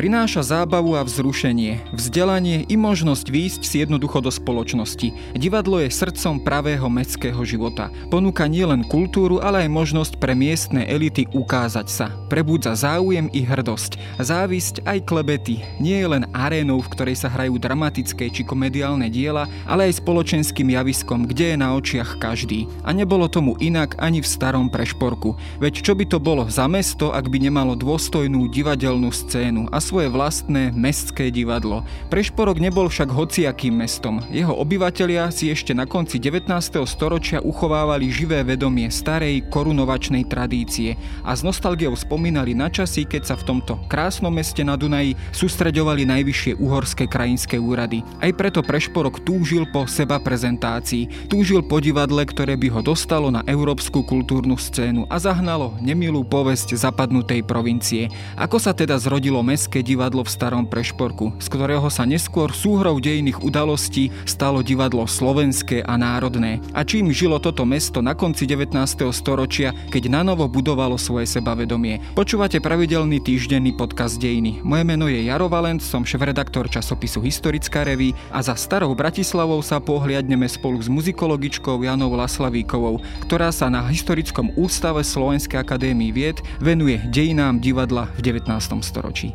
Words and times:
Prináša 0.00 0.56
zábavu 0.56 0.96
a 0.96 1.04
vzrušenie, 1.04 1.92
vzdelanie 1.92 2.64
i 2.72 2.74
možnosť 2.80 3.26
výjsť 3.28 3.62
si 3.68 3.84
jednoducho 3.84 4.24
do 4.24 4.32
spoločnosti. 4.32 5.12
Divadlo 5.36 5.76
je 5.76 5.92
srdcom 5.92 6.40
pravého 6.40 6.88
mestského 6.88 7.36
života. 7.44 7.92
Ponúka 8.08 8.48
nielen 8.48 8.80
kultúru, 8.80 9.44
ale 9.44 9.68
aj 9.68 9.76
možnosť 9.76 10.16
pre 10.16 10.32
miestne 10.32 10.88
elity 10.88 11.28
ukázať 11.36 11.86
sa. 11.92 12.16
Prebudza 12.32 12.72
záujem 12.72 13.28
i 13.36 13.44
hrdosť. 13.44 14.00
Závisť 14.16 14.88
aj 14.88 15.04
klebety. 15.04 15.60
Nie 15.76 16.00
je 16.00 16.16
len 16.16 16.24
arénou, 16.32 16.80
v 16.80 16.96
ktorej 16.96 17.20
sa 17.20 17.28
hrajú 17.28 17.60
dramatické 17.60 18.32
či 18.32 18.40
komediálne 18.40 19.12
diela, 19.12 19.52
ale 19.68 19.92
aj 19.92 20.00
spoločenským 20.00 20.80
javiskom, 20.80 21.28
kde 21.28 21.52
je 21.52 21.56
na 21.60 21.76
očiach 21.76 22.16
každý. 22.16 22.64
A 22.88 22.96
nebolo 22.96 23.28
tomu 23.28 23.52
inak 23.60 24.00
ani 24.00 24.24
v 24.24 24.32
starom 24.32 24.72
prešporku. 24.72 25.36
Veď 25.60 25.84
čo 25.84 25.92
by 25.92 26.08
to 26.08 26.16
bolo 26.16 26.48
za 26.48 26.64
mesto, 26.72 27.12
ak 27.12 27.28
by 27.28 27.36
nemalo 27.36 27.76
dôstojnú 27.76 28.48
divadelnú 28.48 29.12
scénu 29.12 29.68
a 29.68 29.89
svoje 29.90 30.06
vlastné 30.06 30.70
mestské 30.70 31.34
divadlo. 31.34 31.82
Prešporok 32.14 32.62
nebol 32.62 32.86
však 32.86 33.10
hociakým 33.10 33.74
mestom. 33.74 34.22
Jeho 34.30 34.54
obyvatelia 34.54 35.26
si 35.34 35.50
ešte 35.50 35.74
na 35.74 35.82
konci 35.82 36.22
19. 36.22 36.46
storočia 36.86 37.42
uchovávali 37.42 38.06
živé 38.06 38.46
vedomie 38.46 38.86
starej 38.86 39.50
korunovačnej 39.50 40.30
tradície 40.30 40.94
a 41.26 41.34
s 41.34 41.42
nostalgiou 41.42 41.98
spomínali 41.98 42.54
na 42.54 42.70
časy, 42.70 43.02
keď 43.02 43.22
sa 43.26 43.34
v 43.34 43.50
tomto 43.50 43.82
krásnom 43.90 44.30
meste 44.30 44.62
na 44.62 44.78
Dunaji 44.78 45.18
sústreďovali 45.34 46.06
najvyššie 46.06 46.62
uhorské 46.62 47.10
krajinské 47.10 47.58
úrady. 47.58 48.06
Aj 48.22 48.30
preto 48.30 48.62
Prešporok 48.62 49.26
túžil 49.26 49.66
po 49.74 49.90
seba 49.90 50.22
prezentácii, 50.22 51.26
túžil 51.26 51.66
po 51.66 51.82
divadle, 51.82 52.22
ktoré 52.22 52.54
by 52.54 52.78
ho 52.78 52.80
dostalo 52.86 53.34
na 53.34 53.42
európsku 53.42 54.06
kultúrnu 54.06 54.54
scénu 54.54 55.10
a 55.10 55.18
zahnalo 55.18 55.74
nemilú 55.82 56.22
povesť 56.22 56.78
zapadnutej 56.78 57.42
provincie. 57.42 58.06
Ako 58.38 58.62
sa 58.62 58.70
teda 58.70 58.94
zrodilo 59.02 59.42
mestské 59.80 59.96
divadlo 59.96 60.20
v 60.20 60.28
starom 60.28 60.64
Prešporku, 60.68 61.40
z 61.40 61.46
ktorého 61.48 61.88
sa 61.88 62.04
neskôr 62.04 62.52
súhrou 62.52 63.00
dejných 63.00 63.40
udalostí 63.40 64.12
stalo 64.28 64.60
divadlo 64.60 65.08
slovenské 65.08 65.80
a 65.80 65.96
národné. 65.96 66.60
A 66.76 66.84
čím 66.84 67.08
žilo 67.08 67.40
toto 67.40 67.64
mesto 67.64 68.04
na 68.04 68.12
konci 68.12 68.44
19. 68.44 68.76
storočia, 69.08 69.72
keď 69.88 70.20
nanovo 70.20 70.52
budovalo 70.52 71.00
svoje 71.00 71.24
sebavedomie. 71.24 72.04
Počúvate 72.12 72.60
pravidelný 72.60 73.24
týždenný 73.24 73.72
podcast 73.72 74.20
Dejiny. 74.20 74.60
Moje 74.60 74.84
meno 74.84 75.08
je 75.08 75.24
Jaro 75.24 75.48
Valent, 75.48 75.80
som 75.80 76.04
šéf-redaktor 76.04 76.68
časopisu 76.68 77.24
Historická 77.24 77.80
reví 77.80 78.12
a 78.36 78.44
za 78.44 78.52
starou 78.60 78.92
Bratislavou 78.92 79.64
sa 79.64 79.80
pohliadneme 79.80 80.44
spolu 80.44 80.76
s 80.76 80.92
muzikologičkou 80.92 81.80
Janou 81.80 82.12
Laslavíkovou, 82.20 83.00
ktorá 83.24 83.48
sa 83.48 83.72
na 83.72 83.80
Historickom 83.88 84.52
ústave 84.60 85.00
Slovenskej 85.00 85.56
akadémii 85.56 86.12
vied 86.12 86.36
venuje 86.60 87.00
dejinám 87.08 87.64
divadla 87.64 88.12
v 88.20 88.36
19. 88.36 88.44
storočí. 88.84 89.32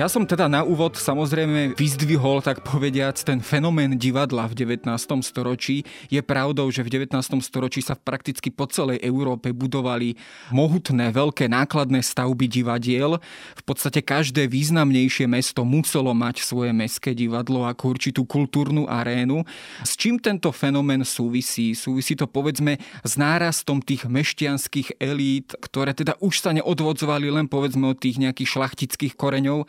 Ja 0.00 0.08
som 0.08 0.24
teda 0.24 0.48
na 0.48 0.64
úvod 0.64 0.96
samozrejme 0.96 1.76
vyzdvihol, 1.76 2.40
tak 2.40 2.64
povediac, 2.64 3.20
ten 3.20 3.44
fenomén 3.44 4.00
divadla 4.00 4.48
v 4.48 4.64
19. 4.64 4.88
storočí. 5.20 5.84
Je 6.08 6.24
pravdou, 6.24 6.72
že 6.72 6.80
v 6.80 7.04
19. 7.04 7.20
storočí 7.44 7.84
sa 7.84 7.92
prakticky 8.00 8.48
po 8.48 8.64
celej 8.64 8.96
Európe 9.04 9.52
budovali 9.52 10.16
mohutné, 10.56 11.12
veľké 11.12 11.52
nákladné 11.52 12.00
stavby 12.00 12.48
divadiel. 12.48 13.20
V 13.52 13.62
podstate 13.68 14.00
každé 14.00 14.48
významnejšie 14.48 15.28
mesto 15.28 15.68
muselo 15.68 16.16
mať 16.16 16.48
svoje 16.48 16.72
mestské 16.72 17.12
divadlo 17.12 17.68
ako 17.68 17.92
určitú 17.92 18.24
kultúrnu 18.24 18.88
arénu. 18.88 19.44
S 19.84 20.00
čím 20.00 20.16
tento 20.16 20.48
fenomén 20.48 21.04
súvisí? 21.04 21.76
Súvisí 21.76 22.16
to 22.16 22.24
povedzme 22.24 22.80
s 23.04 23.20
nárastom 23.20 23.84
tých 23.84 24.08
mešťanských 24.08 24.96
elít, 24.96 25.60
ktoré 25.60 25.92
teda 25.92 26.16
už 26.24 26.40
sa 26.40 26.56
neodvodzovali 26.56 27.28
len 27.28 27.52
povedzme 27.52 27.92
od 27.92 28.00
tých 28.00 28.16
nejakých 28.16 28.48
šlachtických 28.56 29.12
koreňov, 29.12 29.68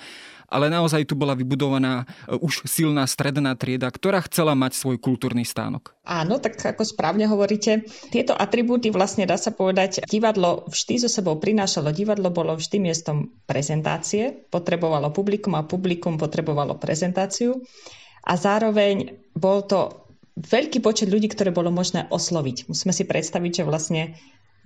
ale 0.51 0.67
naozaj 0.67 1.07
tu 1.07 1.15
bola 1.15 1.31
vybudovaná 1.31 2.03
e, 2.03 2.35
už 2.35 2.67
silná 2.67 3.07
stredná 3.07 3.55
trieda, 3.55 3.87
ktorá 3.87 4.19
chcela 4.27 4.51
mať 4.51 4.75
svoj 4.75 4.99
kultúrny 4.99 5.47
stánok. 5.47 5.95
Áno, 6.03 6.43
tak 6.43 6.59
ako 6.59 6.83
správne 6.83 7.25
hovoríte, 7.31 7.87
tieto 8.11 8.35
atribúty 8.35 8.91
vlastne 8.91 9.23
dá 9.23 9.39
sa 9.39 9.55
povedať, 9.55 10.03
divadlo 10.11 10.67
vždy 10.67 11.07
so 11.07 11.09
sebou 11.09 11.39
prinášalo, 11.39 11.95
divadlo 11.95 12.27
bolo 12.29 12.59
vždy 12.59 12.83
miestom 12.83 13.31
prezentácie, 13.47 14.45
potrebovalo 14.51 15.15
publikum 15.15 15.55
a 15.55 15.63
publikum 15.63 16.19
potrebovalo 16.19 16.75
prezentáciu 16.75 17.63
a 18.27 18.35
zároveň 18.35 19.23
bol 19.33 19.63
to 19.63 20.11
veľký 20.35 20.79
počet 20.79 21.11
ľudí, 21.11 21.27
ktoré 21.31 21.51
bolo 21.51 21.69
možné 21.69 22.07
osloviť. 22.07 22.71
Musíme 22.71 22.93
si 22.95 23.03
predstaviť, 23.03 23.61
že 23.61 23.67
vlastne 23.67 24.01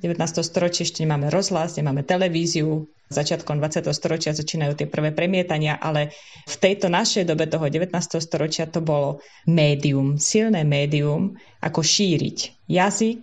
19. 0.03 0.43
storočí 0.43 0.83
ešte 0.83 1.07
nemáme 1.07 1.31
rozhlas, 1.31 1.79
nemáme 1.79 2.03
televíziu, 2.03 2.91
začiatkom 3.07 3.61
20. 3.61 3.85
storočia 3.95 4.35
začínajú 4.35 4.75
tie 4.75 4.87
prvé 4.89 5.15
premietania, 5.15 5.77
ale 5.77 6.11
v 6.49 6.55
tejto 6.57 6.91
našej 6.91 7.23
dobe 7.23 7.47
toho 7.47 7.69
19. 7.69 7.95
storočia 8.19 8.67
to 8.67 8.83
bolo 8.83 9.23
médium, 9.47 10.19
silné 10.19 10.65
médium, 10.67 11.37
ako 11.61 11.79
šíriť 11.79 12.67
jazyk, 12.67 13.21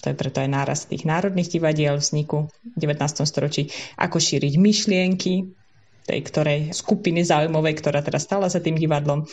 to 0.00 0.06
je 0.10 0.16
preto 0.16 0.40
aj 0.40 0.48
náraz 0.48 0.88
tých 0.88 1.04
národných 1.04 1.52
divadiel 1.52 2.00
vzniku 2.00 2.48
v 2.48 2.76
19. 2.80 3.28
storočí, 3.28 3.68
ako 4.00 4.16
šíriť 4.16 4.56
myšlienky, 4.56 5.59
tej 6.06 6.20
ktorej 6.26 6.60
skupiny 6.72 7.22
záujmovej, 7.24 7.74
ktorá 7.80 8.00
teda 8.00 8.18
stala 8.20 8.46
za 8.48 8.60
tým 8.62 8.76
divadlom 8.76 9.26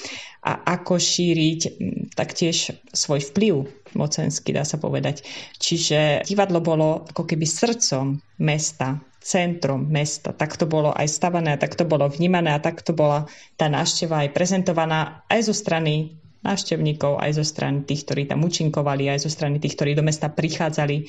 a 0.43 0.51
ako 0.77 0.99
šíriť 0.99 1.61
taktiež 2.13 2.75
svoj 2.91 3.23
vplyv 3.33 3.67
mocenský, 3.95 4.53
dá 4.53 4.67
sa 4.67 4.77
povedať. 4.77 5.25
Čiže 5.57 6.27
divadlo 6.27 6.59
bolo 6.61 7.07
ako 7.07 7.23
keby 7.23 7.45
srdcom 7.47 8.19
mesta, 8.43 9.01
centrom 9.21 9.87
mesta. 9.91 10.31
Tak 10.31 10.55
to 10.55 10.69
bolo 10.69 10.95
aj 10.95 11.07
stavané, 11.11 11.59
tak 11.59 11.75
to 11.75 11.83
bolo 11.83 12.07
vnímané 12.07 12.55
a 12.55 12.63
tak 12.63 12.79
to 12.85 12.95
bola 12.95 13.27
tá 13.59 13.67
návšteva 13.67 14.23
aj 14.23 14.31
prezentovaná 14.31 15.27
aj 15.27 15.51
zo 15.51 15.53
strany 15.57 16.15
návštevníkov, 16.47 17.19
aj 17.19 17.41
zo 17.41 17.43
strany 17.43 17.83
tých, 17.83 18.07
ktorí 18.07 18.23
tam 18.29 18.45
účinkovali, 18.45 19.11
aj 19.11 19.27
zo 19.27 19.31
strany 19.33 19.59
tých, 19.59 19.75
ktorí 19.75 19.97
do 19.97 20.05
mesta 20.05 20.31
prichádzali 20.31 21.03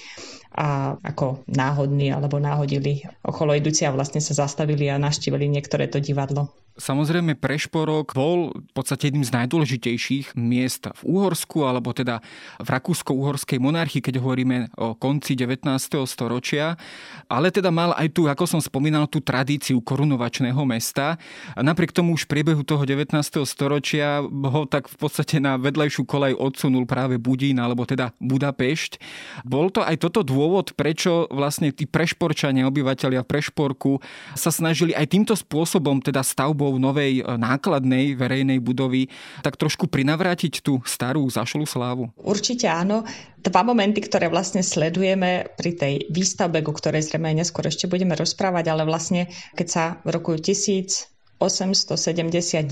a 0.55 0.97
ako 1.05 1.45
náhodní 1.47 2.13
alebo 2.13 2.41
náhodili 2.41 3.05
okolo 3.23 3.55
idúci 3.55 3.85
a 3.85 3.95
vlastne 3.95 4.23
sa 4.23 4.35
zastavili 4.35 4.89
a 4.89 5.01
naštívili 5.01 5.47
niektoré 5.47 5.87
to 5.87 6.01
divadlo. 6.01 6.53
Samozrejme 6.79 7.35
Prešporok 7.35 8.15
bol 8.15 8.55
v 8.55 8.71
podstate 8.71 9.11
jedným 9.11 9.27
z 9.27 9.35
najdôležitejších 9.35 10.39
miest 10.39 10.87
v 11.03 11.03
Úhorsku, 11.11 11.67
alebo 11.67 11.91
teda 11.91 12.23
v 12.63 12.69
Rakúsko-Uhorskej 12.71 13.59
monarchii, 13.59 13.99
keď 13.99 14.23
hovoríme 14.23 14.71
o 14.79 14.95
konci 14.95 15.35
19. 15.35 15.67
storočia, 16.07 16.79
ale 17.27 17.51
teda 17.51 17.75
mal 17.75 17.99
aj 17.99 18.15
tu, 18.15 18.31
ako 18.31 18.47
som 18.47 18.63
spomínal, 18.63 19.11
tú 19.11 19.19
tradíciu 19.19 19.83
korunovačného 19.83 20.63
mesta. 20.63 21.19
A 21.59 21.67
napriek 21.67 21.91
tomu 21.91 22.15
už 22.15 22.31
v 22.31 22.39
priebehu 22.39 22.63
toho 22.63 22.87
19. 22.87 23.11
storočia 23.43 24.23
ho 24.23 24.63
tak 24.71 24.87
v 24.87 24.97
podstate 25.03 25.43
na 25.43 25.59
vedlejšiu 25.59 26.07
kolej 26.07 26.39
odsunul 26.39 26.87
práve 26.87 27.19
Budín, 27.19 27.59
alebo 27.59 27.83
teda 27.91 28.15
Budapešť. 28.23 29.03
Bol 29.43 29.75
to 29.75 29.83
aj 29.83 29.99
toto 29.99 30.23
dôvod, 30.23 30.38
prečo 30.77 31.27
vlastne 31.35 31.75
tí 31.75 31.89
prešporčania, 31.89 32.69
obyvateľia 32.71 33.27
Prešporku 33.27 33.99
sa 34.39 34.55
snažili 34.55 34.95
aj 34.95 35.11
týmto 35.11 35.35
spôsobom, 35.35 35.99
teda 35.99 36.23
stavbou 36.23 36.79
novej 36.79 37.21
e, 37.21 37.23
nákladnej 37.25 38.15
verejnej 38.15 38.63
budovy, 38.63 39.11
tak 39.43 39.59
trošku 39.59 39.91
prinavrátiť 39.91 40.63
tú 40.63 40.79
starú 40.87 41.27
zašlú 41.27 41.67
slávu? 41.67 42.11
Určite 42.21 42.71
áno. 42.71 43.03
Dva 43.39 43.63
momenty, 43.63 44.03
ktoré 44.03 44.27
vlastne 44.27 44.67
sledujeme 44.67 45.47
pri 45.55 45.73
tej 45.79 45.95
výstavbe, 46.11 46.59
o 46.63 46.75
ktorej 46.75 47.07
zrejme 47.07 47.31
neskôr 47.39 47.67
ešte 47.71 47.87
budeme 47.87 48.19
rozprávať, 48.19 48.65
ale 48.71 48.83
vlastne 48.83 49.31
keď 49.55 49.67
sa 49.67 49.85
v 50.03 50.09
roku 50.19 50.35
1000 50.35 51.18
879, 51.39 52.67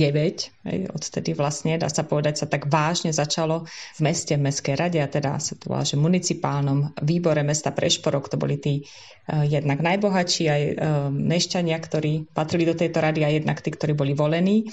odtedy 0.90 1.30
vlastne, 1.38 1.78
dá 1.78 1.86
sa 1.86 2.02
povedať, 2.02 2.42
sa 2.42 2.46
tak 2.50 2.66
vážne 2.66 3.14
začalo 3.14 3.62
v 3.94 4.00
meste, 4.02 4.34
v 4.34 4.42
Mestskej 4.42 4.74
rade, 4.74 4.98
a 4.98 5.06
teda 5.06 5.38
sa 5.38 5.54
to 5.54 5.70
volá, 5.70 5.86
že 5.86 5.94
municipálnom 5.94 6.98
výbore 6.98 7.46
mesta 7.46 7.70
Prešporok, 7.70 8.26
to 8.26 8.34
boli 8.34 8.58
tí 8.58 8.82
uh, 8.82 9.46
jednak 9.46 9.78
najbohatší 9.78 10.44
aj 10.50 10.62
uh, 10.66 10.74
mešťania, 11.14 11.78
ktorí 11.78 12.26
patrili 12.34 12.66
do 12.66 12.74
tejto 12.74 12.98
rady 12.98 13.22
a 13.22 13.30
jednak 13.30 13.62
tí, 13.62 13.70
ktorí 13.70 13.94
boli 13.94 14.18
volení, 14.18 14.66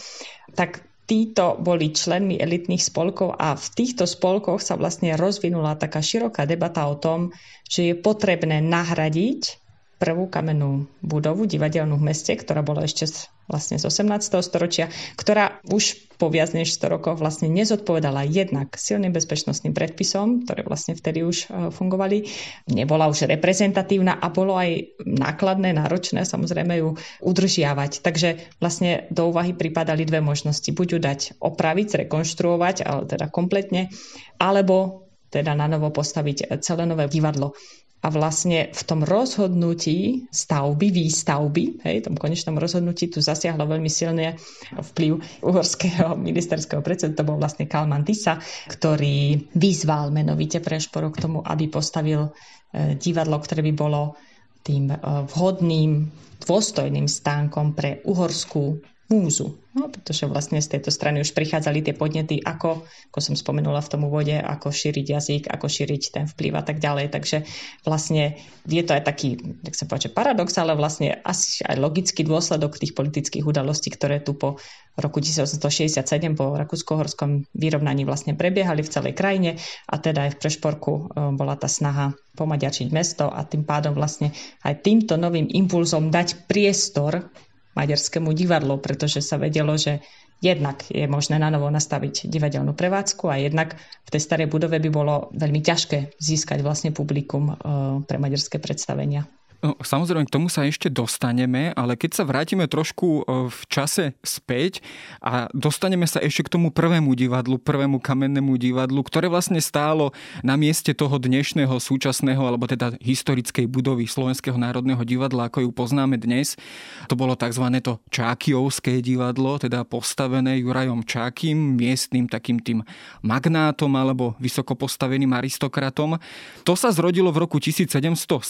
tak 0.57 0.81
títo 1.06 1.60
boli 1.62 1.94
členmi 1.94 2.40
elitných 2.40 2.81
spolkov 2.81 3.38
a 3.38 3.54
v 3.54 3.68
týchto 3.78 4.10
spolkoch 4.10 4.63
sa 4.63 4.80
vlastne 4.80 5.13
rozvinula 5.19 5.78
taká 5.78 6.01
široká 6.01 6.50
debata 6.50 6.88
o 6.90 6.98
tom, 6.98 7.36
že 7.68 7.92
je 7.92 7.95
potrebné 8.00 8.63
nahradiť 8.63 9.62
prvú 10.04 10.28
kamennú 10.28 10.92
budovu 11.00 11.48
divadelnú 11.48 11.96
v 11.96 12.12
meste, 12.12 12.36
ktorá 12.36 12.60
bola 12.60 12.84
ešte 12.84 13.08
z, 13.08 13.32
vlastne 13.48 13.80
z 13.80 13.88
18. 13.88 14.36
storočia, 14.44 14.92
ktorá 15.16 15.64
už 15.72 16.12
po 16.20 16.28
viac 16.28 16.52
než 16.52 16.76
100 16.76 16.92
rokoch 17.00 17.16
vlastne 17.24 17.48
nezodpovedala 17.48 18.28
jednak 18.28 18.76
silným 18.76 19.16
bezpečnostným 19.16 19.72
predpisom, 19.72 20.44
ktoré 20.44 20.68
vlastne 20.68 21.00
vtedy 21.00 21.24
už 21.24 21.38
e, 21.48 21.72
fungovali, 21.72 22.28
nebola 22.68 23.08
už 23.08 23.32
reprezentatívna 23.32 24.20
a 24.20 24.28
bolo 24.28 24.60
aj 24.60 25.00
nákladné, 25.08 25.72
náročné 25.72 26.28
samozrejme 26.28 26.84
ju 26.84 27.00
udržiavať. 27.24 28.04
Takže 28.04 28.60
vlastne 28.60 29.08
do 29.08 29.32
úvahy 29.32 29.56
pripadali 29.56 30.04
dve 30.04 30.20
možnosti. 30.20 30.68
Buď 30.68 30.88
ju 30.96 31.00
dať 31.00 31.20
opraviť, 31.40 32.04
rekonštruovať, 32.04 32.84
ale 32.84 33.08
teda 33.08 33.32
kompletne, 33.32 33.88
alebo 34.36 35.08
teda 35.32 35.56
na 35.56 35.66
novo 35.66 35.90
postaviť 35.90 36.60
celé 36.62 36.84
nové 36.84 37.08
divadlo 37.08 37.56
a 38.04 38.12
vlastne 38.12 38.68
v 38.76 38.82
tom 38.84 39.00
rozhodnutí 39.08 40.28
stavby, 40.28 40.92
výstavby, 40.92 41.88
hej, 41.88 42.04
tom 42.04 42.20
konečnom 42.20 42.60
rozhodnutí 42.60 43.08
tu 43.08 43.24
zasiahlo 43.24 43.64
veľmi 43.64 43.88
silný 43.88 44.36
vplyv 44.76 45.40
uhorského 45.40 46.20
ministerského 46.28 46.84
predsedu, 46.84 47.16
to 47.16 47.24
bol 47.24 47.40
vlastne 47.40 47.64
Kalman 47.64 48.04
Tisa, 48.04 48.44
ktorý 48.68 49.48
vyzval 49.56 50.12
menovite 50.12 50.60
Prešporu 50.60 51.16
k 51.16 51.22
tomu, 51.24 51.40
aby 51.40 51.72
postavil 51.72 52.28
e, 52.28 53.00
divadlo, 53.00 53.40
ktoré 53.40 53.64
by 53.64 53.74
bolo 53.74 54.20
tým 54.68 54.92
e, 54.92 54.98
vhodným, 55.32 56.12
dôstojným 56.44 57.08
stánkom 57.08 57.72
pre 57.72 58.04
uhorskú 58.04 58.84
múzu. 59.13 59.62
No, 59.74 59.89
pretože 59.89 60.30
vlastne 60.30 60.62
z 60.62 60.77
tejto 60.77 60.94
strany 60.94 61.21
už 61.21 61.33
prichádzali 61.33 61.81
tie 61.81 61.98
podnety, 61.98 62.42
ako, 62.42 62.86
ako 63.10 63.19
som 63.21 63.33
spomenula 63.33 63.81
v 63.81 63.89
tom 63.89 64.01
úvode, 64.06 64.33
ako 64.33 64.69
šíriť 64.69 65.06
jazyk, 65.06 65.44
ako 65.50 65.65
šíriť 65.65 66.01
ten 66.13 66.25
vplyv 66.30 66.54
a 66.57 66.63
tak 66.65 66.77
ďalej. 66.77 67.10
Takže 67.10 67.45
vlastne 67.81 68.38
je 68.69 68.83
to 68.86 68.94
aj 68.94 69.04
taký, 69.06 69.42
tak 69.65 69.74
sa 69.74 69.89
povedať, 69.89 70.13
paradox, 70.13 70.54
ale 70.62 70.77
vlastne 70.77 71.18
asi 71.25 71.65
aj 71.65 71.77
logický 71.81 72.21
dôsledok 72.21 72.77
tých 72.77 72.94
politických 72.94 73.45
udalostí, 73.45 73.89
ktoré 73.89 74.21
tu 74.21 74.38
po 74.38 74.62
roku 74.94 75.18
1867 75.18 76.06
po 76.38 76.54
rakúsko-horskom 76.54 77.50
vyrovnaní 77.57 78.06
vlastne 78.06 78.38
prebiehali 78.38 78.86
v 78.86 78.94
celej 78.94 79.13
krajine 79.18 79.57
a 79.89 79.98
teda 79.98 80.30
aj 80.30 80.38
v 80.38 80.39
Prešporku 80.45 80.94
e, 80.94 81.04
bola 81.33 81.57
tá 81.57 81.66
snaha 81.66 82.13
pomaďačiť 82.38 82.94
mesto 82.94 83.25
a 83.25 83.42
tým 83.42 83.66
pádom 83.66 83.98
vlastne 83.98 84.30
aj 84.62 84.86
týmto 84.86 85.18
novým 85.18 85.50
impulzom 85.50 86.13
dať 86.13 86.45
priestor 86.45 87.33
maďarskému 87.74 88.34
divadlu, 88.34 88.78
pretože 88.80 89.22
sa 89.22 89.38
vedelo, 89.42 89.74
že 89.78 90.02
jednak 90.44 90.84
je 90.92 91.08
možné 91.08 91.40
na 91.40 91.48
novo 91.48 91.72
nastaviť 91.72 92.28
divadelnú 92.28 92.75
prevádzku 92.75 93.31
a 93.31 93.40
jednak 93.40 93.80
v 93.80 94.10
tej 94.12 94.22
starej 94.22 94.48
budove 94.52 94.78
by 94.78 94.90
bolo 94.92 95.31
veľmi 95.34 95.64
ťažké 95.64 96.20
získať 96.20 96.60
vlastne 96.60 96.92
publikum 96.92 97.52
eh, 97.52 97.56
pre 98.04 98.18
maďarské 98.20 98.60
predstavenia. 98.60 99.25
Samozrejme, 99.63 100.27
k 100.27 100.36
tomu 100.36 100.51
sa 100.51 100.68
ešte 100.68 100.92
dostaneme, 100.92 101.71
ale 101.80 101.95
keď 101.95 102.12
sa 102.19 102.27
vrátime 102.27 102.68
trošku 102.68 103.24
v 103.48 103.62
čase 103.71 104.12
späť 104.19 104.83
a 105.24 105.48
dostaneme 105.56 106.04
sa 106.04 106.19
ešte 106.19 106.51
k 106.51 106.60
tomu 106.60 106.68
prvému 106.68 107.15
divadlu, 107.15 107.56
prvému 107.56 108.04
kamennému 108.04 108.60
divadlu, 108.60 109.00
ktoré 109.07 109.31
vlastne 109.31 109.63
stálo 109.63 110.12
na 110.44 110.60
mieste 110.60 110.92
toho 110.92 111.15
dnešného 111.15 111.80
súčasného, 111.80 112.44
alebo 112.44 112.68
teda 112.68 113.00
historickej 113.00 113.71
budovy 113.71 114.04
Slovenského 114.04 114.60
národného 114.60 115.00
divadla, 115.07 115.48
ako 115.48 115.63
ju 115.63 115.71
poznáme 115.71 116.19
dnes. 116.19 116.59
To 117.07 117.16
bolo 117.16 117.39
tzv. 117.39 117.63
to 117.80 118.04
Čákiovské 118.12 119.00
divadlo, 119.00 119.63
teda 119.63 119.88
postavené 119.88 120.59
Jurajom 120.59 121.07
Čákim, 121.07 121.80
miestnym 121.80 122.27
takým 122.27 122.59
tým 122.59 122.83
magnátom 123.24 123.95
alebo 123.95 124.36
vysoko 124.44 124.75
postaveným 124.75 125.31
aristokratom. 125.31 126.19
To 126.68 126.74
sa 126.75 126.92
zrodilo 126.92 127.31
v 127.31 127.48
roku 127.48 127.63
1776, 127.63 128.44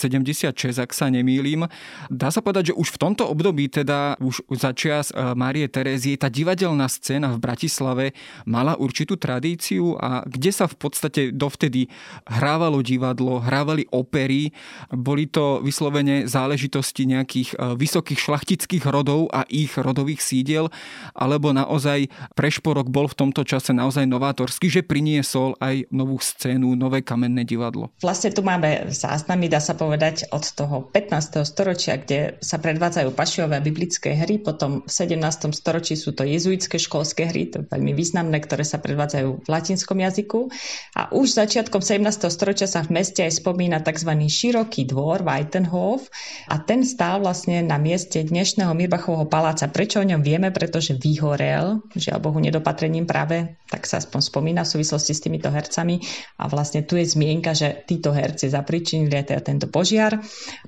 ak 0.81 0.89
sa 0.89 1.02
sa 1.03 1.11
nemýlim. 1.11 1.67
Dá 2.07 2.31
sa 2.31 2.39
povedať, 2.39 2.71
že 2.71 2.79
už 2.79 2.95
v 2.95 3.01
tomto 3.03 3.27
období, 3.27 3.67
teda 3.67 4.15
už 4.23 4.47
za 4.55 4.71
čias 4.71 5.11
e, 5.11 5.35
Márie 5.35 5.67
Terézie, 5.67 6.15
tá 6.15 6.31
divadelná 6.31 6.87
scéna 6.87 7.35
v 7.35 7.43
Bratislave 7.43 8.05
mala 8.47 8.79
určitú 8.79 9.19
tradíciu 9.19 9.99
a 9.99 10.23
kde 10.23 10.55
sa 10.55 10.71
v 10.71 10.79
podstate 10.79 11.35
dovtedy 11.35 11.91
hrávalo 12.23 12.79
divadlo, 12.79 13.43
hrávali 13.43 13.83
opery, 13.91 14.55
boli 14.95 15.27
to 15.27 15.59
vyslovene 15.59 16.23
záležitosti 16.23 17.03
nejakých 17.03 17.49
e, 17.59 17.75
vysokých 17.75 18.19
šlachtických 18.23 18.87
rodov 18.87 19.27
a 19.35 19.43
ich 19.51 19.75
rodových 19.75 20.23
sídiel, 20.23 20.71
alebo 21.11 21.51
naozaj 21.51 22.07
Prešporok 22.39 22.87
bol 22.87 23.11
v 23.11 23.17
tomto 23.27 23.43
čase 23.43 23.75
naozaj 23.75 24.07
novátorský, 24.07 24.71
že 24.71 24.87
priniesol 24.87 25.59
aj 25.59 25.91
novú 25.91 26.15
scénu, 26.21 26.79
nové 26.79 27.03
kamenné 27.03 27.43
divadlo. 27.43 27.91
Vlastne 27.99 28.31
tu 28.31 28.45
máme 28.45 28.87
záznamy, 28.87 29.51
dá 29.51 29.59
sa 29.59 29.75
povedať, 29.75 30.29
od 30.29 30.45
toho 30.53 30.92
15. 30.93 31.41
storočia, 31.41 31.97
kde 31.97 32.37
sa 32.37 32.61
predvádzajú 32.61 33.17
pašiové 33.17 33.57
biblické 33.65 34.13
hry, 34.13 34.37
potom 34.37 34.85
v 34.85 34.91
17. 34.93 35.49
storočí 35.49 35.97
sú 35.97 36.13
to 36.13 36.21
jezuitské 36.21 36.77
školské 36.77 37.33
hry, 37.33 37.49
to 37.49 37.65
je 37.65 37.69
veľmi 37.73 37.97
významné, 37.97 38.37
ktoré 38.37 38.61
sa 38.61 38.77
predvádzajú 38.77 39.41
v 39.41 39.47
latinskom 39.49 39.97
jazyku. 39.97 40.53
A 40.93 41.09
už 41.09 41.33
začiatkom 41.33 41.81
17. 41.81 42.29
storočia 42.29 42.69
sa 42.69 42.85
v 42.85 43.01
meste 43.01 43.25
aj 43.25 43.41
spomína 43.41 43.81
tzv. 43.81 44.13
široký 44.13 44.85
dvor, 44.85 45.25
Weitenhof, 45.25 46.13
a 46.45 46.61
ten 46.61 46.85
stál 46.85 47.25
vlastne 47.25 47.65
na 47.65 47.81
mieste 47.81 48.21
dnešného 48.21 48.77
Mirbachovho 48.77 49.25
paláca. 49.25 49.65
Prečo 49.73 49.97
o 49.97 50.05
ňom 50.05 50.21
vieme? 50.21 50.53
Pretože 50.53 50.93
vyhorel, 50.93 51.81
žiaľ 51.97 52.21
Bohu 52.21 52.37
nedopatrením 52.37 53.09
práve, 53.09 53.57
tak 53.65 53.89
sa 53.89 53.97
aspoň 53.97 54.21
spomína 54.21 54.61
v 54.61 54.77
súvislosti 54.77 55.17
s 55.17 55.25
týmito 55.25 55.49
hercami. 55.49 55.97
A 56.37 56.45
vlastne 56.45 56.85
tu 56.85 57.01
je 57.01 57.09
zmienka, 57.09 57.57
že 57.57 57.81
títo 57.89 58.13
herci 58.13 58.53
zapričinili 58.53 59.17
aj 59.17 59.25
teda 59.33 59.41
tento 59.41 59.65
požiar. 59.73 60.21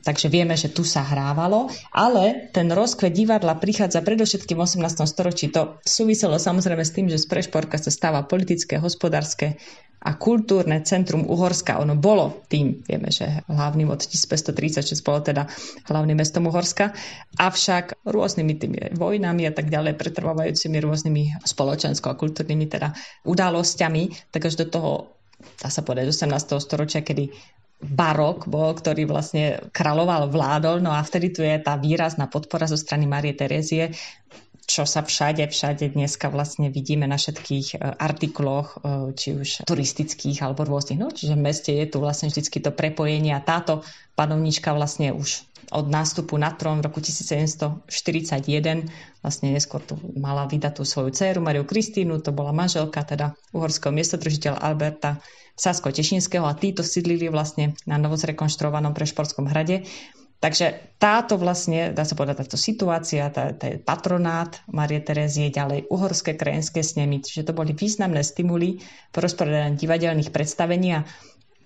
Tak 0.05 0.15
takže 0.15 0.31
vieme, 0.31 0.55
že 0.55 0.71
tu 0.71 0.87
sa 0.87 1.03
hrávalo, 1.03 1.67
ale 1.91 2.47
ten 2.55 2.71
rozkvet 2.71 3.11
divadla 3.11 3.59
prichádza 3.59 3.99
predovšetkým 3.99 4.55
v 4.55 4.63
18. 4.63 5.03
storočí. 5.11 5.51
To 5.51 5.83
súviselo 5.83 6.39
samozrejme 6.39 6.87
s 6.87 6.95
tým, 6.95 7.11
že 7.11 7.19
z 7.19 7.27
Prešporka 7.27 7.75
sa 7.75 7.91
stáva 7.91 8.23
politické, 8.23 8.79
hospodárske 8.79 9.59
a 9.99 10.15
kultúrne 10.15 10.79
centrum 10.87 11.27
Uhorska. 11.27 11.83
Ono 11.83 11.99
bolo 11.99 12.47
tým, 12.47 12.79
vieme, 12.87 13.11
že 13.11 13.43
hlavným 13.51 13.91
od 13.91 14.07
1536 14.07 15.03
bolo 15.03 15.19
teda 15.19 15.51
hlavným 15.91 16.15
mestom 16.15 16.47
Uhorska, 16.47 16.95
avšak 17.35 18.07
rôznymi 18.07 18.53
tými 18.55 18.77
vojnami 18.95 19.43
a 19.49 19.51
tak 19.51 19.67
ďalej, 19.67 19.99
pretrvávajúcimi 19.99 20.79
rôznymi 20.79 21.23
spoločensko- 21.43 22.07
a 22.07 22.15
kultúrnymi 22.15 22.71
teda 22.71 22.95
udalosťami, 23.27 24.31
tak 24.31 24.47
až 24.47 24.63
do 24.63 24.65
toho 24.71 24.91
dá 25.59 25.67
sa 25.67 25.83
povedať 25.83 26.15
18. 26.15 26.63
storočia, 26.63 27.03
kedy 27.03 27.35
barok 27.81 28.47
bol, 28.47 28.71
ktorý 28.71 29.03
vlastne 29.05 29.59
kráľoval, 29.75 30.31
vládol, 30.31 30.79
no 30.79 30.95
a 30.95 31.03
vtedy 31.03 31.35
tu 31.35 31.43
je 31.43 31.59
tá 31.59 31.75
výrazná 31.75 32.31
podpora 32.31 32.65
zo 32.65 32.79
strany 32.79 33.03
Marie 33.05 33.35
Terezie, 33.35 33.91
čo 34.65 34.83
sa 34.89 35.05
všade, 35.05 35.45
všade 35.45 35.93
dneska 35.93 36.33
vlastne 36.33 36.73
vidíme 36.73 37.05
na 37.05 37.21
všetkých 37.21 37.67
e, 37.73 37.77
artikloch, 38.01 38.81
e, 38.81 39.13
či 39.13 39.37
už 39.37 39.49
turistických 39.69 40.41
alebo 40.41 40.65
rôznych. 40.65 40.97
No, 40.97 41.13
čiže 41.13 41.37
v 41.37 41.45
meste 41.45 41.71
je 41.71 41.85
tu 41.85 42.01
vlastne 42.01 42.33
vždy 42.33 42.41
to 42.65 42.71
prepojenie 42.73 43.37
a 43.37 43.45
táto 43.45 43.85
panovnička 44.17 44.73
vlastne 44.73 45.13
už 45.13 45.45
od 45.73 45.89
nástupu 45.89 46.37
na 46.37 46.53
trón 46.53 46.81
v 46.81 46.85
roku 46.89 47.01
1741 47.01 47.89
vlastne 49.25 49.47
neskôr 49.49 49.81
tu 49.81 49.97
mala 50.13 50.45
vydať 50.45 50.77
tú 50.77 50.83
svoju 50.85 51.09
dceru 51.09 51.41
Mariu 51.41 51.65
Kristínu, 51.65 52.21
to 52.21 52.29
bola 52.29 52.53
manželka 52.53 53.01
teda 53.01 53.33
uhorského 53.49 53.89
miestodržiteľa 53.89 54.61
Alberta 54.61 55.17
Sasko-Tešinského 55.55 56.43
a 56.45 56.53
títo 56.53 56.83
sídlili 56.83 57.31
vlastne 57.31 57.73
na 57.87 57.95
novozrekonštruovanom 57.97 58.91
Prešporskom 58.91 59.47
hrade. 59.47 59.87
Takže 60.35 60.95
táto 60.99 61.39
vlastne, 61.39 61.95
dá 61.95 62.03
sa 62.03 62.13
povedať, 62.13 62.45
táto 62.45 62.59
situácia, 62.59 63.31
tá, 63.31 63.55
tá 63.55 63.71
patronát 63.81 64.61
Marie 64.69 64.99
Terezie, 65.01 65.49
ďalej 65.49 65.87
uhorské 65.89 66.35
krajinské 66.35 66.83
snemy, 66.83 67.23
čiže 67.23 67.49
to 67.49 67.53
boli 67.55 67.71
významné 67.71 68.21
stimuly 68.21 68.83
po 69.15 69.23
rozporedaní 69.23 69.79
divadelných 69.79 70.29
predstavení 70.29 71.01
a 71.01 71.05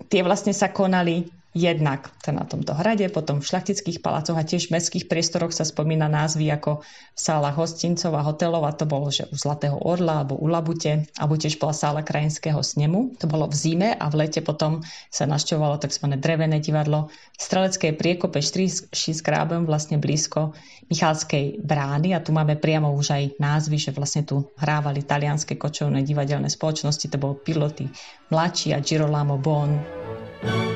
tie 0.08 0.22
vlastne 0.24 0.54
sa 0.56 0.70
konali 0.72 1.28
Jednak 1.60 2.08
na 2.32 2.48
tomto 2.48 2.72
hrade, 2.72 3.04
potom 3.12 3.44
v 3.44 3.48
šľachtických 3.52 4.00
palácoch 4.00 4.38
a 4.40 4.48
tiež 4.48 4.72
v 4.72 4.80
mestských 4.80 5.12
priestoroch 5.12 5.52
sa 5.52 5.68
spomína 5.68 6.08
názvy 6.08 6.48
ako 6.56 6.88
sála 7.12 7.52
hostincov 7.52 8.16
a 8.16 8.24
hotelov 8.24 8.64
a 8.64 8.72
to 8.72 8.88
bolo, 8.88 9.12
že 9.12 9.28
u 9.28 9.36
Zlatého 9.36 9.76
orla 9.76 10.24
alebo 10.24 10.40
u 10.40 10.48
Labute, 10.48 11.12
alebo 11.20 11.36
tiež 11.36 11.60
bola 11.60 11.76
sála 11.76 12.00
krajinského 12.00 12.64
snemu. 12.64 13.20
To 13.20 13.28
bolo 13.28 13.52
v 13.52 13.60
zime 13.60 13.90
a 13.92 14.08
v 14.08 14.24
lete 14.24 14.40
potom 14.40 14.80
sa 15.12 15.28
našťovalo 15.28 15.84
tzv. 15.84 16.16
drevené 16.16 16.64
divadlo 16.64 17.12
Strelecké 17.36 17.92
priekope 17.92 18.40
Štríši 18.40 19.12
s 19.12 19.20
Krábem 19.20 19.68
vlastne 19.68 20.00
blízko 20.00 20.56
Michalskej 20.88 21.60
brány 21.60 22.16
a 22.16 22.24
tu 22.24 22.32
máme 22.32 22.56
priamo 22.56 22.96
už 22.96 23.20
aj 23.20 23.24
názvy, 23.36 23.76
že 23.76 23.92
vlastne 23.92 24.24
tu 24.24 24.48
hrávali 24.56 25.04
talianské 25.04 25.60
kočovné 25.60 26.08
divadelné 26.08 26.48
spoločnosti, 26.48 27.12
to 27.12 27.20
bol 27.20 27.36
piloty 27.36 27.92
Mladší 28.32 28.72
a 28.72 28.80
Girolamo 28.80 29.36
Bon. 29.36 29.76
thank 30.40 30.64
you 30.64 30.69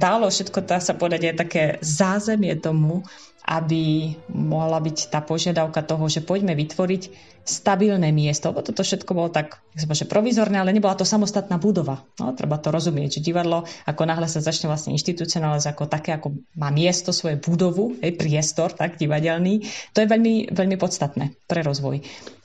dalo 0.00 0.32
všetko, 0.32 0.64
dá 0.64 0.80
sa 0.80 0.96
povedať, 0.96 1.30
aj 1.30 1.36
také 1.36 1.64
zázemie 1.84 2.56
tomu, 2.56 3.04
aby 3.44 4.14
mohla 4.30 4.78
byť 4.78 5.10
tá 5.12 5.20
požiadavka 5.24 5.82
toho, 5.82 6.06
že 6.06 6.24
poďme 6.24 6.54
vytvoriť 6.56 7.02
stabilné 7.42 8.12
miesto. 8.14 8.52
Lebo 8.52 8.62
toto 8.62 8.84
všetko 8.84 9.10
bolo 9.10 9.32
tak, 9.32 9.58
že 9.74 10.06
provizorné, 10.06 10.60
ale 10.60 10.76
nebola 10.76 10.94
to 10.94 11.08
samostatná 11.08 11.58
budova. 11.58 12.04
No, 12.20 12.36
treba 12.36 12.60
to 12.60 12.70
rozumieť, 12.70 13.18
že 13.18 13.26
divadlo, 13.26 13.66
ako 13.88 14.02
náhle 14.06 14.30
sa 14.30 14.44
začne 14.44 14.70
vlastne 14.70 14.94
inštitucionalizovať 14.94 15.72
ako 15.74 15.84
také, 15.90 16.14
ako 16.14 16.36
má 16.54 16.70
miesto, 16.70 17.10
svoje 17.10 17.40
budovu, 17.40 17.98
hej, 18.04 18.14
priestor, 18.14 18.76
tak 18.76 19.00
divadelný, 19.00 19.66
to 19.96 20.04
je 20.04 20.06
veľmi, 20.06 20.54
veľmi 20.54 20.76
podstatné 20.78 21.34
pre 21.48 21.66
rozvoj. 21.66 22.04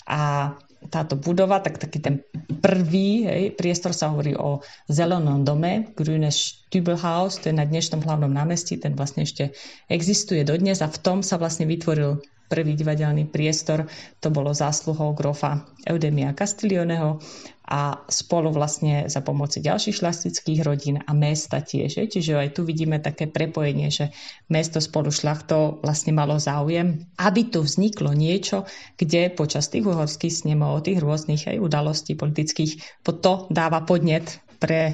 A 0.10 0.54
táto 0.90 1.18
budova, 1.18 1.62
tak 1.62 1.82
taký 1.82 2.00
ten 2.02 2.16
prvý 2.62 3.26
hej, 3.26 3.44
priestor 3.58 3.92
sa 3.92 4.12
hovorí 4.14 4.38
o 4.38 4.62
zelenom 4.90 5.42
dome, 5.42 5.92
Grüne 5.98 6.30
Stübelhaus, 6.30 7.42
to 7.42 7.50
je 7.50 7.56
na 7.56 7.66
dnešnom 7.66 8.04
hlavnom 8.04 8.30
námestí, 8.30 8.78
ten 8.78 8.94
vlastne 8.94 9.26
ešte 9.26 9.54
existuje 9.90 10.46
dodnes 10.46 10.82
a 10.82 10.92
v 10.92 11.02
tom 11.02 11.20
sa 11.26 11.42
vlastne 11.42 11.66
vytvoril 11.66 12.22
prvý 12.48 12.78
divadelný 12.78 13.28
priestor, 13.30 13.90
to 14.22 14.30
bolo 14.30 14.54
zásluhou 14.54 15.14
grofa 15.18 15.66
Eudemia 15.86 16.34
Castilioneho 16.34 17.22
a 17.66 18.06
spolu 18.06 18.54
vlastne 18.54 19.10
za 19.10 19.26
pomoci 19.26 19.58
ďalších 19.58 19.98
šlachtických 19.98 20.62
rodín 20.62 21.02
a 21.02 21.12
mesta 21.18 21.66
tiež. 21.66 22.06
Čiže 22.06 22.38
aj 22.38 22.50
tu 22.54 22.62
vidíme 22.62 23.02
také 23.02 23.26
prepojenie, 23.26 23.90
že 23.90 24.14
mesto 24.54 24.78
spolu 24.78 25.10
šlachtou 25.10 25.82
vlastne 25.82 26.14
malo 26.14 26.38
záujem, 26.38 27.10
aby 27.18 27.50
tu 27.50 27.66
vzniklo 27.66 28.14
niečo, 28.14 28.70
kde 29.02 29.34
počas 29.34 29.74
tých 29.74 29.82
uhorských 29.82 30.46
snemov, 30.46 30.86
tých 30.86 31.02
rôznych 31.02 31.50
aj 31.50 31.58
udalostí 31.58 32.14
politických, 32.14 33.02
to 33.02 33.50
dáva 33.50 33.82
podnet 33.82 34.46
pre 34.56 34.82
e, 34.90 34.94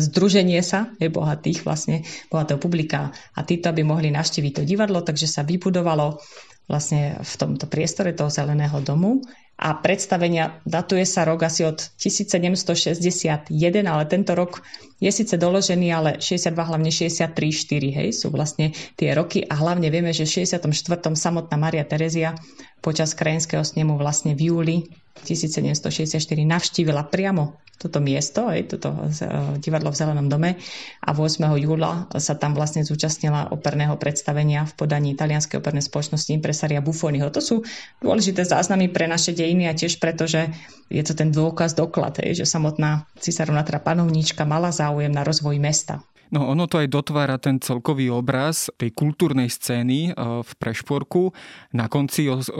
združenie 0.00 0.60
sa 0.64 0.90
je 0.96 1.12
bohatých 1.12 1.62
vlastne, 1.62 2.02
bohatého 2.32 2.58
publika 2.58 3.12
a 3.36 3.40
títo 3.44 3.70
by 3.70 3.82
mohli 3.84 4.08
navštíviť 4.10 4.52
to 4.52 4.62
divadlo, 4.64 5.04
takže 5.04 5.28
sa 5.28 5.42
vybudovalo 5.44 6.18
vlastne 6.66 7.18
v 7.20 7.34
tomto 7.36 7.66
priestore 7.66 8.14
toho 8.14 8.30
zeleného 8.30 8.78
domu 8.82 9.22
a 9.58 9.78
predstavenia 9.78 10.58
datuje 10.66 11.06
sa 11.06 11.22
rok 11.22 11.46
asi 11.46 11.62
od 11.62 11.78
1761, 12.00 13.52
ale 13.86 14.02
tento 14.10 14.32
rok 14.34 14.64
je 14.98 15.10
síce 15.10 15.38
doložený, 15.38 15.88
ale 15.92 16.10
62, 16.18 16.54
hlavne 16.54 16.90
63, 16.90 17.30
4, 17.30 17.98
hej, 18.02 18.08
sú 18.10 18.30
vlastne 18.34 18.74
tie 18.98 19.14
roky 19.14 19.46
a 19.46 19.54
hlavne 19.58 19.90
vieme, 19.90 20.10
že 20.10 20.26
v 20.26 20.46
64. 20.46 20.66
samotná 21.14 21.54
Maria 21.58 21.86
Terezia 21.86 22.34
počas 22.82 23.14
krajinského 23.14 23.62
snemu 23.62 23.94
vlastne 23.94 24.34
v 24.34 24.50
júli 24.50 24.76
1764 25.22 26.18
navštívila 26.42 27.06
priamo 27.06 27.62
toto 27.82 27.98
miesto, 27.98 28.46
aj 28.46 28.78
toto 28.78 28.94
e, 28.94 29.10
divadlo 29.58 29.90
v 29.90 29.98
Zelenom 29.98 30.30
dome 30.30 30.54
a 31.02 31.10
8. 31.10 31.42
júla 31.58 32.06
sa 32.14 32.38
tam 32.38 32.54
vlastne 32.54 32.86
zúčastnila 32.86 33.50
operného 33.50 33.98
predstavenia 33.98 34.62
v 34.70 34.72
podaní 34.78 35.18
italianskej 35.18 35.58
opernej 35.58 35.82
spoločnosti 35.82 36.30
Impresaria 36.30 36.78
Buffoniho. 36.78 37.26
To 37.34 37.42
sú 37.42 37.56
dôležité 37.98 38.46
záznamy 38.46 38.94
pre 38.94 39.10
naše 39.10 39.34
dejiny 39.42 39.66
a 39.66 39.74
tiež 39.74 39.98
preto, 39.98 40.30
že 40.30 40.54
je 40.86 41.02
to 41.02 41.18
ten 41.18 41.34
dôkaz, 41.34 41.74
doklad, 41.74 42.22
že 42.22 42.46
samotná 42.46 43.10
cisárovna 43.18 43.66
teda 43.66 43.82
panovníčka 43.82 44.46
mala 44.46 44.70
záujem 44.70 45.10
na 45.10 45.26
rozvoj 45.26 45.58
mesta. 45.58 46.06
No 46.32 46.48
ono 46.48 46.64
to 46.64 46.80
aj 46.80 46.88
dotvára 46.88 47.36
ten 47.36 47.60
celkový 47.60 48.08
obraz 48.08 48.72
tej 48.80 48.96
kultúrnej 48.96 49.52
scény 49.52 50.10
e, 50.10 50.12
v 50.16 50.50
Prešporku 50.56 51.28
na 51.76 51.92
konci 51.92 52.24
18. 52.32 52.56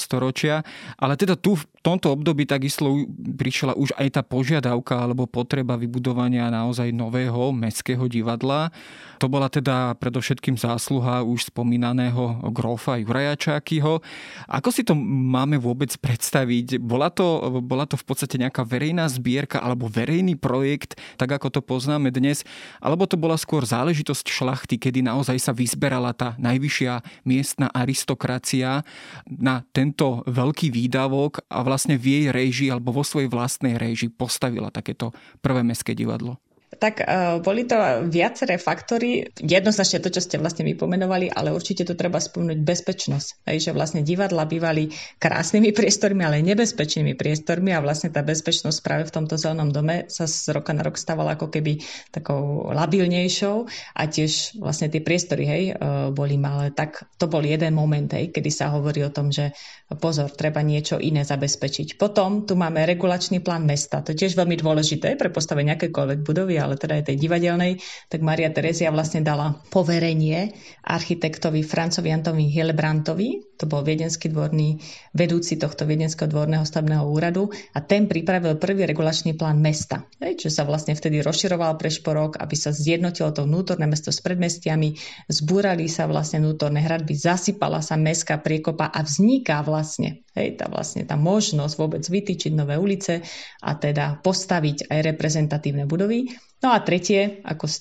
storočia, 0.00 0.64
ale 0.96 1.20
teda 1.20 1.36
tu 1.36 1.60
v 1.60 1.68
tomto 1.84 2.16
období 2.16 2.48
takisto 2.48 3.04
prišla 3.12 3.76
už 3.76 3.92
aj 4.00 4.08
tá 4.16 4.22
požiadavka 4.24 4.96
alebo 4.96 5.28
potreba 5.28 5.76
vybudovania 5.76 6.48
naozaj 6.48 6.96
nového 6.96 7.52
mestského 7.52 8.08
divadla. 8.08 8.72
To 9.20 9.28
bola 9.28 9.52
teda 9.52 9.92
predovšetkým 10.00 10.56
zásluha 10.56 11.20
už 11.28 11.52
spomínaného 11.52 12.40
grofa 12.56 12.96
Juraja 12.96 13.36
Čákyho. 13.36 14.00
Ako 14.48 14.68
si 14.72 14.80
to 14.80 14.96
máme 14.96 15.60
vôbec 15.60 15.92
predstaviť? 16.00 16.80
Bola 16.80 17.12
to, 17.12 17.52
bola 17.60 17.84
to 17.84 18.00
v 18.00 18.04
podstate 18.08 18.40
nejaká 18.40 18.64
verejná 18.64 19.04
zbierka 19.12 19.60
alebo 19.60 19.92
verejný 19.92 20.40
projekt, 20.40 20.96
tak 21.20 21.36
ako 21.36 21.52
to 21.52 21.60
poznáme 21.60 22.08
dnes, 22.08 22.48
alebo 22.94 23.10
to 23.10 23.18
bola 23.18 23.34
skôr 23.34 23.66
záležitosť 23.66 24.30
šlachty, 24.30 24.78
kedy 24.78 25.02
naozaj 25.02 25.34
sa 25.42 25.50
vyzberala 25.50 26.14
tá 26.14 26.38
najvyššia 26.38 27.26
miestna 27.26 27.66
aristokracia 27.74 28.86
na 29.26 29.66
tento 29.74 30.22
veľký 30.30 30.70
výdavok 30.70 31.42
a 31.50 31.66
vlastne 31.66 31.98
v 31.98 32.06
jej 32.06 32.26
režii 32.30 32.70
alebo 32.70 32.94
vo 32.94 33.02
svojej 33.02 33.26
vlastnej 33.26 33.74
režii 33.74 34.14
postavila 34.14 34.70
takéto 34.70 35.10
prvé 35.42 35.66
mestské 35.66 35.98
divadlo? 35.98 36.38
Tak 36.78 36.94
uh, 37.00 37.38
boli 37.40 37.64
to 37.64 37.76
viaceré 38.10 38.58
faktory. 38.58 39.28
Jednoznačne 39.38 40.02
to, 40.02 40.10
čo 40.10 40.20
ste 40.22 40.36
vlastne 40.40 40.66
vypomenovali, 40.66 41.30
ale 41.30 41.54
určite 41.54 41.86
to 41.86 41.94
treba 41.94 42.18
spomenúť 42.18 42.60
bezpečnosť. 42.62 43.46
Hej, 43.48 43.58
že 43.66 43.76
vlastne 43.76 44.02
divadla 44.02 44.44
bývali 44.44 44.90
krásnymi 45.18 45.70
priestormi, 45.72 46.22
ale 46.26 46.44
nebezpečnými 46.44 47.14
priestormi 47.14 47.72
a 47.72 47.82
vlastne 47.82 48.10
tá 48.10 48.20
bezpečnosť 48.20 48.78
práve 48.82 49.04
v 49.08 49.14
tomto 49.14 49.34
zelenom 49.38 49.70
dome 49.70 50.06
sa 50.10 50.26
z 50.28 50.52
roka 50.54 50.74
na 50.76 50.82
rok 50.84 50.98
stávala 51.00 51.38
ako 51.38 51.50
keby 51.50 51.80
takou 52.10 52.70
labilnejšou 52.70 53.56
a 53.94 54.02
tiež 54.04 54.58
vlastne 54.60 54.90
tie 54.90 55.00
priestory 55.00 55.44
hej, 55.46 55.62
uh, 55.74 56.10
boli 56.10 56.36
malé. 56.36 56.74
Tak 56.74 57.18
to 57.18 57.30
bol 57.30 57.42
jeden 57.42 57.76
moment, 57.76 58.10
hej, 58.12 58.34
kedy 58.34 58.50
sa 58.50 58.74
hovorí 58.74 59.02
o 59.06 59.14
tom, 59.14 59.30
že 59.30 59.54
pozor, 59.94 60.32
treba 60.32 60.64
niečo 60.64 60.98
iné 60.98 61.22
zabezpečiť. 61.22 62.00
Potom 62.00 62.48
tu 62.48 62.58
máme 62.58 62.82
regulačný 62.88 63.40
plán 63.44 63.68
mesta. 63.68 64.02
To 64.02 64.16
tiež 64.16 64.34
veľmi 64.34 64.58
dôležité 64.58 65.14
pre 65.14 65.30
postavenie 65.30 65.76
akékoľvek 65.76 66.20
budovy 66.24 66.56
ale 66.64 66.80
teda 66.80 66.96
aj 66.96 67.12
tej 67.12 67.16
divadelnej, 67.20 67.78
tak 68.08 68.24
Maria 68.24 68.48
Terezia 68.48 68.88
vlastne 68.88 69.20
dala 69.20 69.60
poverenie 69.68 70.56
architektovi 70.80 71.60
Francovi 71.60 72.08
Antovi 72.08 72.48
Hilbrantovi, 72.48 73.54
to 73.54 73.70
bol 73.70 73.86
viedenský 73.86 74.34
dvorný 74.34 74.82
vedúci 75.14 75.54
tohto 75.54 75.86
viedenského 75.86 76.26
dvorného 76.26 76.66
stavebného 76.66 77.06
úradu. 77.06 77.54
A 77.72 77.78
ten 77.86 78.10
pripravil 78.10 78.58
prvý 78.58 78.82
regulačný 78.82 79.38
plán 79.38 79.62
mesta, 79.62 80.10
čo 80.18 80.50
sa 80.50 80.66
vlastne 80.66 80.98
vtedy 80.98 81.22
rozširoval 81.22 81.78
pre 81.78 81.88
šporok, 81.88 82.42
aby 82.42 82.56
sa 82.58 82.74
zjednotilo 82.74 83.30
to 83.30 83.46
vnútorné 83.46 83.86
mesto 83.86 84.10
s 84.10 84.18
predmestiami, 84.18 84.98
zbúrali 85.30 85.86
sa 85.86 86.10
vlastne 86.10 86.42
vnútorné 86.42 86.82
hradby, 86.82 87.14
zasypala 87.14 87.78
sa 87.78 87.94
mestská 87.94 88.42
priekopa 88.42 88.90
a 88.90 89.06
vzniká 89.06 89.62
vlastne 89.62 90.24
Hej, 90.34 90.58
tá 90.58 90.66
vlastne 90.66 91.06
tá 91.06 91.14
možnosť 91.14 91.74
vôbec 91.78 92.02
vytýčiť 92.02 92.58
nové 92.58 92.74
ulice 92.74 93.22
a 93.62 93.70
teda 93.78 94.18
postaviť 94.18 94.90
aj 94.90 95.14
reprezentatívne 95.14 95.86
budovy. 95.86 96.26
No 96.64 96.72
a 96.72 96.80
tretie, 96.80 97.44
ako 97.44 97.64
e, 97.68 97.72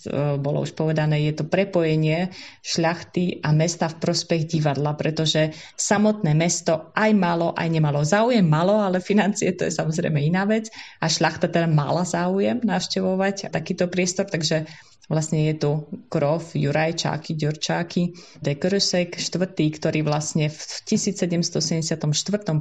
bolo 0.44 0.68
už 0.68 0.76
povedané, 0.76 1.24
je 1.24 1.40
to 1.40 1.48
prepojenie 1.48 2.36
šľachty 2.60 3.40
a 3.40 3.56
mesta 3.56 3.88
v 3.88 3.96
prospech 3.96 4.44
divadla, 4.44 5.00
pretože 5.00 5.56
samotné 5.80 6.36
mesto 6.36 6.92
aj 6.92 7.16
malo, 7.16 7.56
aj 7.56 7.72
nemalo 7.72 8.04
záujem, 8.04 8.44
malo, 8.44 8.84
ale 8.84 9.00
financie 9.00 9.56
to 9.56 9.64
je 9.64 9.72
samozrejme 9.72 10.20
iná 10.20 10.44
vec. 10.44 10.68
A 11.00 11.08
šľachta 11.08 11.48
teda 11.48 11.72
mala 11.72 12.04
záujem 12.04 12.60
navštevovať 12.60 13.56
takýto 13.56 13.88
priestor, 13.88 14.28
takže 14.28 14.68
Vlastne 15.12 15.52
je 15.52 15.60
tu 15.60 15.72
Krof, 16.08 16.56
Juraj 16.56 16.96
Čáky, 16.96 17.36
Ďurčáky, 17.36 18.16
de 18.40 18.56
Krusek, 18.56 19.20
štvrtý, 19.20 19.76
ktorý 19.76 20.00
vlastne 20.00 20.48
v 20.48 20.60
1774 20.88 22.00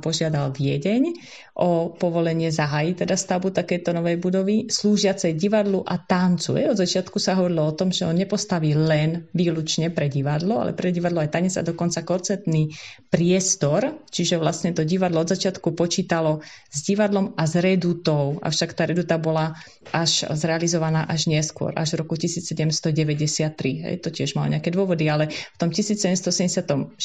požiadal 0.03 0.51
Viedeň 0.51 1.15
o 1.55 1.95
povolenie 1.95 2.51
zahájiť 2.51 3.07
teda 3.07 3.15
stavbu 3.15 3.55
takéto 3.55 3.95
novej 3.95 4.19
budovy, 4.19 4.67
slúžiacej 4.67 5.39
divadlu 5.39 5.87
a 5.87 6.03
tancu. 6.03 6.59
Od 6.59 6.75
začiatku 6.75 7.23
sa 7.23 7.39
hovorilo 7.39 7.63
o 7.63 7.77
tom, 7.79 7.95
že 7.95 8.11
on 8.11 8.19
nepostaví 8.19 8.75
len 8.75 9.31
výlučne 9.31 9.95
pre 9.95 10.11
divadlo, 10.11 10.67
ale 10.67 10.75
pre 10.75 10.91
divadlo 10.91 11.23
aj 11.23 11.31
tanec 11.31 11.55
a 11.55 11.63
dokonca 11.63 12.03
koncertný 12.03 12.75
priestor, 13.07 14.03
čiže 14.11 14.43
vlastne 14.43 14.75
to 14.75 14.83
divadlo 14.83 15.23
od 15.23 15.31
začiatku 15.31 15.79
počítalo 15.79 16.43
s 16.75 16.83
divadlom 16.83 17.39
a 17.39 17.47
s 17.47 17.55
redutou, 17.55 18.43
avšak 18.43 18.75
tá 18.75 18.83
reduta 18.83 19.15
bola 19.15 19.55
až 19.95 20.27
zrealizovaná 20.35 21.07
až 21.07 21.31
neskôr, 21.31 21.71
až 21.79 21.95
v 21.95 22.01
roku 22.03 22.19
1793. 22.33 23.85
Hej, 23.85 23.97
to 24.01 24.09
tiež 24.09 24.33
malo 24.39 24.49
nejaké 24.49 24.73
dôvody, 24.73 25.11
ale 25.13 25.29
v 25.29 25.57
tom 25.61 25.69
1776, 25.69 26.97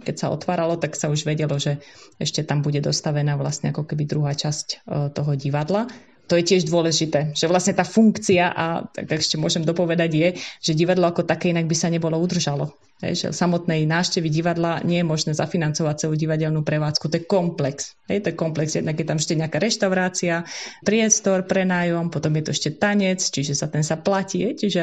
keď 0.00 0.14
sa 0.16 0.32
otváralo, 0.32 0.80
tak 0.80 0.96
sa 0.96 1.12
už 1.12 1.28
vedelo, 1.28 1.60
že 1.60 1.84
ešte 2.16 2.40
tam 2.46 2.64
bude 2.64 2.80
dostavená 2.80 3.36
vlastne 3.36 3.76
ako 3.76 3.84
keby 3.84 4.08
druhá 4.08 4.32
časť 4.32 4.66
e, 4.72 4.76
toho 5.12 5.32
divadla. 5.36 5.86
To 6.28 6.36
je 6.36 6.44
tiež 6.44 6.68
dôležité, 6.68 7.32
že 7.32 7.48
vlastne 7.48 7.72
tá 7.72 7.88
funkcia, 7.88 8.52
a 8.52 8.84
tak 8.92 9.24
ešte 9.24 9.40
môžem 9.40 9.64
dopovedať, 9.64 10.10
je, 10.12 10.28
že 10.60 10.72
divadlo 10.76 11.08
ako 11.08 11.24
také 11.24 11.50
inak 11.56 11.64
by 11.64 11.76
sa 11.76 11.88
nebolo 11.88 12.20
udržalo. 12.20 12.76
Hej, 12.98 13.14
že 13.14 13.28
samotnej 13.30 13.86
návštevy 13.86 14.26
divadla 14.26 14.82
nie 14.82 15.00
je 15.00 15.06
možné 15.06 15.32
zafinancovať 15.32 16.04
celú 16.04 16.18
divadelnú 16.18 16.66
prevádzku. 16.66 17.06
To 17.06 17.16
je 17.16 17.24
komplex. 17.30 17.94
Hej, 18.10 18.26
to 18.26 18.28
je 18.34 18.36
komplex. 18.36 18.74
Jednak 18.74 18.98
je 18.98 19.06
tam 19.06 19.22
ešte 19.22 19.38
nejaká 19.38 19.62
reštaurácia, 19.62 20.42
priestor, 20.82 21.46
prenájom, 21.46 22.10
potom 22.10 22.34
je 22.36 22.42
to 22.42 22.50
ešte 22.50 22.70
tanec, 22.76 23.22
čiže 23.22 23.54
sa 23.54 23.70
ten 23.70 23.86
sa 23.86 24.02
platí. 24.02 24.42
Hej, 24.42 24.66
čiže 24.66 24.82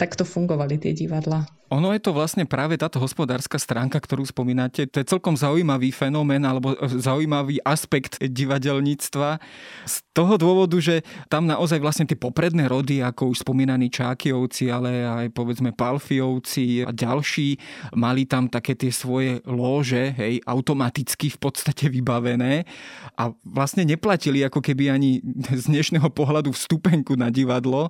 takto 0.00 0.24
fungovali 0.24 0.80
tie 0.80 0.96
divadla. 0.96 1.44
Ono 1.72 1.88
je 1.96 2.04
to 2.04 2.12
vlastne 2.12 2.44
práve 2.44 2.76
táto 2.76 3.00
hospodárska 3.00 3.56
stránka, 3.56 3.96
ktorú 3.96 4.28
spomínate. 4.28 4.84
To 4.92 5.00
je 5.00 5.08
celkom 5.08 5.40
zaujímavý 5.40 5.88
fenomén 5.88 6.44
alebo 6.44 6.76
zaujímavý 6.84 7.64
aspekt 7.64 8.20
divadelníctva. 8.20 9.40
Z 9.88 10.04
toho 10.12 10.36
dôvodu, 10.36 10.76
že 10.76 11.00
tam 11.32 11.48
naozaj 11.48 11.80
vlastne 11.80 12.04
tie 12.04 12.20
popredné 12.20 12.68
rody, 12.68 13.00
ako 13.00 13.32
už 13.32 13.40
spomínaní 13.40 13.88
Čákiovci, 13.88 14.68
ale 14.68 15.08
aj 15.08 15.32
povedzme 15.32 15.72
Palfiovci 15.72 16.84
a 16.84 16.92
ďalší, 16.92 17.56
mali 17.96 18.28
tam 18.28 18.52
také 18.52 18.76
tie 18.76 18.92
svoje 18.92 19.40
lóže, 19.48 20.12
hej, 20.12 20.44
automaticky 20.44 21.32
v 21.32 21.38
podstate 21.40 21.88
vybavené 21.88 22.68
a 23.16 23.32
vlastne 23.48 23.88
neplatili 23.88 24.44
ako 24.44 24.60
keby 24.60 24.92
ani 24.92 25.24
z 25.48 25.72
dnešného 25.72 26.12
pohľadu 26.12 26.52
vstupenku 26.52 27.16
na 27.16 27.32
divadlo. 27.32 27.88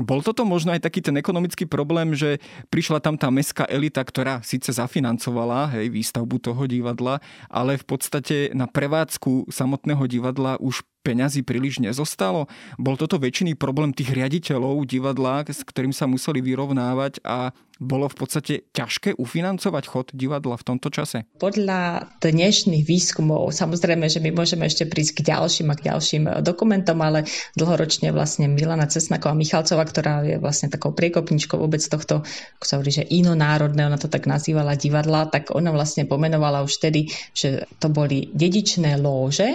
Bol 0.00 0.24
toto 0.24 0.48
možno 0.48 0.72
aj 0.72 0.80
taký 0.80 1.04
ten 1.04 1.20
ekonomický 1.20 1.68
problém, 1.68 2.16
že 2.16 2.40
prišla 2.72 3.04
tam 3.04 3.17
tá 3.18 3.28
mestská 3.28 3.66
elita, 3.66 4.00
ktorá 4.00 4.40
síce 4.46 4.70
zafinancovala 4.70 5.74
hej, 5.74 5.90
výstavbu 5.90 6.38
toho 6.38 6.62
divadla, 6.70 7.18
ale 7.50 7.74
v 7.76 7.84
podstate 7.84 8.54
na 8.54 8.70
prevádzku 8.70 9.50
samotného 9.50 10.06
divadla 10.06 10.56
už 10.62 10.86
peňazí 11.08 11.40
príliš 11.40 11.80
nezostalo. 11.80 12.52
Bol 12.76 13.00
toto 13.00 13.16
väčšiný 13.16 13.56
problém 13.56 13.96
tých 13.96 14.12
riaditeľov 14.12 14.84
divadla, 14.84 15.48
s 15.48 15.64
ktorým 15.64 15.96
sa 15.96 16.04
museli 16.04 16.44
vyrovnávať 16.44 17.24
a 17.24 17.56
bolo 17.78 18.10
v 18.10 18.16
podstate 18.18 18.54
ťažké 18.74 19.14
ufinancovať 19.22 19.84
chod 19.86 20.06
divadla 20.10 20.58
v 20.58 20.66
tomto 20.66 20.90
čase? 20.90 21.30
Podľa 21.38 22.10
dnešných 22.18 22.82
výskumov, 22.82 23.54
samozrejme, 23.54 24.10
že 24.10 24.18
my 24.18 24.34
môžeme 24.34 24.66
ešte 24.66 24.90
prísť 24.90 25.22
k 25.22 25.30
ďalším 25.30 25.70
a 25.70 25.78
k 25.78 25.86
ďalším 25.86 26.42
dokumentom, 26.42 26.98
ale 26.98 27.22
dlhoročne 27.54 28.10
vlastne 28.10 28.50
Milana 28.50 28.90
Cesnaková 28.90 29.38
Michalcová, 29.38 29.86
ktorá 29.86 30.26
je 30.26 30.42
vlastne 30.42 30.74
takou 30.74 30.90
priekopničkou 30.90 31.54
vôbec 31.54 31.78
tohto, 31.86 32.26
ako 32.58 32.64
sa 32.66 32.82
hovorí, 32.82 32.90
že 32.90 33.06
inonárodné, 33.06 33.86
ona 33.86 33.96
to 33.96 34.10
tak 34.10 34.26
nazývala 34.26 34.74
divadla, 34.74 35.30
tak 35.30 35.54
ona 35.54 35.70
vlastne 35.70 36.02
pomenovala 36.02 36.66
už 36.66 36.82
vtedy, 36.82 37.14
že 37.30 37.62
to 37.78 37.94
boli 37.94 38.26
dedičné 38.34 38.98
lóže 38.98 39.54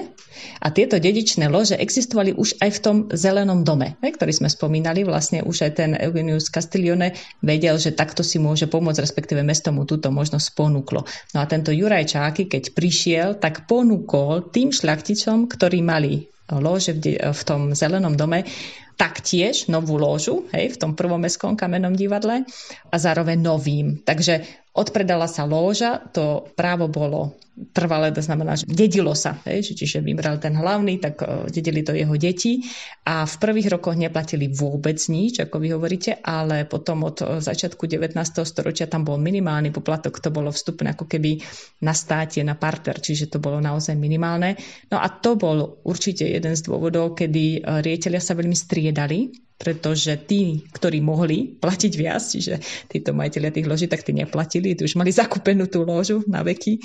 a 0.64 0.72
tieto 0.72 0.96
dedičné 0.96 1.43
lože 1.52 1.76
existovali 1.76 2.32
už 2.32 2.64
aj 2.64 2.70
v 2.72 2.80
tom 2.80 2.98
zelenom 3.12 3.68
dome, 3.68 4.00
ktorý 4.00 4.32
sme 4.32 4.48
spomínali, 4.48 5.04
vlastne 5.04 5.44
už 5.44 5.68
aj 5.68 5.72
ten 5.76 5.92
Eugenius 6.00 6.48
Castiglione 6.48 7.18
vedel, 7.44 7.76
že 7.76 7.92
tak 7.92 8.14
takto 8.14 8.22
si 8.22 8.38
môže 8.38 8.70
pomôcť, 8.70 9.02
respektíve 9.02 9.42
mesto 9.42 9.74
mu 9.74 9.90
túto 9.90 10.14
možnosť 10.14 10.54
ponúklo. 10.54 11.02
No 11.34 11.42
a 11.42 11.50
tento 11.50 11.74
Juraj 11.74 12.14
Čáky, 12.14 12.46
keď 12.46 12.78
prišiel, 12.78 13.42
tak 13.42 13.66
ponúkol 13.66 14.54
tým 14.54 14.70
šľachticom, 14.70 15.50
ktorí 15.50 15.82
mali 15.82 16.30
lože 16.54 16.94
v, 16.94 17.18
v 17.18 17.42
tom 17.42 17.74
zelenom 17.74 18.14
dome, 18.14 18.46
taktiež 18.94 19.66
novú 19.74 19.98
ložu, 19.98 20.46
hej, 20.54 20.78
v 20.78 20.78
tom 20.78 20.94
prvom 20.94 21.18
mestskom 21.18 21.58
kamennom 21.58 21.98
divadle 21.98 22.46
a 22.94 22.96
zároveň 23.02 23.42
novým. 23.42 24.06
Takže 24.06 24.63
odpredala 24.74 25.30
sa 25.30 25.46
lóža, 25.46 26.02
to 26.12 26.50
právo 26.58 26.90
bolo 26.90 27.38
trvalé, 27.54 28.10
to 28.10 28.26
znamená, 28.26 28.58
že 28.58 28.66
dedilo 28.66 29.14
sa, 29.14 29.38
hej, 29.46 29.62
čiže 29.78 30.02
vybral 30.02 30.42
ten 30.42 30.58
hlavný, 30.58 30.98
tak 30.98 31.22
uh, 31.22 31.46
dedili 31.46 31.86
to 31.86 31.94
jeho 31.94 32.18
deti 32.18 32.66
a 33.06 33.30
v 33.30 33.36
prvých 33.38 33.70
rokoch 33.78 33.94
neplatili 33.94 34.50
vôbec 34.50 34.98
nič, 34.98 35.46
ako 35.46 35.62
vy 35.62 35.78
hovoríte, 35.78 36.18
ale 36.26 36.66
potom 36.66 37.06
od 37.06 37.22
uh, 37.22 37.38
začiatku 37.38 37.86
19. 37.86 38.18
storočia 38.42 38.90
tam 38.90 39.06
bol 39.06 39.22
minimálny 39.22 39.70
poplatok, 39.70 40.18
to 40.18 40.34
bolo 40.34 40.50
vstupné 40.50 40.98
ako 40.98 41.06
keby 41.06 41.38
na 41.86 41.94
státie, 41.94 42.42
na 42.42 42.58
parter, 42.58 42.98
čiže 42.98 43.30
to 43.30 43.38
bolo 43.38 43.62
naozaj 43.62 43.94
minimálne. 43.94 44.58
No 44.90 44.98
a 44.98 45.06
to 45.14 45.38
bol 45.38 45.78
určite 45.86 46.26
jeden 46.26 46.58
z 46.58 46.66
dôvodov, 46.66 47.14
kedy 47.14 47.62
uh, 47.62 47.86
rieteľia 47.86 48.22
sa 48.22 48.34
veľmi 48.34 48.58
striedali, 48.58 49.30
pretože 49.58 50.20
tí, 50.28 50.66
ktorí 50.74 51.00
mohli 51.00 51.56
platiť 51.56 51.94
viac, 51.96 52.24
čiže 52.24 52.60
títo 52.90 53.16
majiteľia 53.16 53.52
tých 53.54 53.70
loží, 53.70 53.88
tak 53.88 54.04
tí 54.04 54.12
neplatili, 54.12 54.76
tí 54.76 54.84
už 54.84 55.00
mali 55.00 55.14
zakúpenú 55.14 55.70
tú 55.72 55.88
ložu 55.88 56.26
na 56.28 56.44
veky 56.44 56.84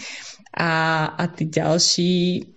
a, 0.54 0.70
a 1.14 1.24
tí 1.28 1.48
ďalší 1.50 2.12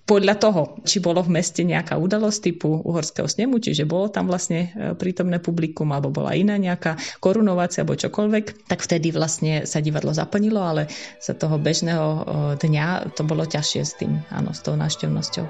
podľa 0.05 0.35
toho, 0.43 0.61
či 0.83 0.99
bolo 0.99 1.23
v 1.23 1.39
meste 1.39 1.63
nejaká 1.63 1.95
udalosť 1.95 2.39
typu 2.51 2.83
uhorského 2.83 3.31
snemu, 3.31 3.63
čiže 3.63 3.87
bolo 3.87 4.11
tam 4.11 4.27
vlastne 4.27 4.73
e, 4.75 4.91
prítomné 4.91 5.39
publikum 5.39 5.87
alebo 5.95 6.11
bola 6.11 6.35
iná 6.35 6.59
nejaká 6.59 6.99
korunovácia 7.23 7.87
alebo 7.87 7.95
čokoľvek, 7.95 8.67
tak 8.67 8.83
vtedy 8.83 9.15
vlastne 9.15 9.63
sa 9.63 9.79
divadlo 9.79 10.11
zaplnilo, 10.11 10.59
ale 10.59 10.91
za 11.23 11.31
toho 11.31 11.55
bežného 11.55 12.07
e, 12.07 12.21
dňa 12.59 13.15
to 13.15 13.23
bolo 13.23 13.47
ťažšie 13.47 13.81
s 13.87 13.93
tým, 13.95 14.19
áno, 14.33 14.51
s 14.51 14.59
tou 14.59 14.75
návštevnosťou. 14.75 15.45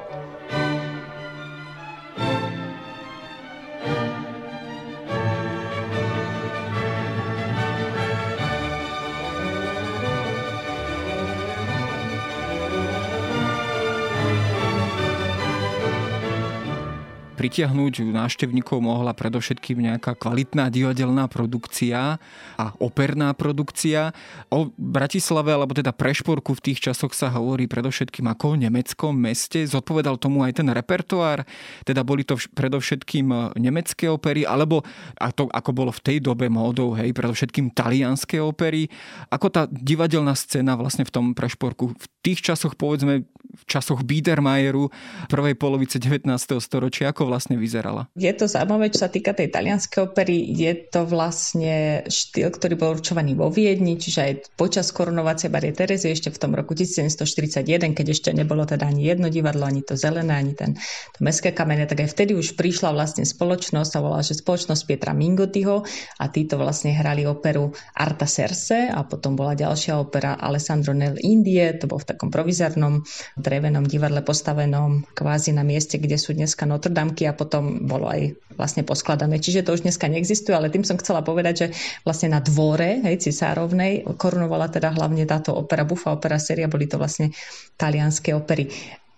Pritiahnuť 17.41 18.13
návštevníkov 18.13 18.85
mohla 18.85 19.17
predovšetkým 19.17 19.81
nejaká 19.81 20.13
kvalitná 20.13 20.69
divadelná 20.69 21.25
produkcia 21.25 22.21
a 22.53 22.65
operná 22.77 23.33
produkcia. 23.33 24.13
O 24.53 24.69
Bratislave, 24.77 25.49
alebo 25.49 25.73
teda 25.73 25.89
Prešporku 25.89 26.53
v 26.53 26.69
tých 26.69 26.85
časoch 26.85 27.17
sa 27.17 27.33
hovorí 27.33 27.65
predovšetkým 27.65 28.29
ako 28.29 28.45
o 28.53 28.59
nemeckom 28.61 29.17
meste. 29.17 29.65
Zodpovedal 29.65 30.21
tomu 30.21 30.45
aj 30.45 30.61
ten 30.61 30.69
repertoár, 30.69 31.41
teda 31.81 32.05
boli 32.05 32.21
to 32.21 32.37
predovšetkým 32.37 33.33
e, 33.33 33.37
nemecké 33.57 34.05
opery, 34.05 34.45
alebo 34.45 34.85
a 35.17 35.33
to, 35.33 35.49
ako 35.49 35.73
bolo 35.73 35.89
v 35.89 36.03
tej 36.05 36.17
dobe 36.21 36.45
módou, 36.45 36.93
hej, 36.93 37.09
predovšetkým 37.09 37.73
talianské 37.73 38.37
opery. 38.37 38.85
Ako 39.33 39.49
tá 39.49 39.65
divadelná 39.65 40.37
scéna 40.37 40.77
vlastne 40.77 41.09
v 41.09 41.13
tom 41.17 41.25
Prešporku 41.33 41.97
v 41.97 42.05
tých 42.21 42.45
časoch, 42.45 42.77
povedzme, 42.77 43.25
v 43.41 43.63
časoch 43.67 44.05
Biedermajeru 44.05 44.89
prvej 45.27 45.55
polovice 45.57 45.97
19. 45.99 46.27
storočia, 46.61 47.11
ako 47.11 47.27
vlastne 47.29 47.57
vyzerala? 47.59 48.07
Je 48.15 48.31
to 48.31 48.47
zaujímavé, 48.47 48.93
čo 48.93 49.05
sa 49.05 49.09
týka 49.11 49.35
tej 49.35 49.51
talianskej 49.51 50.11
opery. 50.11 50.41
Je 50.51 50.71
to 50.89 51.03
vlastne 51.05 52.05
štýl, 52.07 52.53
ktorý 52.53 52.73
bol 52.77 52.95
určovaný 52.97 53.35
vo 53.35 53.51
Viedni, 53.51 53.99
čiže 53.99 54.19
aj 54.21 54.33
počas 54.55 54.89
korunovacie 54.95 55.51
Marie 55.51 55.75
Terezy 55.75 56.11
ešte 56.11 56.29
v 56.31 56.39
tom 56.39 56.51
roku 56.55 56.73
1741, 56.73 57.97
keď 57.97 58.05
ešte 58.11 58.29
nebolo 58.31 58.63
teda 58.63 58.87
ani 58.87 59.11
jedno 59.11 59.27
divadlo, 59.27 59.67
ani 59.67 59.83
to 59.83 59.99
zelené, 59.99 60.31
ani 60.31 60.53
ten, 60.55 60.77
to 61.15 61.19
mestské 61.19 61.51
kamene, 61.51 61.85
tak 61.85 62.03
aj 62.03 62.09
vtedy 62.15 62.33
už 62.33 62.55
prišla 62.55 62.95
vlastne 62.95 63.27
spoločnosť, 63.27 63.89
sa 63.91 63.99
volá, 63.99 64.23
že 64.23 64.39
spoločnosť 64.39 64.81
Pietra 64.87 65.11
Mingotiho 65.11 65.83
a 66.17 66.25
títo 66.31 66.55
vlastne 66.55 66.95
hrali 66.95 67.27
operu 67.27 67.71
Arta 67.95 68.25
Serse 68.25 68.87
a 68.87 69.03
potom 69.03 69.35
bola 69.35 69.57
ďalšia 69.57 69.99
opera 69.99 70.39
Alessandro 70.39 70.95
nel 70.95 71.19
Indie, 71.19 71.75
to 71.75 71.87
bol 71.89 71.99
v 71.99 72.07
takom 72.13 72.29
provizornom 72.31 73.03
drevenom 73.37 73.87
divadle 73.87 74.24
postavenom 74.25 75.07
kvázi 75.15 75.55
na 75.55 75.63
mieste, 75.63 76.01
kde 76.01 76.20
sú 76.20 76.35
dneska 76.35 76.67
Notre 76.67 76.91
Dame 76.91 77.13
a 77.13 77.33
potom 77.35 77.87
bolo 77.87 78.07
aj 78.07 78.35
vlastne 78.55 78.83
poskladané. 78.83 79.39
Čiže 79.39 79.67
to 79.67 79.75
už 79.75 79.83
dneska 79.83 80.07
neexistuje, 80.07 80.55
ale 80.55 80.72
tým 80.72 80.83
som 80.83 81.00
chcela 81.00 81.24
povedať, 81.24 81.53
že 81.55 81.67
vlastne 82.03 82.31
na 82.31 82.39
dvore 82.44 83.03
hej, 83.03 83.22
cisárovnej 83.22 84.07
korunovala 84.17 84.67
teda 84.67 84.91
hlavne 84.96 85.24
táto 85.27 85.55
opera, 85.55 85.87
bufa 85.87 86.15
opera 86.15 86.37
séria, 86.37 86.72
boli 86.72 86.87
to 86.87 87.00
vlastne 87.00 87.31
talianské 87.77 88.35
opery. 88.35 88.70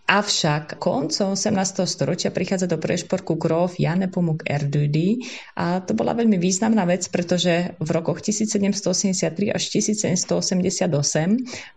Avšak 0.03 0.83
koncom 0.83 1.39
18. 1.39 1.87
storočia 1.87 2.27
prichádza 2.27 2.67
do 2.67 2.75
Prešporku 2.75 3.39
gróf 3.39 3.79
Jan 3.79 4.03
Nepomuk 4.03 4.43
Erdődy 4.43 5.23
a 5.55 5.79
to 5.79 5.95
bola 5.95 6.11
veľmi 6.11 6.35
významná 6.35 6.83
vec, 6.83 7.07
pretože 7.07 7.71
v 7.79 7.89
rokoch 7.89 8.19
1783 8.19 9.31
až 9.55 9.63
1788 9.71 10.91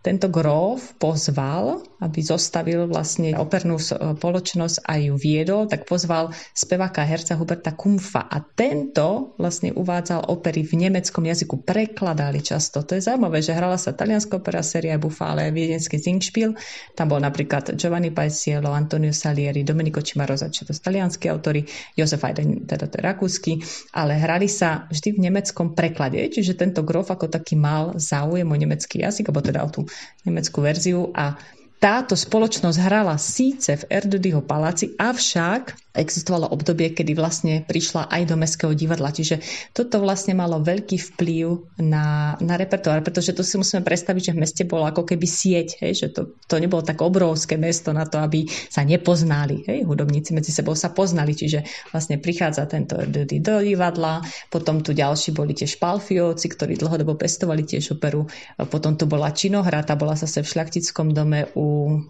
tento 0.03 0.27
gróf 0.27 0.91
pozval, 0.99 1.87
aby 2.01 2.19
zostavil 2.21 2.85
vlastne 2.85 3.33
opernú 3.33 3.81
spoločnosť 3.81 4.85
a 4.85 5.01
ju 5.01 5.17
viedol, 5.17 5.65
tak 5.65 5.89
pozval 5.89 6.29
speváka 6.53 7.01
herca 7.01 7.33
Huberta 7.33 7.73
Kumpfa. 7.73 8.29
A 8.29 8.41
tento 8.43 9.33
vlastne 9.41 9.73
uvádzal 9.73 10.29
opery 10.29 10.61
v 10.61 10.89
nemeckom 10.89 11.25
jazyku, 11.25 11.65
prekladali 11.65 12.45
často. 12.45 12.85
To 12.85 12.93
je 12.93 13.01
zaujímavé, 13.01 13.41
že 13.41 13.57
hrala 13.57 13.81
sa 13.81 13.97
talianská 13.97 14.37
opera 14.37 14.61
séria 14.61 15.01
Bufale, 15.01 15.49
viedenský 15.49 15.97
Zingspiel, 15.97 16.53
tam 16.93 17.09
bol 17.09 17.21
napríklad 17.21 17.73
Giovanni 17.73 18.13
Paisiello, 18.13 18.73
Antonio 18.73 19.13
Salieri, 19.13 19.65
Domenico 19.65 20.01
Cimarosa, 20.01 20.53
čo 20.53 20.65
to 20.65 20.73
sú 20.73 20.81
talianskí 20.85 21.29
autory, 21.29 21.65
Josef 21.97 22.21
Haydn, 22.21 22.69
teda 22.69 22.85
to 22.89 22.97
je 22.99 23.03
rakúsky, 23.03 23.53
ale 23.93 24.17
hrali 24.17 24.45
sa 24.45 24.85
vždy 24.89 25.17
v 25.17 25.23
nemeckom 25.29 25.73
preklade, 25.73 26.21
čiže 26.29 26.57
tento 26.57 26.85
grof 26.85 27.09
ako 27.09 27.29
taký 27.31 27.57
mal 27.57 27.97
záujem 27.97 28.45
o 28.45 28.55
nemecký 28.55 29.01
jazyk, 29.01 29.29
alebo 29.29 29.41
teda 29.41 29.65
o 29.65 29.69
tú 29.69 29.81
nemeckú 30.25 30.61
verziu 30.61 31.09
a 31.15 31.37
táto 31.77 32.17
spoločnosť 32.17 32.77
hrala 32.81 33.21
síce 33.21 33.77
v 33.77 33.87
Erdudyho 33.93 34.41
paláci, 34.41 34.97
avšak 34.97 35.87
existovalo 35.97 36.53
obdobie, 36.53 36.93
kedy 36.93 37.17
vlastne 37.17 37.65
prišla 37.65 38.09
aj 38.13 38.21
do 38.29 38.35
Mestského 38.37 38.73
divadla. 38.77 39.09
Čiže 39.09 39.41
toto 39.73 39.97
vlastne 39.97 40.37
malo 40.37 40.61
veľký 40.61 40.97
vplyv 41.13 41.77
na, 41.81 42.37
na 42.37 42.53
repertoár, 42.53 43.01
pretože 43.01 43.33
to 43.33 43.41
si 43.41 43.57
musíme 43.57 43.81
predstaviť, 43.81 44.29
že 44.29 44.33
v 44.37 44.41
meste 44.45 44.63
bolo 44.69 44.85
ako 44.85 45.09
keby 45.09 45.25
sieť, 45.25 45.81
hej, 45.81 46.05
že 46.05 46.07
to, 46.13 46.37
to 46.45 46.61
nebolo 46.61 46.85
tak 46.85 47.01
obrovské 47.01 47.57
mesto 47.57 47.89
na 47.93 48.05
to, 48.05 48.21
aby 48.21 48.45
sa 48.45 48.85
nepoznali. 48.85 49.65
Hej, 49.65 49.89
hudobníci 49.89 50.37
medzi 50.37 50.53
sebou 50.53 50.77
sa 50.77 50.93
poznali, 50.93 51.33
čiže 51.33 51.65
vlastne 51.89 52.21
prichádza 52.21 52.69
tento 52.69 52.93
Erdudy 53.01 53.41
do 53.41 53.57
divadla, 53.57 54.21
potom 54.53 54.85
tu 54.85 54.93
ďalší 54.93 55.33
boli 55.33 55.57
tiež 55.57 55.81
Palfiovci, 55.81 56.45
ktorí 56.45 56.77
dlhodobo 56.77 57.17
pestovali 57.17 57.65
tiež 57.65 57.97
operu, 57.97 58.29
potom 58.69 58.93
tu 58.93 59.09
bola 59.09 59.33
Činohra, 59.33 59.81
tá 59.81 59.97
bola 59.97 60.13
zase 60.13 60.45
v 60.45 60.51
šľachtickom 60.53 61.09
dome 61.09 61.49
u 61.57 61.66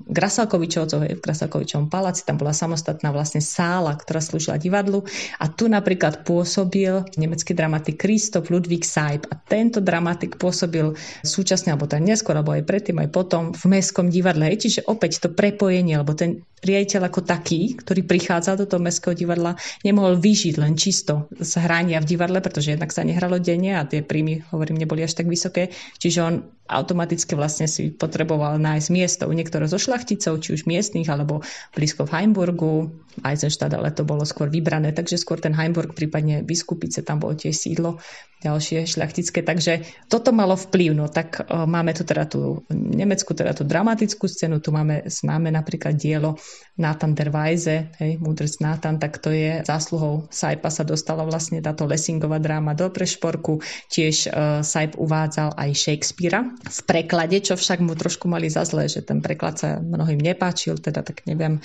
Grasalkovičovcov, 0.07 0.99
v 1.03 1.21
Grasalkovičovom 1.21 1.91
paláci, 1.91 2.23
tam 2.23 2.39
bola 2.39 2.55
samostatná 2.55 3.11
vlastne 3.11 3.43
sála 3.43 3.97
ktorá 3.97 4.23
slúžila 4.23 4.55
divadlu. 4.55 5.03
A 5.41 5.51
tu 5.51 5.67
napríklad 5.67 6.23
pôsobil 6.23 7.03
nemecký 7.19 7.51
dramatik 7.51 7.99
Christoph 7.99 8.47
Ludwig 8.47 8.87
Seib. 8.87 9.27
A 9.27 9.35
tento 9.35 9.83
dramatik 9.83 10.39
pôsobil 10.39 10.95
súčasne, 11.25 11.73
alebo 11.73 11.89
ten 11.89 12.05
neskôr, 12.05 12.37
alebo 12.37 12.55
aj 12.55 12.63
predtým, 12.63 13.01
aj 13.03 13.09
potom 13.11 13.43
v 13.51 13.63
Mestskom 13.67 14.07
divadle. 14.07 14.47
Čiže 14.47 14.87
opäť 14.87 15.21
to 15.21 15.29
prepojenie, 15.33 15.99
alebo 15.99 16.13
ten 16.13 16.47
riaditeľ 16.65 17.13
ako 17.13 17.21
taký, 17.21 17.77
ktorý 17.77 18.01
prichádza 18.05 18.57
do 18.57 18.65
toho 18.65 18.81
Mestského 18.81 19.13
divadla, 19.13 19.53
nemohol 19.85 20.17
vyžiť 20.17 20.55
len 20.57 20.73
čisto 20.73 21.29
z 21.37 21.51
hrania 21.61 22.01
v 22.01 22.09
divadle, 22.09 22.41
pretože 22.41 22.73
jednak 22.73 22.89
sa 22.89 23.05
nehralo 23.05 23.37
denne 23.37 23.77
a 23.77 23.85
tie 23.85 24.01
príjmy, 24.01 24.41
hovorím, 24.49 24.81
neboli 24.81 25.05
až 25.05 25.13
tak 25.17 25.29
vysoké. 25.29 25.69
Čiže 26.01 26.19
on 26.25 26.35
automaticky 26.67 27.37
vlastne 27.37 27.69
si 27.69 27.93
potreboval 27.93 28.57
nájsť 28.57 28.87
miesto 28.91 29.23
u 29.29 29.33
niektorého 29.33 29.69
zo 29.69 29.79
šlachticov, 29.79 30.41
či 30.41 30.57
už 30.57 30.65
miestnych, 30.65 31.07
alebo 31.07 31.45
blízko 31.77 32.09
v 32.09 32.13
Heimburgu, 32.17 32.91
Eisenstadt, 33.25 33.73
ale 33.73 33.89
to 33.93 34.05
bolo 34.05 34.25
skôr 34.27 34.51
vybrané, 34.51 34.93
takže 34.93 35.17
skôr 35.17 35.41
ten 35.41 35.55
Heimburg, 35.57 35.97
prípadne 35.97 36.45
Biskupice, 36.45 37.01
tam 37.01 37.21
bolo 37.21 37.33
tiež 37.33 37.55
sídlo 37.55 37.97
ďalšie 38.37 38.85
šľachtické. 38.85 39.41
Takže 39.41 39.81
toto 40.05 40.29
malo 40.29 40.53
vplyv. 40.53 40.93
No 40.93 41.09
tak 41.09 41.41
uh, 41.41 41.65
máme 41.65 41.97
tu 41.97 42.05
teda 42.05 42.29
tú 42.29 42.61
nemeckú, 42.69 43.33
teda 43.33 43.57
tú 43.57 43.65
dramatickú 43.65 44.29
scénu, 44.29 44.61
tu 44.61 44.69
máme 44.69 45.09
známe 45.09 45.49
napríklad 45.49 45.97
dielo 45.97 46.37
Nathan 46.77 47.17
der 47.17 47.33
Weise, 47.33 47.89
hej, 47.97 48.21
Múdrc 48.21 48.61
Nathan, 48.61 49.01
tak 49.01 49.17
to 49.17 49.33
je 49.33 49.65
zásluhou 49.65 50.29
Saipa 50.29 50.69
sa 50.69 50.85
dostala 50.85 51.25
vlastne 51.25 51.57
táto 51.57 51.89
Lessingová 51.89 52.37
dráma 52.37 52.77
do 52.77 52.93
Prešporku. 52.93 53.57
Tiež 53.89 54.29
uh, 54.29 54.61
Saip 54.61 54.93
uvádzal 55.01 55.57
aj 55.57 55.69
Shakespearea 55.73 56.45
v 56.61 56.79
preklade, 56.85 57.41
čo 57.41 57.57
však 57.57 57.81
mu 57.81 57.97
trošku 57.97 58.29
mali 58.29 58.53
za 58.53 58.61
zlé, 58.69 58.85
že 58.85 59.01
ten 59.01 59.25
preklad 59.25 59.57
sa 59.57 59.81
mnohým 59.81 60.21
nepáčil, 60.21 60.77
teda 60.77 61.01
tak 61.01 61.25
neviem, 61.25 61.57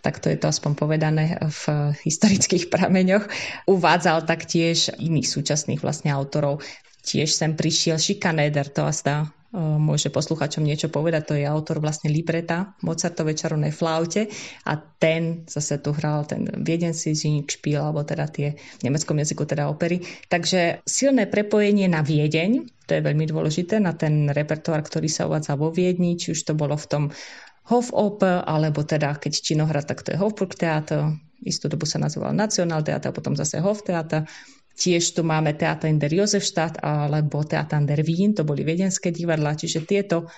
takto 0.00 0.32
je 0.32 0.38
to 0.40 0.48
aspoň 0.48 0.72
povedané 0.76 1.38
v 1.40 1.92
historických 2.04 2.68
prameňoch. 2.74 3.24
Uvádzal 3.70 4.24
taktiež 4.28 4.92
iných 4.96 5.28
súčasných 5.28 5.80
vlastne 5.80 6.12
autorov. 6.12 6.64
Tiež 7.06 7.30
sem 7.30 7.54
prišiel 7.54 8.02
Schikanéder, 8.02 8.66
to 8.72 8.82
asta 8.82 9.30
môže 9.56 10.12
posluchačom 10.12 10.60
niečo 10.60 10.92
povedať, 10.92 11.22
to 11.24 11.34
je 11.38 11.48
autor 11.48 11.80
vlastne 11.80 12.12
libreta 12.12 12.76
Mozartovej 12.84 13.40
čarovnej 13.40 13.72
flaute 13.72 14.28
a 14.68 14.76
ten 14.76 15.48
zase 15.48 15.80
tu 15.80 15.96
hral 15.96 16.28
ten 16.28 16.44
viedenský 16.44 17.16
špíl, 17.48 17.80
alebo 17.80 18.04
teda 18.04 18.28
tie 18.28 18.58
v 18.58 18.82
nemeckom 18.84 19.16
jazyku 19.16 19.48
teda 19.48 19.70
opery. 19.72 20.04
Takže 20.28 20.84
silné 20.84 21.24
prepojenie 21.30 21.88
na 21.88 22.04
Viedeň, 22.04 22.68
to 22.84 22.92
je 22.94 23.02
veľmi 23.02 23.24
dôležité, 23.26 23.80
na 23.80 23.96
ten 23.96 24.28
repertoár, 24.28 24.84
ktorý 24.84 25.08
sa 25.08 25.24
uvádza 25.26 25.56
vo 25.56 25.72
Viedni, 25.72 26.20
či 26.20 26.36
už 26.36 26.42
to 26.42 26.52
bolo 26.52 26.76
v 26.76 26.86
tom 26.86 27.04
Hofoper, 27.66 28.46
alebo 28.46 28.86
teda 28.86 29.18
keď 29.18 29.32
Činohrad, 29.42 29.90
tak 29.90 30.06
to 30.06 30.14
je 30.14 30.20
Hofburgtheater, 30.20 31.18
istú 31.42 31.66
dobu 31.66 31.84
sa 31.84 31.98
nazýval 31.98 32.32
Nationaltheater, 32.32 33.10
potom 33.10 33.34
zase 33.34 33.58
Hoftheater. 33.58 34.24
Tiež 34.76 35.16
tu 35.16 35.24
máme 35.24 35.56
Teatr 35.56 35.88
in 35.88 35.96
der 35.96 36.12
Josefstadt 36.12 36.84
alebo 36.84 37.40
Teatr 37.40 37.80
in 37.80 37.88
der 37.88 38.04
Wien, 38.04 38.36
to 38.36 38.44
boli 38.44 38.60
viedenské 38.60 39.08
divadla, 39.08 39.56
čiže 39.56 39.88
tieto 39.88 40.28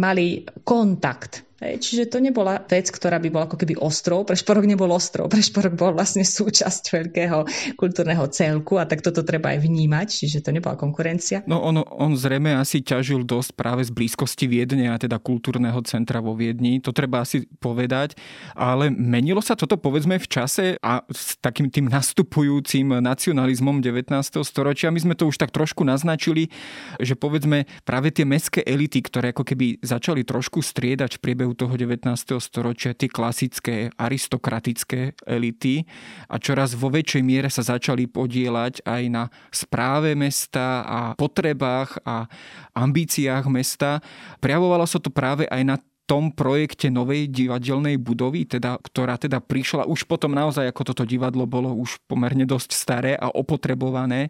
mali 0.00 0.48
kontakt 0.64 1.44
Čiže 1.62 2.10
to 2.10 2.18
nebola 2.18 2.58
vec, 2.66 2.90
ktorá 2.90 3.22
by 3.22 3.28
bola 3.30 3.44
ako 3.46 3.56
keby 3.56 3.78
ostrov. 3.78 4.26
Prešporok 4.26 4.66
nebol 4.66 4.90
ostrov. 4.90 5.30
Prešporok 5.30 5.78
bol 5.78 5.94
vlastne 5.94 6.26
súčasť 6.36 6.82
veľkého 6.90 7.38
kultúrneho 7.78 8.26
celku 8.34 8.82
a 8.82 8.84
tak 8.84 9.00
toto 9.06 9.22
treba 9.22 9.54
aj 9.54 9.62
vnímať, 9.62 10.08
čiže 10.10 10.42
to 10.42 10.50
nebola 10.50 10.74
konkurencia. 10.74 11.46
No 11.46 11.62
on, 11.62 11.78
on 11.80 12.18
zrejme 12.18 12.52
asi 12.58 12.82
ťažil 12.82 13.22
dosť 13.22 13.54
práve 13.54 13.86
z 13.86 13.94
blízkosti 13.94 14.50
Viedne 14.50 14.90
a 14.90 14.98
teda 14.98 15.22
kultúrneho 15.22 15.78
centra 15.86 16.18
vo 16.18 16.34
Viedni. 16.34 16.82
To 16.82 16.90
treba 16.90 17.22
asi 17.22 17.46
povedať. 17.62 18.18
Ale 18.58 18.90
menilo 18.90 19.38
sa 19.38 19.54
toto 19.54 19.78
povedzme 19.78 20.18
v 20.18 20.26
čase 20.26 20.66
a 20.82 21.06
s 21.08 21.38
takým 21.38 21.70
tým 21.70 21.86
nastupujúcim 21.86 22.98
nacionalizmom 22.98 23.78
19. 23.78 24.10
storočia. 24.42 24.90
My 24.90 25.00
sme 25.00 25.14
to 25.14 25.30
už 25.30 25.38
tak 25.38 25.54
trošku 25.54 25.86
naznačili, 25.86 26.50
že 26.98 27.14
povedzme 27.14 27.70
práve 27.86 28.10
tie 28.10 28.26
mestské 28.26 28.60
elity, 28.66 29.04
ktoré 29.04 29.30
ako 29.30 29.46
keby 29.46 29.78
začali 29.84 30.26
trošku 30.26 30.58
striedať 30.64 31.18
v 31.18 31.22
priebehu 31.22 31.51
toho 31.54 31.74
19. 31.76 32.08
storočia 32.40 32.96
tie 32.96 33.08
klasické 33.08 33.92
aristokratické 33.94 35.14
elity 35.26 35.84
a 36.26 36.40
čoraz 36.40 36.74
vo 36.74 36.88
väčšej 36.88 37.22
miere 37.22 37.48
sa 37.52 37.62
začali 37.62 38.08
podielať 38.08 38.82
aj 38.84 39.02
na 39.12 39.28
správe 39.52 40.16
mesta 40.16 40.82
a 40.82 41.00
potrebách 41.14 42.00
a 42.02 42.26
ambíciách 42.74 43.46
mesta. 43.52 44.00
Prejavovalo 44.40 44.88
sa 44.88 44.98
to 44.98 45.12
práve 45.12 45.44
aj 45.46 45.62
na 45.62 45.76
tom 46.12 46.28
projekte 46.28 46.92
novej 46.92 47.32
divadelnej 47.32 47.96
budovy, 47.96 48.44
teda, 48.44 48.76
ktorá 48.76 49.16
teda 49.16 49.40
prišla 49.40 49.88
už 49.88 50.04
potom 50.04 50.36
naozaj, 50.36 50.68
ako 50.68 50.92
toto 50.92 51.08
divadlo 51.08 51.48
bolo 51.48 51.72
už 51.72 52.04
pomerne 52.04 52.44
dosť 52.44 52.70
staré 52.76 53.12
a 53.16 53.32
opotrebované. 53.32 54.28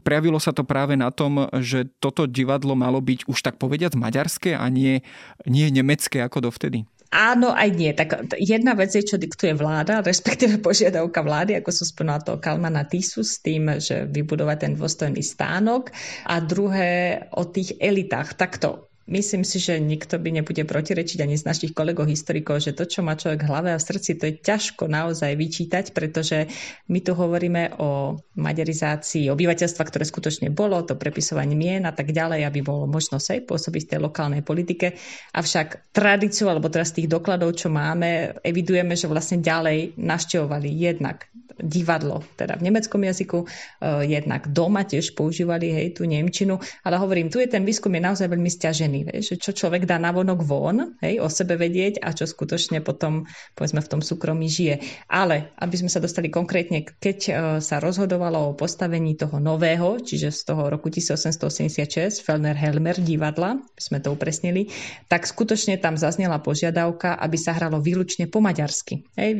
Prejavilo 0.00 0.40
sa 0.40 0.56
to 0.56 0.64
práve 0.64 0.96
na 0.96 1.12
tom, 1.12 1.44
že 1.60 1.84
toto 2.00 2.24
divadlo 2.24 2.72
malo 2.72 3.04
byť 3.04 3.28
už 3.28 3.44
tak 3.44 3.60
povediať 3.60 4.00
maďarské 4.00 4.56
a 4.56 4.72
nie, 4.72 5.04
nie 5.44 5.68
nemecké 5.68 6.24
ako 6.24 6.48
dovtedy. 6.48 6.88
Áno, 7.12 7.52
aj 7.52 7.76
nie. 7.76 7.92
Tak 7.92 8.36
jedna 8.36 8.72
vec 8.72 8.92
je, 8.92 9.04
čo 9.04 9.20
diktuje 9.20 9.52
vláda, 9.52 10.00
respektíve 10.08 10.64
požiadavka 10.64 11.20
vlády, 11.20 11.60
ako 11.60 11.76
som 11.76 11.84
spomínala 11.92 12.24
toho 12.24 12.40
Kalmana 12.40 12.88
Tisu 12.88 13.20
s 13.20 13.44
tým, 13.44 13.68
že 13.80 14.08
vybudovať 14.08 14.56
ten 14.64 14.72
dôstojný 14.80 15.20
stánok. 15.20 15.92
A 16.24 16.40
druhé 16.40 17.24
o 17.36 17.44
tých 17.44 17.76
elitách. 17.80 18.36
Takto 18.36 18.87
Myslím 19.08 19.40
si, 19.40 19.56
že 19.56 19.80
nikto 19.80 20.20
by 20.20 20.36
nebude 20.36 20.68
protirečiť 20.68 21.24
ani 21.24 21.40
z 21.40 21.48
našich 21.48 21.72
kolegov 21.72 22.04
historikov, 22.04 22.60
že 22.60 22.76
to, 22.76 22.84
čo 22.84 23.00
má 23.00 23.16
človek 23.16 23.40
v 23.40 23.48
hlave 23.48 23.68
a 23.72 23.80
v 23.80 23.86
srdci, 23.88 24.20
to 24.20 24.28
je 24.28 24.36
ťažko 24.36 24.84
naozaj 24.84 25.32
vyčítať, 25.32 25.96
pretože 25.96 26.44
my 26.92 27.00
tu 27.00 27.16
hovoríme 27.16 27.80
o 27.80 28.20
maďarizácii 28.36 29.32
obyvateľstva, 29.32 29.82
ktoré 29.88 30.04
skutočne 30.04 30.52
bolo, 30.52 30.84
to 30.84 31.00
prepisovanie 31.00 31.56
mien 31.56 31.88
a 31.88 31.96
tak 31.96 32.12
ďalej, 32.12 32.44
aby 32.44 32.60
bolo 32.60 32.84
možno 32.84 33.16
sa 33.16 33.32
aj 33.32 33.48
pôsobiť 33.48 33.88
v 33.88 33.90
tej 33.96 34.00
lokálnej 34.04 34.42
politike. 34.44 35.00
Avšak 35.32 35.88
tradíciu, 35.96 36.52
alebo 36.52 36.68
teraz 36.68 36.92
tých 36.92 37.08
dokladov, 37.08 37.56
čo 37.56 37.72
máme, 37.72 38.36
evidujeme, 38.44 38.92
že 38.92 39.08
vlastne 39.08 39.40
ďalej 39.40 39.96
naštevovali 39.96 40.68
jednak 40.68 41.32
divadlo, 41.58 42.22
teda 42.38 42.54
v 42.54 42.70
nemeckom 42.70 43.02
jazyku, 43.02 43.38
eh, 43.42 44.06
jednak 44.06 44.46
doma 44.54 44.86
tiež 44.86 45.18
používali 45.18 45.74
hej, 45.74 45.98
tú 45.98 46.06
Nemčinu, 46.06 46.62
ale 46.86 46.96
hovorím, 46.96 47.28
tu 47.28 47.42
je 47.42 47.50
ten 47.50 47.66
výskum 47.66 47.90
je 47.98 48.02
naozaj 48.02 48.26
veľmi 48.30 48.50
stiažený, 48.50 48.97
hej, 49.04 49.34
že 49.34 49.34
čo 49.36 49.50
človek 49.50 49.84
dá 49.84 49.98
navonok 50.00 50.40
von, 50.46 50.96
hej, 51.02 51.18
o 51.18 51.26
sebe 51.26 51.58
vedieť 51.58 51.98
a 51.98 52.14
čo 52.14 52.24
skutočne 52.24 52.80
potom, 52.80 53.26
povedzme, 53.58 53.82
v 53.82 53.90
tom 53.90 54.00
súkromí 54.00 54.46
žije. 54.46 55.04
Ale, 55.10 55.52
aby 55.58 55.74
sme 55.74 55.90
sa 55.90 55.98
dostali 55.98 56.30
konkrétne, 56.30 56.86
keď 56.86 57.18
eh, 57.26 57.34
sa 57.58 57.76
rozhodovalo 57.82 58.54
o 58.54 58.56
postavení 58.56 59.18
toho 59.18 59.42
nového, 59.42 59.98
čiže 59.98 60.30
z 60.30 60.40
toho 60.54 60.70
roku 60.70 60.88
1886, 60.94 62.22
Fellner 62.22 62.54
Helmer 62.54 63.02
divadla, 63.02 63.58
sme 63.74 63.98
to 63.98 64.14
upresnili, 64.14 64.70
tak 65.10 65.26
skutočne 65.26 65.76
tam 65.82 65.98
zaznela 65.98 66.38
požiadavka, 66.38 67.18
aby 67.18 67.34
sa 67.34 67.52
hralo 67.58 67.82
výlučne 67.82 68.30
po 68.30 68.38
maďarsky. 68.38 69.02
Hej, 69.18 69.30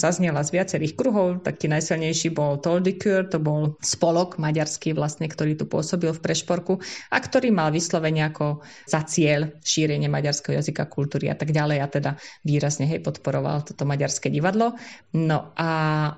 zaznela 0.00 0.40
z 0.40 0.56
viacerých 0.56 0.96
kruhov, 0.96 1.44
tak 1.44 1.58
taký 1.58 1.74
najsilnejší 1.74 2.30
bol 2.30 2.62
Toldikur, 2.62 3.26
to 3.26 3.42
bol 3.42 3.74
spolok 3.82 4.38
maďarský 4.38 4.94
vlastne, 4.94 5.26
ktorý 5.26 5.58
tu 5.58 5.66
pôsobil 5.66 6.14
v 6.14 6.22
Prešporku 6.22 6.78
a 7.10 7.18
ktorý 7.18 7.50
mal 7.50 7.74
vyslovene 7.74 8.30
ako 8.30 8.62
za 8.86 8.97
cieľ 9.04 9.58
šírenie 9.62 10.06
maďarského 10.06 10.58
jazyka, 10.58 10.88
kultúry 10.90 11.28
a 11.28 11.36
tak 11.36 11.54
ďalej 11.54 11.78
a 11.78 11.86
teda 11.86 12.10
výrazne 12.42 12.88
hej, 12.88 13.00
podporoval 13.02 13.66
toto 13.66 13.84
maďarské 13.84 14.32
divadlo. 14.32 14.74
No 15.14 15.52
a 15.54 15.70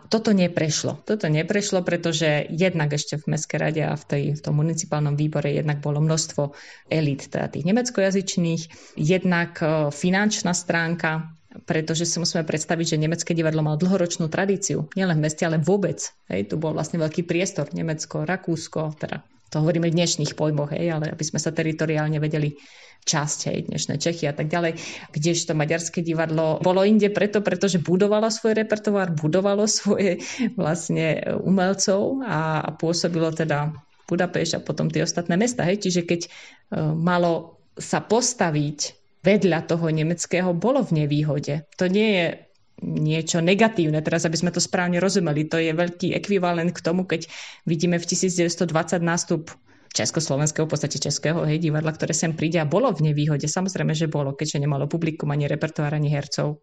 toto 0.09 0.31
neprešlo. 0.31 1.03
Toto 1.05 1.27
neprešlo, 1.27 1.83
pretože 1.83 2.47
jednak 2.49 2.95
ešte 2.95 3.19
v 3.19 3.37
Mestskej 3.37 3.59
rade 3.59 3.83
a 3.85 3.95
v, 3.97 4.05
tej, 4.05 4.23
v 4.37 4.41
tom 4.41 4.55
municipálnom 4.57 5.19
výbore 5.19 5.53
jednak 5.53 5.83
bolo 5.83 6.01
množstvo 6.01 6.55
elít, 6.89 7.29
teda 7.29 7.51
tých 7.51 7.67
nemeckojazyčných, 7.67 8.95
jednak 8.97 9.59
e, 9.61 9.91
finančná 9.91 10.55
stránka 10.57 11.35
pretože 11.51 12.07
si 12.07 12.23
musíme 12.23 12.47
predstaviť, 12.47 12.95
že 12.95 13.03
nemecké 13.03 13.35
divadlo 13.35 13.67
malo 13.67 13.75
dlhoročnú 13.75 14.31
tradíciu, 14.31 14.87
nielen 14.95 15.19
v 15.19 15.25
meste, 15.27 15.43
ale 15.43 15.59
vôbec. 15.59 15.99
Hej, 16.31 16.47
tu 16.47 16.63
bol 16.63 16.71
vlastne 16.71 17.03
veľký 17.03 17.27
priestor, 17.27 17.75
Nemecko, 17.75 18.23
Rakúsko, 18.23 18.95
teda 18.95 19.27
to 19.51 19.61
hovoríme 19.61 19.91
v 19.91 19.97
dnešných 19.99 20.39
pojmoch, 20.39 20.71
hej, 20.73 20.95
ale 20.95 21.11
aby 21.11 21.25
sme 21.27 21.43
sa 21.43 21.51
teritoriálne 21.51 22.23
vedeli 22.23 22.55
časť, 23.01 23.39
hej, 23.51 23.59
dnešné 23.73 23.99
Čechy 23.99 24.29
a 24.29 24.35
tak 24.37 24.47
ďalej, 24.53 24.77
kdežto 25.11 25.57
maďarské 25.57 26.05
divadlo 26.05 26.61
bolo 26.61 26.85
inde 26.85 27.09
preto, 27.11 27.41
pretože 27.41 27.81
budovalo 27.81 28.29
svoj 28.29 28.55
repertoár, 28.61 29.17
budovalo 29.17 29.65
svoje 29.67 30.21
vlastne 30.55 31.21
umelcov 31.41 32.23
a, 32.23 32.61
a 32.65 32.71
pôsobilo 32.77 33.33
teda 33.33 33.73
Budapešť 34.11 34.59
a 34.59 34.65
potom 34.67 34.91
tie 34.91 35.07
ostatné 35.07 35.39
mesta. 35.39 35.63
Hej. 35.63 35.87
Čiže 35.87 36.03
keď 36.03 36.21
uh, 36.27 36.91
malo 36.99 37.63
sa 37.79 38.03
postaviť 38.03 38.99
vedľa 39.23 39.71
toho 39.71 39.87
nemeckého, 39.87 40.51
bolo 40.51 40.83
v 40.83 41.05
nevýhode. 41.05 41.63
To 41.79 41.87
nie 41.87 42.19
je 42.19 42.27
niečo 42.83 43.45
negatívne, 43.45 44.01
teraz 44.01 44.25
aby 44.25 44.37
sme 44.37 44.51
to 44.51 44.61
správne 44.61 44.99
rozumeli. 44.99 45.47
To 45.49 45.61
je 45.61 45.73
veľký 45.73 46.17
ekvivalent 46.17 46.73
k 46.73 46.81
tomu, 46.81 47.05
keď 47.05 47.29
vidíme 47.69 48.01
v 48.01 48.09
1920 48.09 48.67
nástup 49.01 49.53
československého, 49.91 50.67
v 50.67 50.71
podstate 50.71 51.03
českého 51.03 51.43
hej, 51.45 51.59
divadla, 51.59 51.91
ktoré 51.91 52.15
sem 52.15 52.33
príde 52.33 52.63
a 52.63 52.67
bolo 52.69 52.95
v 52.95 53.11
nevýhode. 53.11 53.51
Samozrejme, 53.51 53.93
že 53.93 54.07
bolo, 54.07 54.39
keďže 54.39 54.63
nemalo 54.63 54.87
publikum 54.87 55.35
ani 55.35 55.51
repertoár, 55.51 55.93
ani 55.93 56.09
hercov. 56.15 56.63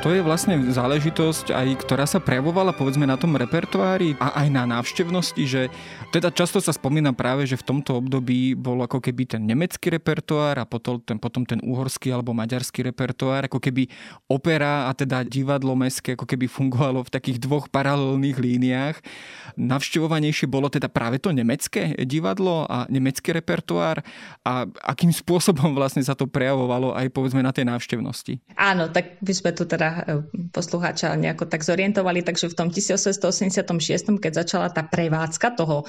To 0.00 0.16
je 0.16 0.24
vlastne 0.24 0.56
záležitosť 0.72 1.52
aj, 1.52 1.84
ktorá 1.84 2.08
sa 2.08 2.24
prejavovala 2.24 2.72
povedzme 2.72 3.04
na 3.04 3.20
tom 3.20 3.36
repertoári 3.36 4.16
a 4.16 4.32
aj 4.40 4.48
na 4.48 4.64
návštevnosti, 4.64 5.44
že 5.44 5.68
teda 6.08 6.32
často 6.32 6.56
sa 6.56 6.72
spomína 6.72 7.12
práve, 7.12 7.44
že 7.44 7.60
v 7.60 7.68
tomto 7.68 8.00
období 8.00 8.56
bol 8.56 8.80
ako 8.80 8.96
keby 8.96 9.28
ten 9.28 9.44
nemecký 9.44 9.92
repertoár 9.92 10.56
a 10.56 10.64
potom 10.64 11.04
ten, 11.04 11.20
potom 11.20 11.44
ten 11.44 11.60
uhorský 11.60 12.16
alebo 12.16 12.32
maďarský 12.32 12.88
repertoár, 12.88 13.52
ako 13.52 13.60
keby 13.60 13.92
opera 14.24 14.88
a 14.88 14.96
teda 14.96 15.20
divadlo 15.20 15.76
mestské 15.76 16.16
ako 16.16 16.24
keby 16.24 16.48
fungovalo 16.48 17.04
v 17.04 17.12
takých 17.12 17.36
dvoch 17.36 17.68
paralelných 17.68 18.40
líniách. 18.40 18.96
Navštevovanejšie 19.60 20.48
bolo 20.48 20.72
teda 20.72 20.88
práve 20.88 21.20
to 21.20 21.28
nemecké 21.28 21.92
divadlo 22.08 22.64
a 22.72 22.88
nemecký 22.88 23.36
repertoár 23.36 24.00
a 24.48 24.64
akým 24.80 25.12
spôsobom 25.12 25.76
vlastne 25.76 26.00
sa 26.00 26.16
to 26.16 26.24
prejavovalo 26.24 26.96
aj 26.96 27.12
povedzme 27.12 27.44
na 27.44 27.52
tej 27.52 27.68
návštevnosti. 27.68 28.40
Áno, 28.56 28.88
tak 28.88 29.20
by 29.20 29.32
sme 29.36 29.52
tu 29.52 29.68
teda 29.68 29.90
poslucháča 30.54 31.18
nejako 31.18 31.50
tak 31.50 31.66
zorientovali, 31.66 32.22
takže 32.22 32.52
v 32.52 32.54
tom 32.54 32.68
1886, 32.70 34.22
keď 34.22 34.32
začala 34.46 34.70
tá 34.70 34.86
prevádzka 34.86 35.58
toho 35.58 35.82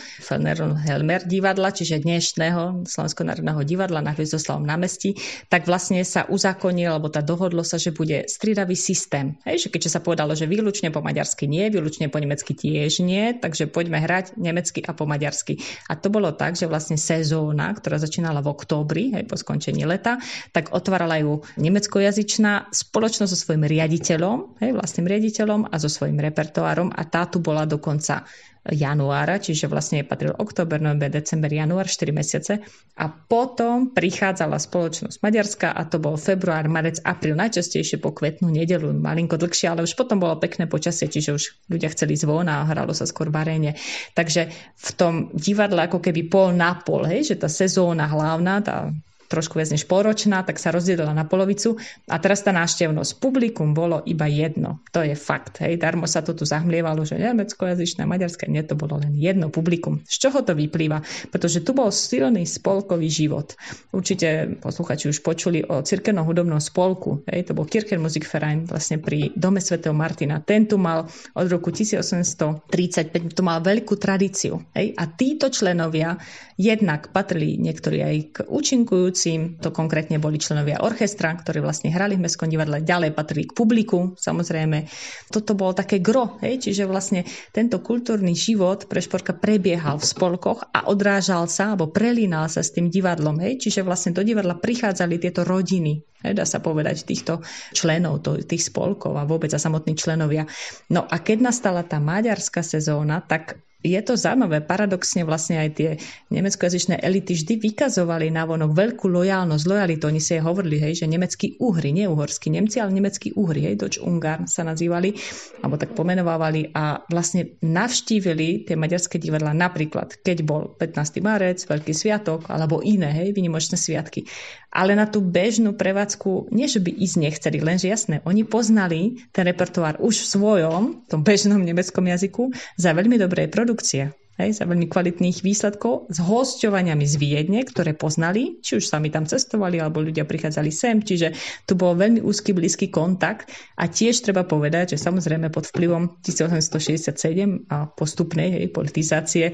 Helmer 0.88 1.22
divadla, 1.30 1.70
čiže 1.70 2.02
dnešného 2.02 2.90
Slovenského 2.90 3.30
národného 3.30 3.62
divadla 3.62 4.02
na 4.02 4.18
Hviezdoslavom 4.18 4.66
námestí, 4.66 5.14
tak 5.54 5.70
vlastne 5.70 6.02
sa 6.02 6.26
uzakonil, 6.26 6.98
alebo 6.98 7.14
tá 7.14 7.22
dohodlo 7.22 7.62
sa, 7.62 7.78
že 7.78 7.94
bude 7.94 8.26
stridavý 8.26 8.74
systém. 8.74 9.38
Hej, 9.46 9.68
že 9.68 9.70
keďže 9.70 9.94
sa 9.94 10.02
povedalo, 10.02 10.34
že 10.34 10.50
výlučne 10.50 10.90
po 10.90 11.06
maďarsky 11.06 11.46
nie, 11.46 11.70
výlučne 11.70 12.10
po 12.10 12.18
nemecky 12.18 12.58
tiež 12.58 13.06
nie, 13.06 13.38
takže 13.38 13.70
poďme 13.70 14.02
hrať 14.02 14.42
nemecky 14.42 14.82
a 14.82 14.98
po 14.98 15.06
maďarsky. 15.06 15.62
A 15.86 15.94
to 15.94 16.10
bolo 16.10 16.34
tak, 16.34 16.58
že 16.58 16.66
vlastne 16.66 16.98
sezóna, 16.98 17.70
ktorá 17.78 18.02
začínala 18.02 18.42
v 18.42 18.50
októbri, 18.50 19.14
hej, 19.14 19.30
po 19.30 19.38
skončení 19.38 19.86
leta, 19.86 20.18
tak 20.50 20.74
otvárala 20.74 21.22
ju 21.22 21.46
nemeckojazyčná 21.62 22.74
spoločnosť 22.74 23.30
so 23.30 23.38
svojím 23.38 23.70
riadením 23.70 23.91
riaditeľom, 23.92 24.64
hej, 24.64 24.72
vlastným 24.72 25.04
riaditeľom 25.12 25.68
a 25.68 25.76
so 25.76 25.92
svojím 25.92 26.24
repertoárom 26.24 26.96
a 26.96 27.04
tá 27.04 27.28
tu 27.28 27.44
bola 27.44 27.68
do 27.68 27.76
konca 27.76 28.24
januára, 28.64 29.42
čiže 29.42 29.68
vlastne 29.68 30.08
patril 30.08 30.32
október, 30.32 30.80
november, 30.80 31.12
december, 31.12 31.52
január, 31.52 31.92
4 31.92 32.16
mesiace 32.16 32.64
a 32.96 33.10
potom 33.12 33.92
prichádzala 33.92 34.56
spoločnosť 34.62 35.20
Maďarska 35.20 35.76
a 35.76 35.82
to 35.90 36.00
bol 36.00 36.16
február, 36.16 36.72
marec, 36.72 37.04
apríl, 37.04 37.36
najčastejšie 37.36 38.00
po 38.00 38.16
kvetnú 38.16 38.48
nedelu, 38.48 38.96
malinko 38.96 39.36
dlhšie, 39.36 39.68
ale 39.68 39.84
už 39.84 39.98
potom 40.00 40.24
bolo 40.24 40.40
pekné 40.40 40.72
počasie, 40.72 41.12
čiže 41.12 41.36
už 41.36 41.44
ľudia 41.68 41.92
chceli 41.92 42.16
zvon 42.16 42.48
a 42.48 42.64
hralo 42.64 42.96
sa 42.96 43.04
skôr 43.04 43.28
v 43.28 43.44
aréne. 43.44 43.72
Takže 44.16 44.48
v 44.78 44.90
tom 44.96 45.14
divadle 45.36 45.84
ako 45.92 46.00
keby 46.00 46.32
pol 46.32 46.56
na 46.56 46.80
pol, 46.80 47.04
hej, 47.10 47.34
že 47.34 47.42
tá 47.42 47.52
sezóna 47.52 48.08
hlavná, 48.08 48.62
tá 48.64 48.94
trošku 49.32 49.56
viac 49.56 49.72
než 49.72 49.88
polročná, 49.88 50.44
tak 50.44 50.60
sa 50.60 50.76
rozdelila 50.76 51.16
na 51.16 51.24
polovicu 51.24 51.80
a 52.12 52.20
teraz 52.20 52.44
tá 52.44 52.52
návštevnosť. 52.52 53.24
Publikum 53.24 53.72
bolo 53.72 54.04
iba 54.04 54.28
jedno. 54.28 54.84
To 54.92 55.00
je 55.00 55.16
fakt. 55.16 55.64
Hej. 55.64 55.80
Darmo 55.80 56.04
sa 56.04 56.20
to 56.20 56.36
tu 56.36 56.44
zahmlievalo, 56.44 57.08
že 57.08 57.16
nemeckojazyčné, 57.16 58.04
maďarské, 58.04 58.52
nie, 58.52 58.68
to 58.68 58.76
bolo 58.76 59.00
len 59.00 59.16
jedno 59.16 59.48
publikum. 59.48 60.04
Z 60.04 60.28
čoho 60.28 60.44
to 60.44 60.52
vyplýva? 60.52 61.00
Pretože 61.32 61.64
tu 61.64 61.72
bol 61.72 61.88
silný 61.96 62.44
spolkový 62.44 63.08
život. 63.08 63.56
Určite 63.96 64.60
posluchači 64.60 65.08
už 65.08 65.24
počuli 65.24 65.64
o 65.64 65.80
cirkevnom 65.80 66.28
hudobnom 66.28 66.60
spolku. 66.60 67.24
Hej. 67.32 67.48
To 67.48 67.56
bol 67.56 67.64
Kirchenmusikverein 67.64 68.68
vlastne 68.68 69.00
pri 69.00 69.32
dome 69.40 69.64
svätého 69.64 69.96
Martina. 69.96 70.44
Ten 70.44 70.68
tu 70.68 70.76
mal 70.76 71.08
od 71.38 71.48
roku 71.48 71.72
1835 71.72 73.32
tu 73.32 73.42
mal 73.46 73.64
veľkú 73.64 73.96
tradíciu. 73.96 74.60
Hej. 74.76 74.98
A 74.98 75.04
títo 75.08 75.48
členovia 75.54 76.18
jednak 76.62 77.10
patrili 77.10 77.58
niektorí 77.58 78.00
aj 78.06 78.16
k 78.30 78.38
účinkujúcim 78.46 79.58
to 79.58 79.74
konkrétne 79.74 80.22
boli 80.22 80.38
členovia 80.38 80.86
orchestra, 80.86 81.34
ktorí 81.34 81.58
vlastne 81.58 81.90
hrali 81.90 82.22
v 82.22 82.30
Mestskom 82.30 82.54
divadle, 82.54 82.86
ďalej 82.86 83.18
patrili 83.18 83.50
k 83.50 83.58
publiku, 83.58 84.14
samozrejme. 84.14 84.86
Toto 85.34 85.58
bolo 85.58 85.74
také 85.74 85.98
gro, 85.98 86.38
hej? 86.46 86.62
čiže 86.62 86.86
vlastne 86.86 87.26
tento 87.50 87.82
kultúrny 87.82 88.38
život 88.38 88.86
pre 88.86 89.02
Šporka 89.02 89.34
prebiehal 89.34 89.98
v 89.98 90.06
spolkoch 90.06 90.70
a 90.70 90.86
odrážal 90.86 91.50
sa, 91.50 91.74
alebo 91.74 91.90
prelínal 91.90 92.46
sa 92.46 92.62
s 92.62 92.78
tým 92.78 92.94
divadlom, 92.94 93.42
hej? 93.42 93.58
čiže 93.58 93.82
vlastne 93.82 94.14
do 94.14 94.22
divadla 94.22 94.62
prichádzali 94.62 95.18
tieto 95.18 95.42
rodiny, 95.42 96.06
dá 96.22 96.46
sa 96.46 96.62
povedať, 96.62 97.10
týchto 97.10 97.42
členov, 97.74 98.22
tých 98.46 98.70
spolkov 98.70 99.18
a 99.18 99.26
vôbec 99.26 99.50
a 99.50 99.60
samotní 99.60 99.98
členovia. 99.98 100.46
No 100.94 101.10
a 101.10 101.18
keď 101.18 101.50
nastala 101.50 101.82
tá 101.82 101.98
maďarská 101.98 102.62
sezóna, 102.62 103.26
tak 103.26 103.58
je 103.82 104.00
to 104.06 104.14
zaujímavé. 104.14 104.62
Paradoxne 104.62 105.26
vlastne 105.26 105.58
aj 105.58 105.70
tie 105.74 105.90
nemeckojazyčné 106.30 107.02
elity 107.02 107.34
vždy 107.34 107.54
vykazovali 107.58 108.30
na 108.30 108.46
vonok 108.46 108.72
veľkú 108.78 109.10
lojálnosť, 109.10 109.66
lojalitu. 109.66 110.04
Oni 110.06 110.22
si 110.22 110.38
aj 110.38 110.46
hovorili, 110.46 110.78
hej, 110.78 111.04
že 111.04 111.10
nemeckí 111.10 111.58
uhry, 111.58 111.90
nie 111.90 112.06
uhorskí 112.06 112.54
Nemci, 112.54 112.78
ale 112.78 112.94
nemeckí 112.94 113.34
uhry, 113.34 113.68
hej, 113.68 113.76
Doč 113.82 113.98
Ungar 113.98 114.46
sa 114.46 114.62
nazývali, 114.62 115.18
alebo 115.66 115.76
tak 115.82 115.98
pomenovávali 115.98 116.72
a 116.78 117.02
vlastne 117.10 117.58
navštívili 117.66 118.70
tie 118.70 118.78
maďarské 118.78 119.18
divadla 119.18 119.52
napríklad, 119.52 120.22
keď 120.22 120.38
bol 120.46 120.62
15. 120.78 121.20
marec, 121.26 121.60
Veľký 121.66 121.94
sviatok, 121.98 122.48
alebo 122.54 122.86
iné, 122.86 123.10
hej, 123.12 123.34
vynimočné 123.34 123.76
sviatky. 123.82 124.30
Ale 124.72 124.96
na 124.96 125.04
tú 125.04 125.20
bežnú 125.20 125.76
prevádzku, 125.76 126.54
nie 126.56 126.70
že 126.72 126.80
by 126.80 126.96
ísť 126.96 127.16
nechceli, 127.20 127.60
lenže 127.60 127.92
jasné, 127.92 128.24
oni 128.24 128.48
poznali 128.48 129.20
ten 129.36 129.44
repertoár 129.44 130.00
už 130.00 130.24
v 130.24 130.30
svojom, 130.32 130.84
tom 131.12 131.28
bežnom 131.28 131.60
nemeckom 131.60 132.08
jazyku, 132.08 132.56
za 132.80 132.96
veľmi 132.96 133.20
dobré 133.20 133.52
produkcie 133.52 133.71
produkcie. 133.72 134.12
Hej, 134.36 134.58
za 134.58 134.66
veľmi 134.66 134.90
kvalitných 134.90 135.46
výsledkov 135.46 136.10
s 136.10 136.18
hosťovaniami 136.18 137.06
z 137.06 137.16
Viedne, 137.20 137.62
ktoré 137.62 137.94
poznali, 137.94 138.58
či 138.64 138.82
už 138.82 138.90
sami 138.90 139.14
tam 139.14 139.28
cestovali, 139.28 139.78
alebo 139.78 140.02
ľudia 140.02 140.26
prichádzali 140.26 140.72
sem, 140.74 140.98
čiže 141.00 141.36
tu 141.70 141.78
bol 141.78 141.94
veľmi 141.94 142.26
úzky, 142.26 142.50
blízky 142.50 142.90
kontakt 142.90 143.54
a 143.78 143.86
tiež 143.86 144.26
treba 144.26 144.42
povedať, 144.44 144.98
že 144.98 145.04
samozrejme 145.04 145.54
pod 145.54 145.70
vplyvom 145.70 146.26
1867 146.26 147.70
a 147.70 147.86
postupnej 147.92 148.60
hej, 148.60 148.66
politizácie 148.74 149.54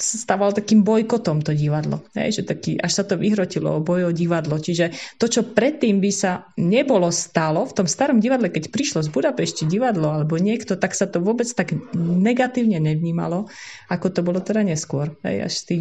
stával 0.00 0.56
takým 0.56 0.82
bojkotom 0.82 1.44
to 1.44 1.52
divadlo. 1.52 2.02
Hej, 2.16 2.40
že 2.40 2.42
taký, 2.48 2.80
až 2.80 2.92
sa 3.00 3.04
to 3.06 3.20
vyhrotilo 3.20 3.78
boj 3.84 4.08
o 4.08 4.12
divadlo. 4.12 4.58
Čiže 4.58 5.16
to, 5.20 5.28
čo 5.28 5.46
predtým 5.46 6.00
by 6.00 6.10
sa 6.10 6.50
nebolo 6.56 7.12
stalo, 7.12 7.68
v 7.68 7.76
tom 7.76 7.86
starom 7.86 8.18
divadle, 8.18 8.48
keď 8.48 8.72
prišlo 8.72 9.04
z 9.04 9.12
Budapešti 9.12 9.68
divadlo 9.68 10.10
alebo 10.10 10.40
niekto, 10.40 10.80
tak 10.80 10.96
sa 10.96 11.06
to 11.06 11.20
vôbec 11.20 11.46
tak 11.52 11.76
negatívne 11.96 12.80
nevnímalo, 12.80 13.46
ako 13.92 14.06
to 14.10 14.20
bolo 14.26 14.40
teda 14.40 14.64
neskôr. 14.64 15.14
Hej, 15.22 15.36
až 15.46 15.52
z 15.52 15.62
tých 15.68 15.80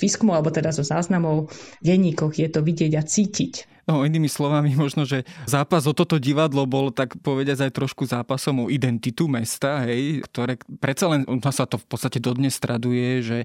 výskumov, 0.00 0.40
alebo 0.40 0.50
teda 0.50 0.72
zo 0.74 0.82
záznamov 0.82 1.52
v 1.80 1.84
denníkoch 1.84 2.34
je 2.34 2.48
to 2.48 2.64
vidieť 2.64 2.92
a 2.96 3.02
cítiť. 3.04 3.77
No, 3.88 4.04
inými 4.04 4.28
slovami, 4.28 4.76
možno, 4.76 5.08
že 5.08 5.24
zápas 5.48 5.88
o 5.88 5.96
toto 5.96 6.20
divadlo 6.20 6.68
bol 6.68 6.92
tak 6.92 7.16
povediať 7.24 7.64
aj 7.64 7.72
trošku 7.72 8.04
zápasom 8.04 8.60
o 8.60 8.66
identitu 8.68 9.24
mesta, 9.32 9.80
hej, 9.88 10.20
ktoré 10.28 10.60
predsa 10.76 11.08
len, 11.08 11.24
ono 11.24 11.40
sa 11.48 11.64
to 11.64 11.80
v 11.80 11.88
podstate 11.88 12.20
dodnes 12.20 12.52
straduje, 12.52 13.24
že 13.24 13.38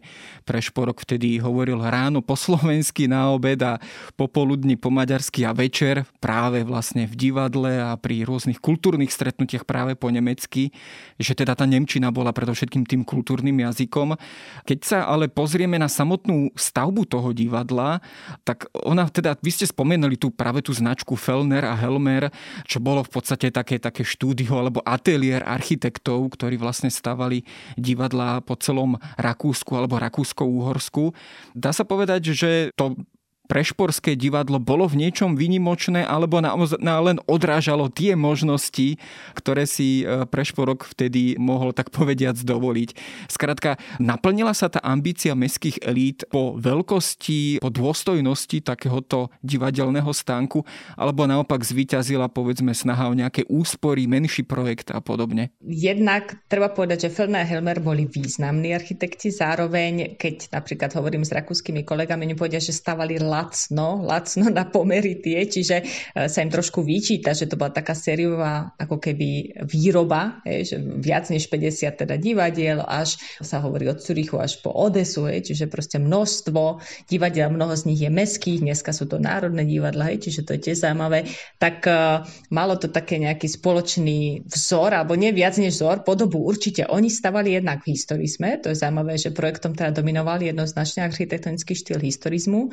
Prešporok 0.44 1.08
vtedy 1.08 1.40
hovoril 1.40 1.80
ráno 1.80 2.20
po 2.20 2.36
slovensky 2.36 3.08
na 3.08 3.32
obed 3.32 3.56
a 3.64 3.80
popoludní 4.20 4.76
po 4.76 4.92
maďarsky 4.92 5.48
a 5.48 5.56
večer 5.56 6.04
práve 6.20 6.68
vlastne 6.68 7.08
v 7.08 7.16
divadle 7.16 7.80
a 7.80 7.96
pri 7.96 8.28
rôznych 8.28 8.60
kultúrnych 8.60 9.16
stretnutiach 9.16 9.64
práve 9.64 9.96
po 9.96 10.12
nemecky, 10.12 10.76
že 11.24 11.40
teda 11.40 11.56
tá 11.56 11.64
Nemčina 11.64 12.12
bola 12.12 12.36
predovšetkým 12.36 12.84
tým 12.84 13.08
kultúrnym 13.08 13.64
jazykom. 13.64 14.20
Keď 14.68 14.80
sa 14.84 15.00
ale 15.08 15.32
pozrieme 15.32 15.80
na 15.80 15.88
samotnú 15.88 16.52
stavbu 16.52 17.08
toho 17.08 17.32
divadla, 17.32 18.04
tak 18.44 18.68
ona 18.84 19.08
teda, 19.08 19.40
vy 19.40 19.52
ste 19.56 19.72
spomenuli 19.72 20.20
tú 20.20 20.33
práve 20.34 20.66
tú 20.66 20.74
značku 20.74 21.16
Fellner 21.16 21.64
a 21.64 21.78
Helmer, 21.78 22.34
čo 22.66 22.82
bolo 22.82 23.06
v 23.06 23.12
podstate 23.14 23.54
také, 23.54 23.78
také 23.78 24.02
štúdio 24.04 24.58
alebo 24.60 24.82
ateliér 24.84 25.46
architektov, 25.46 26.34
ktorí 26.36 26.58
vlastne 26.60 26.90
stavali 26.90 27.46
divadlá 27.80 28.42
po 28.42 28.58
celom 28.58 28.98
Rakúsku 29.16 29.72
alebo 29.78 30.02
Rakúsko-Uhorsku. 30.02 31.14
Dá 31.54 31.72
sa 31.72 31.86
povedať, 31.88 32.34
že 32.34 32.52
to 32.76 32.98
prešporské 33.48 34.16
divadlo 34.16 34.58
bolo 34.58 34.88
v 34.88 35.08
niečom 35.08 35.36
vynimočné 35.36 36.08
alebo 36.08 36.40
na, 36.40 36.56
na 36.80 36.96
len 37.04 37.18
odrážalo 37.28 37.92
tie 37.92 38.16
možnosti, 38.16 38.96
ktoré 39.36 39.68
si 39.68 40.04
e, 40.04 40.24
Prešporok 40.24 40.88
vtedy 40.88 41.36
mohol 41.36 41.76
tak 41.76 41.92
povediac 41.92 42.40
dovoliť. 42.40 42.96
Skrátka, 43.28 43.76
naplnila 44.00 44.56
sa 44.56 44.72
tá 44.72 44.80
ambícia 44.80 45.36
mestských 45.36 45.84
elít 45.84 46.24
po 46.32 46.56
veľkosti, 46.56 47.60
po 47.60 47.68
dôstojnosti 47.68 48.64
takéhoto 48.64 49.28
divadelného 49.44 50.10
stánku, 50.10 50.64
alebo 50.96 51.28
naopak 51.28 51.60
zvíťazila 51.60 52.32
povedzme 52.32 52.72
snaha 52.72 53.12
o 53.12 53.18
nejaké 53.18 53.44
úspory, 53.52 54.08
menší 54.08 54.48
projekt 54.48 54.96
a 54.96 55.04
podobne? 55.04 55.52
Jednak 55.60 56.40
treba 56.48 56.72
povedať, 56.72 57.10
že 57.10 57.14
Fellner 57.14 57.44
a 57.44 57.50
Helmer 57.50 57.84
boli 57.84 58.08
významní 58.08 58.72
architekti, 58.72 59.30
zároveň 59.34 60.16
keď 60.16 60.56
napríklad 60.56 60.96
hovorím 60.96 61.28
s 61.28 61.36
rakúskymi 61.36 61.84
kolegami, 61.84 62.32
oni 62.32 62.38
povedia, 62.40 62.64
že 62.64 62.72
stavali 62.72 63.20
lacno, 63.34 64.06
lacno 64.06 64.54
na 64.54 64.70
pomery 64.70 65.18
tie, 65.18 65.50
čiže 65.50 65.82
e, 65.82 65.84
sa 66.30 66.40
im 66.46 66.54
trošku 66.54 66.86
vyčíta, 66.86 67.34
že 67.34 67.50
to 67.50 67.58
bola 67.58 67.74
taká 67.74 67.98
sériová 67.98 68.78
ako 68.78 69.02
keby 69.02 69.58
výroba, 69.66 70.46
je, 70.46 70.76
že 70.76 70.78
viac 70.78 71.26
než 71.34 71.50
50 71.50 72.06
teda 72.06 72.16
divadiel, 72.22 72.86
až 72.86 73.18
sa 73.42 73.58
hovorí 73.66 73.90
od 73.90 73.98
Curichu 73.98 74.38
až 74.38 74.62
po 74.62 74.70
Odesu, 74.70 75.26
je, 75.26 75.54
čiže 75.54 75.66
proste 75.72 75.98
množstvo 75.98 76.84
divadiel, 77.10 77.50
mnoho 77.50 77.74
z 77.74 77.90
nich 77.90 78.02
je 78.06 78.12
meských, 78.14 78.62
dneska 78.62 78.94
sú 78.94 79.10
to 79.10 79.18
národné 79.18 79.66
divadla, 79.66 80.14
je, 80.14 80.30
čiže 80.30 80.46
to 80.46 80.54
je 80.60 80.70
tiež 80.70 80.86
zaujímavé, 80.86 81.26
tak 81.58 81.82
uh, 81.90 82.28
malo 82.54 82.78
to 82.78 82.92
také 82.92 83.18
nejaký 83.18 83.50
spoločný 83.50 84.46
vzor, 84.46 84.94
alebo 84.94 85.18
nie 85.18 85.32
viac 85.34 85.58
než 85.58 85.80
vzor, 85.80 86.06
podobu 86.06 86.44
určite. 86.44 86.86
Oni 86.92 87.08
stavali 87.08 87.56
jednak 87.56 87.82
v 87.88 87.96
historizme, 87.96 88.60
to 88.60 88.70
je 88.70 88.78
zaujímavé, 88.78 89.16
že 89.16 89.32
projektom 89.34 89.74
teda 89.74 89.96
dominoval 89.96 90.44
jednoznačne 90.44 91.08
architektonický 91.08 91.74
štýl 91.74 92.00
historizmu. 92.04 92.70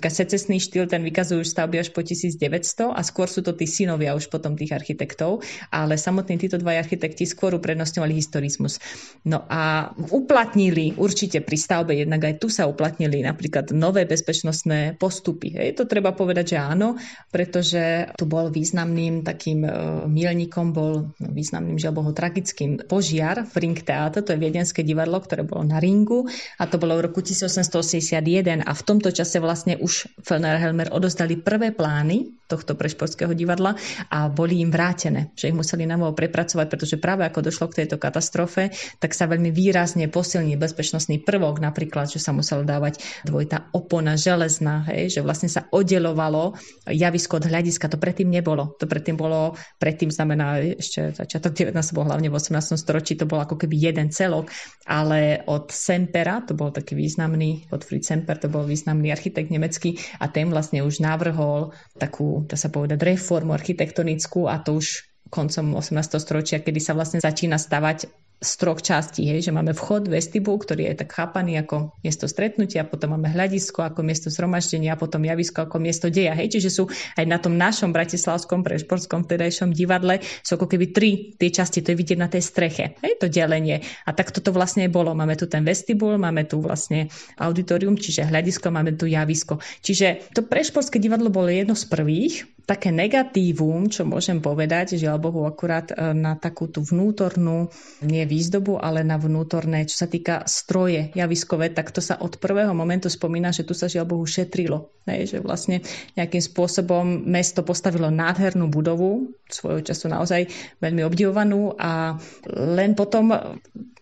Napríklad 0.00 0.16
secesný 0.16 0.56
štýl, 0.64 0.88
ten 0.88 1.04
vykazujú 1.04 1.44
stavby 1.44 1.84
až 1.84 1.92
po 1.92 2.00
1900 2.00 2.88
a 2.88 3.04
skôr 3.04 3.28
sú 3.28 3.44
to 3.44 3.52
tí 3.52 3.68
synovia 3.68 4.16
už 4.16 4.32
potom 4.32 4.56
tých 4.56 4.72
architektov, 4.72 5.44
ale 5.68 6.00
samotní 6.00 6.40
títo 6.40 6.56
dva 6.56 6.72
architekti 6.80 7.28
skôr 7.28 7.52
uprednostňovali 7.60 8.16
historizmus. 8.16 8.80
No 9.28 9.44
a 9.44 9.92
uplatnili 10.08 10.96
určite 10.96 11.44
pri 11.44 11.52
stavbe, 11.52 11.92
jednak 11.92 12.24
aj 12.24 12.40
tu 12.40 12.48
sa 12.48 12.64
uplatnili 12.64 13.20
napríklad 13.20 13.76
nové 13.76 14.08
bezpečnostné 14.08 14.96
postupy. 14.96 15.52
Hej, 15.52 15.76
to 15.76 15.84
treba 15.84 16.16
povedať, 16.16 16.56
že 16.56 16.64
áno, 16.64 16.96
pretože 17.28 18.08
tu 18.16 18.24
bol 18.24 18.48
významným 18.48 19.20
takým 19.20 19.68
e, 19.68 19.70
milníkom, 20.08 20.72
bol 20.72 21.12
významným, 21.20 21.76
že 21.76 21.92
bol 21.92 22.08
tragickým 22.16 22.88
požiar 22.88 23.44
v 23.52 23.68
Ring 23.68 23.76
Theater, 23.76 24.24
to 24.24 24.32
je 24.32 24.40
viedenské 24.40 24.80
divadlo, 24.80 25.20
ktoré 25.20 25.44
bolo 25.44 25.68
na 25.68 25.76
ringu 25.76 26.24
a 26.56 26.64
to 26.64 26.80
bolo 26.80 26.96
v 26.96 27.12
roku 27.12 27.20
1881 27.20 28.64
a 28.64 28.72
v 28.72 28.82
tomto 28.88 29.12
čase 29.12 29.36
vlastne 29.44 29.76
už 29.76 29.89
Fellner 30.22 30.56
a 30.56 30.62
Helmer 30.62 30.88
odozdali 30.92 31.40
prvé 31.40 31.74
plány 31.74 32.40
tohto 32.50 32.74
prešporského 32.74 33.30
divadla 33.30 33.78
a 34.10 34.26
boli 34.26 34.58
im 34.58 34.74
vrátené, 34.74 35.30
že 35.38 35.54
ich 35.54 35.56
museli 35.56 35.86
na 35.86 35.94
prepracovať, 36.00 36.66
pretože 36.66 36.98
práve 36.98 37.22
ako 37.22 37.46
došlo 37.46 37.70
k 37.70 37.84
tejto 37.84 38.02
katastrofe, 38.02 38.74
tak 38.98 39.14
sa 39.14 39.30
veľmi 39.30 39.54
výrazne 39.54 40.10
posilní 40.10 40.58
bezpečnostný 40.58 41.22
prvok, 41.22 41.62
napríklad, 41.62 42.10
že 42.10 42.18
sa 42.18 42.34
muselo 42.34 42.66
dávať 42.66 42.98
dvojitá 43.22 43.70
opona 43.70 44.18
železná, 44.18 44.82
hej, 44.90 45.14
že 45.14 45.20
vlastne 45.22 45.46
sa 45.46 45.70
oddelovalo 45.70 46.58
javisko 46.90 47.38
od 47.38 47.46
hľadiska, 47.46 47.86
to 47.86 48.02
predtým 48.02 48.32
nebolo. 48.32 48.74
To 48.82 48.90
predtým 48.90 49.14
bolo, 49.14 49.54
predtým 49.78 50.10
znamená 50.10 50.58
ešte 50.58 51.14
začiatok 51.14 51.54
19. 51.54 51.76
bol 51.94 52.08
hlavne 52.08 52.32
v 52.32 52.34
18. 52.34 52.74
storočí, 52.74 53.14
to 53.14 53.30
bol 53.30 53.38
ako 53.38 53.60
keby 53.60 53.78
jeden 53.78 54.10
celok, 54.10 54.50
ale 54.88 55.44
od 55.46 55.70
Sempera, 55.70 56.42
to 56.42 56.58
bol 56.58 56.74
taký 56.74 56.98
významný, 56.98 57.70
od 57.70 57.84
Fritz 57.84 58.10
Semper, 58.10 58.40
to 58.40 58.50
bol 58.50 58.66
významný 58.66 59.12
architekt 59.12 59.52
nemecký 59.52 59.79
a 60.20 60.24
ten 60.28 60.52
vlastne 60.52 60.84
už 60.84 61.00
navrhol 61.00 61.72
takú, 61.96 62.44
dá 62.44 62.56
sa 62.58 62.68
povedať, 62.68 63.00
reformu 63.00 63.56
architektonickú 63.56 64.46
a 64.50 64.60
to 64.60 64.78
už 64.80 65.08
koncom 65.30 65.78
18. 65.78 65.96
storočia, 66.18 66.58
kedy 66.60 66.80
sa 66.82 66.92
vlastne 66.92 67.22
začína 67.22 67.56
stavať 67.56 68.10
z 68.40 68.52
troch 68.56 68.80
častí, 68.80 69.28
hej, 69.28 69.44
že 69.44 69.52
máme 69.52 69.76
vchod, 69.76 70.08
vestibul, 70.08 70.56
ktorý 70.56 70.88
je 70.88 71.04
tak 71.04 71.12
chápaný 71.12 71.60
ako 71.60 71.92
miesto 72.00 72.24
stretnutia, 72.24 72.88
potom 72.88 73.12
máme 73.12 73.28
hľadisko 73.28 73.84
ako 73.84 74.00
miesto 74.00 74.32
zhromaždenia, 74.32 74.96
potom 74.96 75.20
javisko 75.20 75.68
ako 75.68 75.76
miesto 75.76 76.08
deja. 76.08 76.32
Hej, 76.32 76.56
čiže 76.56 76.72
sú 76.72 76.88
aj 77.20 77.24
na 77.28 77.36
tom 77.36 77.60
našom 77.60 77.92
bratislavskom 77.92 78.64
prešportskom 78.64 79.28
vtedajšom 79.28 79.76
divadle 79.76 80.24
sú 80.40 80.56
ako 80.56 80.72
keby 80.72 80.86
tri 80.88 81.10
tie 81.36 81.52
časti, 81.52 81.84
to 81.84 81.92
je 81.92 82.00
vidieť 82.00 82.18
na 82.18 82.32
tej 82.32 82.40
streche, 82.40 82.96
hej, 83.04 83.12
to 83.20 83.28
delenie. 83.28 83.84
A 84.08 84.16
tak 84.16 84.32
toto 84.32 84.56
vlastne 84.56 84.88
bolo. 84.88 85.12
Máme 85.12 85.36
tu 85.36 85.44
ten 85.44 85.60
vestibul, 85.60 86.16
máme 86.16 86.48
tu 86.48 86.64
vlastne 86.64 87.12
auditorium, 87.36 88.00
čiže 88.00 88.24
hľadisko, 88.24 88.72
máme 88.72 88.96
tu 88.96 89.04
javisko. 89.04 89.60
Čiže 89.84 90.32
to 90.32 90.48
prešportské 90.48 90.96
divadlo 90.96 91.28
bolo 91.28 91.52
jedno 91.52 91.76
z 91.76 91.84
prvých, 91.92 92.48
také 92.70 92.94
negatívum, 92.94 93.90
čo 93.90 94.06
môžem 94.06 94.38
povedať, 94.38 94.94
že 94.94 95.10
Bohu 95.18 95.42
akurát 95.42 95.90
e, 95.90 96.14
na 96.14 96.38
takú 96.38 96.70
tú 96.70 96.86
vnútornú, 96.86 97.66
nie 98.06 98.22
výzdobu, 98.30 98.78
ale 98.78 99.02
na 99.02 99.18
vnútorné, 99.18 99.90
čo 99.90 100.06
sa 100.06 100.06
týka 100.06 100.46
stroje 100.46 101.10
javiskové, 101.18 101.74
tak 101.74 101.90
to 101.90 101.98
sa 101.98 102.22
od 102.22 102.38
prvého 102.38 102.70
momentu 102.70 103.10
spomína, 103.10 103.50
že 103.50 103.66
tu 103.66 103.74
sa 103.74 103.90
žiaľ 103.90 104.06
Bohu 104.06 104.22
šetrilo. 104.22 104.94
Hej, 105.10 105.34
že 105.34 105.38
vlastne 105.42 105.82
nejakým 106.14 106.38
spôsobom 106.38 107.26
mesto 107.26 107.66
postavilo 107.66 108.06
nádhernú 108.14 108.70
budovu, 108.70 109.34
svojho 109.50 109.82
času 109.82 110.06
naozaj 110.06 110.46
veľmi 110.78 111.02
obdivovanú 111.02 111.74
a 111.74 112.14
len 112.54 112.94
potom 112.94 113.34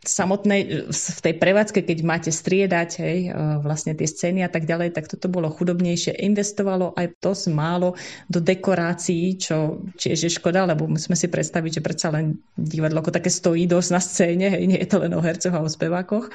samotnej, 0.09 0.89
v 0.89 1.21
tej 1.21 1.35
prevádzke, 1.37 1.85
keď 1.85 1.99
máte 2.01 2.31
striedať 2.33 2.91
hej, 3.05 3.19
e, 3.29 3.31
vlastne 3.61 3.93
tie 3.93 4.09
scény 4.09 4.41
a 4.43 4.51
tak 4.51 4.65
ďalej, 4.65 4.97
tak 4.97 5.07
toto 5.13 5.29
bolo 5.29 5.53
chudobnejšie. 5.53 6.17
Investovalo 6.25 6.97
aj 6.97 7.21
dosť 7.21 7.45
málo 7.53 7.95
do 8.27 8.41
dekorácií, 8.41 9.37
čo 9.37 9.85
tiež 10.01 10.19
je 10.27 10.31
škoda, 10.33 10.65
lebo 10.65 10.89
musíme 10.89 11.15
si 11.15 11.29
predstaviť, 11.29 11.79
že 11.79 11.85
predsa 11.85 12.09
len 12.09 12.41
divadlo 12.57 13.05
ako 13.05 13.13
také 13.13 13.29
stojí 13.29 13.69
dosť 13.69 13.91
na 13.93 14.01
scéne, 14.01 14.47
hej, 14.57 14.65
nie 14.65 14.81
je 14.81 14.89
to 14.89 14.99
len 15.05 15.13
o 15.13 15.21
hercoch 15.21 15.53
a 15.53 15.61
o 15.61 15.69
spevákoch. 15.69 16.33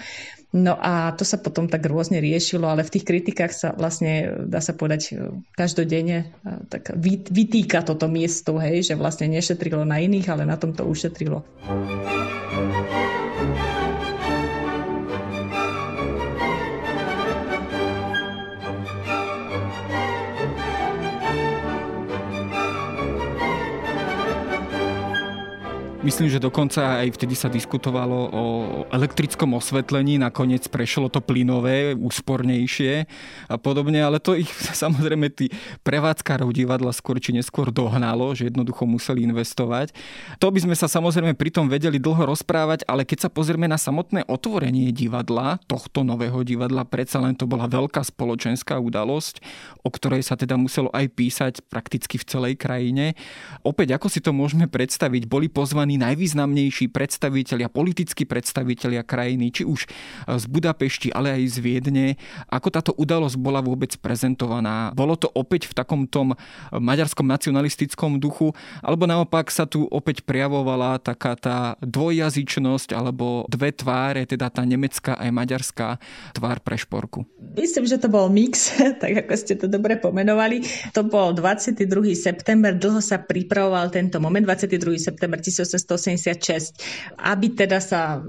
No 0.53 0.77
a 0.77 1.09
to 1.17 1.25
sa 1.25 1.41
potom 1.41 1.65
tak 1.65 1.81
rôzne 1.89 2.21
riešilo, 2.21 2.69
ale 2.69 2.85
v 2.85 2.93
tých 2.93 3.09
kritikách 3.09 3.53
sa 3.57 3.69
vlastne, 3.73 4.45
dá 4.45 4.61
sa 4.61 4.77
povedať, 4.77 5.17
každodenne 5.57 6.29
tak 6.69 6.93
vytýka 7.33 7.81
toto 7.81 8.05
miesto, 8.05 8.61
hej, 8.61 8.85
že 8.85 8.93
vlastne 8.93 9.33
nešetrilo 9.33 9.81
na 9.81 9.97
iných, 9.97 10.29
ale 10.29 10.45
na 10.45 10.53
tom 10.61 10.77
to 10.77 10.85
ušetrilo. 10.85 11.41
Myslím, 26.03 26.27
že 26.27 26.43
dokonca 26.43 26.99
aj 26.99 27.15
vtedy 27.15 27.31
sa 27.31 27.47
diskutovalo 27.47 28.27
o 28.35 28.43
elektrickom 28.91 29.55
osvetlení, 29.55 30.19
nakoniec 30.19 30.67
prešlo 30.67 31.07
to 31.07 31.23
plynové, 31.23 31.95
úspornejšie 31.95 33.07
a 33.47 33.55
podobne, 33.55 34.03
ale 34.03 34.19
to 34.19 34.35
ich 34.35 34.51
samozrejme 34.83 35.31
tí 35.31 35.47
prevádzkarov 35.87 36.51
divadla 36.51 36.91
skôr 36.91 37.23
či 37.23 37.31
neskôr 37.31 37.71
dohnalo, 37.71 38.35
že 38.35 38.51
jednoducho 38.51 38.83
museli 38.83 39.23
investovať. 39.23 39.95
To 40.43 40.51
by 40.51 40.67
sme 40.67 40.75
sa 40.75 40.91
samozrejme 40.91 41.39
pri 41.39 41.55
tom 41.55 41.71
vedeli 41.71 42.03
dlho 42.03 42.35
rozprávať, 42.35 42.83
ale 42.83 43.07
keď 43.07 43.23
sa 43.23 43.29
pozrieme 43.31 43.71
na 43.71 43.79
samotné 43.79 44.27
otvorenie 44.27 44.91
divadla, 44.91 45.55
tohto 45.71 46.03
nového 46.03 46.43
divadla, 46.43 46.83
predsa 46.83 47.23
len 47.23 47.31
to 47.31 47.47
bola 47.47 47.63
veľká 47.71 48.03
spoločenská 48.03 48.75
udalosť, 48.75 49.39
o 49.79 49.87
ktorej 49.87 50.27
sa 50.27 50.35
teda 50.35 50.59
muselo 50.59 50.91
aj 50.91 51.07
písať 51.15 51.53
prakticky 51.71 52.19
v 52.19 52.27
celej 52.27 52.53
krajine. 52.59 53.15
Opäť, 53.63 53.95
ako 53.95 54.11
si 54.11 54.19
to 54.19 54.35
môžeme 54.35 54.67
predstaviť, 54.67 55.31
boli 55.31 55.47
pozvaní 55.47 55.92
pozvaní 55.93 56.09
najvýznamnejší 56.09 56.89
predstavitelia, 56.89 57.69
politickí 57.69 58.25
predstavitelia 58.25 59.05
krajiny, 59.05 59.53
či 59.53 59.63
už 59.65 59.85
z 60.25 60.45
Budapešti, 60.49 61.13
ale 61.13 61.37
aj 61.37 61.43
z 61.53 61.57
Viedne. 61.61 62.07
Ako 62.49 62.73
táto 62.73 62.91
udalosť 62.97 63.37
bola 63.37 63.61
vôbec 63.61 63.93
prezentovaná? 64.01 64.89
Bolo 64.97 65.13
to 65.13 65.29
opäť 65.29 65.69
v 65.69 65.73
takom 65.77 66.01
tom 66.09 66.33
maďarskom 66.73 67.29
nacionalistickom 67.29 68.17
duchu, 68.17 68.57
alebo 68.81 69.05
naopak 69.05 69.53
sa 69.53 69.69
tu 69.69 69.85
opäť 69.93 70.25
prejavovala 70.25 70.97
taká 70.97 71.37
tá 71.37 71.57
dvojjazyčnosť 71.85 72.97
alebo 72.97 73.45
dve 73.49 73.69
tváre, 73.69 74.25
teda 74.25 74.49
tá 74.49 74.65
nemecká 74.65 75.13
aj 75.19 75.29
maďarská 75.29 76.01
tvár 76.33 76.57
pre 76.65 76.79
šporku? 76.79 77.27
Myslím, 77.53 77.85
že 77.85 78.01
to 78.01 78.09
bol 78.09 78.33
mix, 78.33 78.73
tak 79.03 79.27
ako 79.27 79.33
ste 79.37 79.53
to 79.59 79.69
dobre 79.69 80.01
pomenovali. 80.01 80.65
To 80.97 81.05
bol 81.05 81.37
22. 81.37 81.85
september, 82.17 82.73
dlho 82.73 83.03
sa 83.03 83.21
pripravoval 83.21 83.93
tento 83.93 84.17
moment, 84.17 84.41
22. 84.47 84.97
september 84.97 85.37
1886, 85.85 86.79
aby 87.19 87.47
teda 87.53 87.79
sa 87.83 88.23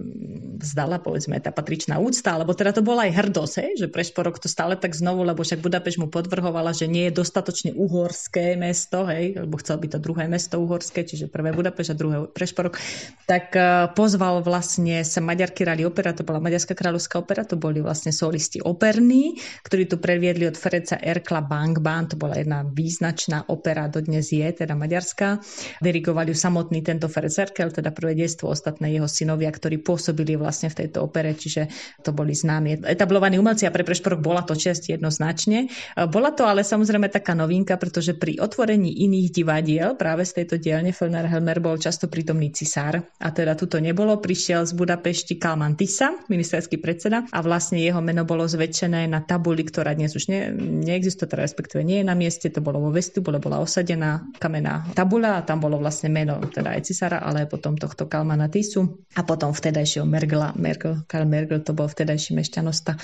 vzdala, 0.64 1.03
povedzme, 1.03 1.37
tá 1.43 1.51
patričná 1.51 2.01
úcta, 2.01 2.35
alebo 2.35 2.57
teda 2.57 2.73
to 2.73 2.83
bola 2.83 3.05
aj 3.05 3.12
hrdosť, 3.21 3.55
hej, 3.61 3.73
že 3.85 3.87
Prešporok 3.93 4.40
to 4.40 4.49
stále 4.49 4.79
tak 4.79 4.97
znovu, 4.97 5.27
lebo 5.27 5.45
však 5.45 5.61
Budapeš 5.61 6.01
mu 6.01 6.09
podvrhovala, 6.09 6.73
že 6.73 6.88
nie 6.88 7.11
je 7.11 7.21
dostatočne 7.21 7.77
uhorské 7.77 8.57
mesto, 8.57 9.05
hej, 9.05 9.45
lebo 9.45 9.61
chcel 9.61 9.83
byť 9.83 9.90
to 9.95 9.99
druhé 10.01 10.25
mesto 10.31 10.57
uhorské, 10.62 11.05
čiže 11.05 11.29
prvé 11.29 11.53
Budapeš 11.53 11.93
a 11.93 11.99
druhé 11.99 12.31
Prešporok, 12.31 12.81
tak 13.29 13.53
uh, 13.55 13.90
pozval 13.93 14.40
vlastne 14.40 15.05
sa 15.05 15.21
Maďarky 15.21 15.67
Rally 15.67 15.85
Opera, 15.85 16.17
to 16.17 16.25
bola 16.25 16.40
Maďarská 16.40 16.73
kráľovská 16.73 17.21
opera, 17.21 17.45
to 17.45 17.61
boli 17.61 17.85
vlastne 17.85 18.14
solisti 18.14 18.62
operní, 18.64 19.37
ktorí 19.67 19.90
tu 19.90 20.01
previedli 20.01 20.49
od 20.49 20.57
Ferenca 20.57 20.97
Erkla 20.97 21.45
Bank 21.45 21.85
Band, 21.85 22.14
to 22.14 22.17
bola 22.17 22.38
jedna 22.38 22.65
význačná 22.65 23.50
opera, 23.52 23.90
dodnes 23.90 24.33
je, 24.33 24.46
teda 24.48 24.73
maďarská. 24.79 25.42
Dirigovali 25.83 26.33
ju 26.33 26.37
samotný 26.37 26.81
tento 26.81 27.11
Ferenc 27.11 27.37
Erkel, 27.45 27.69
teda 27.69 27.92
prvé 27.92 28.17
detstvo, 28.17 28.49
ostatné 28.49 28.97
jeho 28.97 29.05
synovia, 29.05 29.53
ktorí 29.53 29.85
pôsobili 29.85 30.40
vlastne 30.40 30.73
v 30.73 30.85
tejto 30.85 31.05
opere, 31.05 31.37
čiže 31.37 31.69
to 32.01 32.17
boli 32.17 32.33
známi 32.33 32.81
etablovaní 32.88 33.37
umelci 33.37 33.69
a 33.69 33.75
pre 33.75 33.85
Prešporok 33.85 34.25
bola 34.25 34.40
to 34.42 34.57
čest 34.57 34.88
jednoznačne. 34.88 35.69
Bola 36.09 36.33
to 36.33 36.49
ale 36.49 36.65
samozrejme 36.65 37.13
taká 37.13 37.37
novinka, 37.37 37.77
pretože 37.77 38.17
pri 38.17 38.40
otvorení 38.40 39.05
iných 39.05 39.29
divadiel 39.29 39.88
práve 40.01 40.25
z 40.25 40.40
tejto 40.40 40.57
dielne 40.57 40.97
Fellner 40.97 41.29
Helmer 41.29 41.61
bol 41.61 41.77
často 41.77 42.09
prítomný 42.09 42.49
cisár 42.55 43.05
a 43.21 43.29
teda 43.29 43.53
tuto 43.59 43.77
nebolo. 43.77 44.17
Prišiel 44.17 44.65
z 44.65 44.73
Budapešti 44.73 45.37
Kalman 45.37 45.77
Tisa, 45.77 46.17
ministerský 46.33 46.81
predseda 46.81 47.29
a 47.29 47.38
vlastne 47.45 47.83
jeho 47.83 48.01
meno 48.01 48.25
bolo 48.25 48.49
zväčšené 48.49 49.05
na 49.11 49.21
tabuli, 49.21 49.67
ktorá 49.67 49.92
dnes 49.92 50.17
už 50.17 50.33
ne, 50.33 50.55
neexistuje, 50.87 51.29
teda 51.29 51.45
respektíve 51.45 51.83
nie 51.85 52.01
je 52.01 52.07
na 52.09 52.17
mieste, 52.17 52.49
to 52.49 52.65
bolo 52.65 52.81
vo 52.81 52.90
vestibule, 52.95 53.42
bola 53.42 53.61
osadená 53.61 54.25
kamenná 54.40 54.87
tabula 54.95 55.42
a 55.42 55.45
tam 55.45 55.61
bolo 55.61 55.77
vlastne 55.83 56.09
meno 56.09 56.38
teda 56.49 56.79
aj 56.79 56.83
cisára, 56.87 57.19
aj 57.41 57.51
potom 57.51 57.75
tohto 57.75 58.07
Kalmana 58.07 58.47
Tisu 58.47 59.03
a 59.19 59.27
potom 59.27 59.51
vtedajšieho 59.51 60.07
Mergla, 60.07 60.55
Mergel, 60.55 61.03
Karl 61.09 61.27
Mergel 61.27 61.63
to 61.67 61.75
bol 61.75 61.91
vtedajší 61.91 62.37
mešťanosta. 62.37 62.99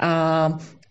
A 0.00 0.10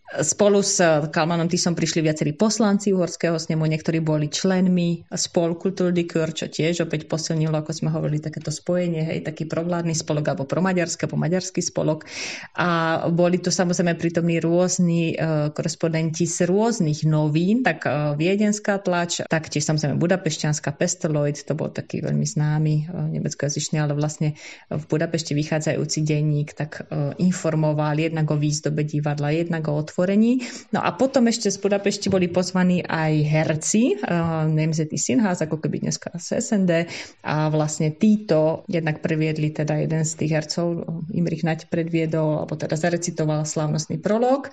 Spolu 0.10 0.66
s 0.66 0.82
Kalmanom 1.14 1.46
Tisom 1.46 1.78
prišli 1.78 2.02
viacerí 2.02 2.34
poslanci 2.34 2.90
uhorského 2.90 3.38
snemu, 3.38 3.70
niektorí 3.70 4.02
boli 4.02 4.26
členmi 4.26 5.06
spol 5.14 5.54
Kulturdikur, 5.54 6.34
čo 6.34 6.50
tiež 6.50 6.90
opäť 6.90 7.06
posilnilo, 7.06 7.54
ako 7.54 7.70
sme 7.70 7.94
hovorili, 7.94 8.18
takéto 8.18 8.50
spojenie, 8.50 9.06
hej, 9.06 9.22
taký 9.22 9.46
provládny 9.46 9.94
spolok 9.94 10.34
alebo 10.34 10.50
promaďarský 10.50 11.06
alebo 11.06 11.22
maďarský 11.22 11.62
spolok. 11.62 12.10
A 12.58 13.06
boli 13.14 13.38
tu 13.38 13.54
samozrejme 13.54 14.02
prítomní 14.02 14.42
rôzni 14.42 15.14
uh, 15.14 15.54
korespondenti 15.54 16.26
z 16.26 16.50
rôznych 16.50 17.06
novín, 17.06 17.62
tak 17.62 17.86
uh, 17.86 18.18
viedenská 18.18 18.82
tlač, 18.82 19.22
taktiež 19.30 19.70
samozrejme 19.70 20.02
budapešťanská 20.02 20.74
Pesteloid, 20.74 21.38
to 21.46 21.54
bol 21.54 21.70
taký 21.70 22.02
veľmi 22.02 22.26
známy 22.26 22.90
uh, 22.90 23.06
nemeckojazyčný, 23.14 23.78
ale 23.78 23.94
vlastne 23.94 24.34
v 24.74 24.84
Budapešti 24.90 25.38
vychádzajúci 25.38 26.02
denník, 26.02 26.58
tak 26.58 26.90
informoval 27.22 27.94
jednak 28.02 28.26
o 28.34 28.40
výzdobe 28.40 28.82
divadla, 28.82 29.30
jednak 29.30 29.70
o 29.70 29.78
otvorení 29.78 29.99
otvorení. 30.00 30.48
No 30.72 30.80
a 30.80 30.96
potom 30.96 31.28
ešte 31.28 31.52
z 31.52 31.60
Budapešti 31.60 32.08
boli 32.08 32.32
pozvaní 32.32 32.80
aj 32.88 33.14
herci, 33.28 34.00
uh, 34.00 34.48
Nemzetý 34.48 34.96
Sinhás, 34.96 35.44
ako 35.44 35.60
keby 35.60 35.84
dneska 35.84 36.16
z 36.16 36.40
SND 36.40 36.88
a 37.28 37.52
vlastne 37.52 37.92
títo 37.92 38.64
jednak 38.72 39.04
previedli 39.04 39.52
teda 39.52 39.76
jeden 39.84 40.08
z 40.08 40.16
tých 40.16 40.32
hercov, 40.40 40.88
Imrich 41.12 41.44
Nať 41.44 41.68
predviedol, 41.68 42.48
alebo 42.48 42.56
teda 42.56 42.80
zarecitoval 42.80 43.44
slávnostný 43.44 44.00
prolog. 44.00 44.48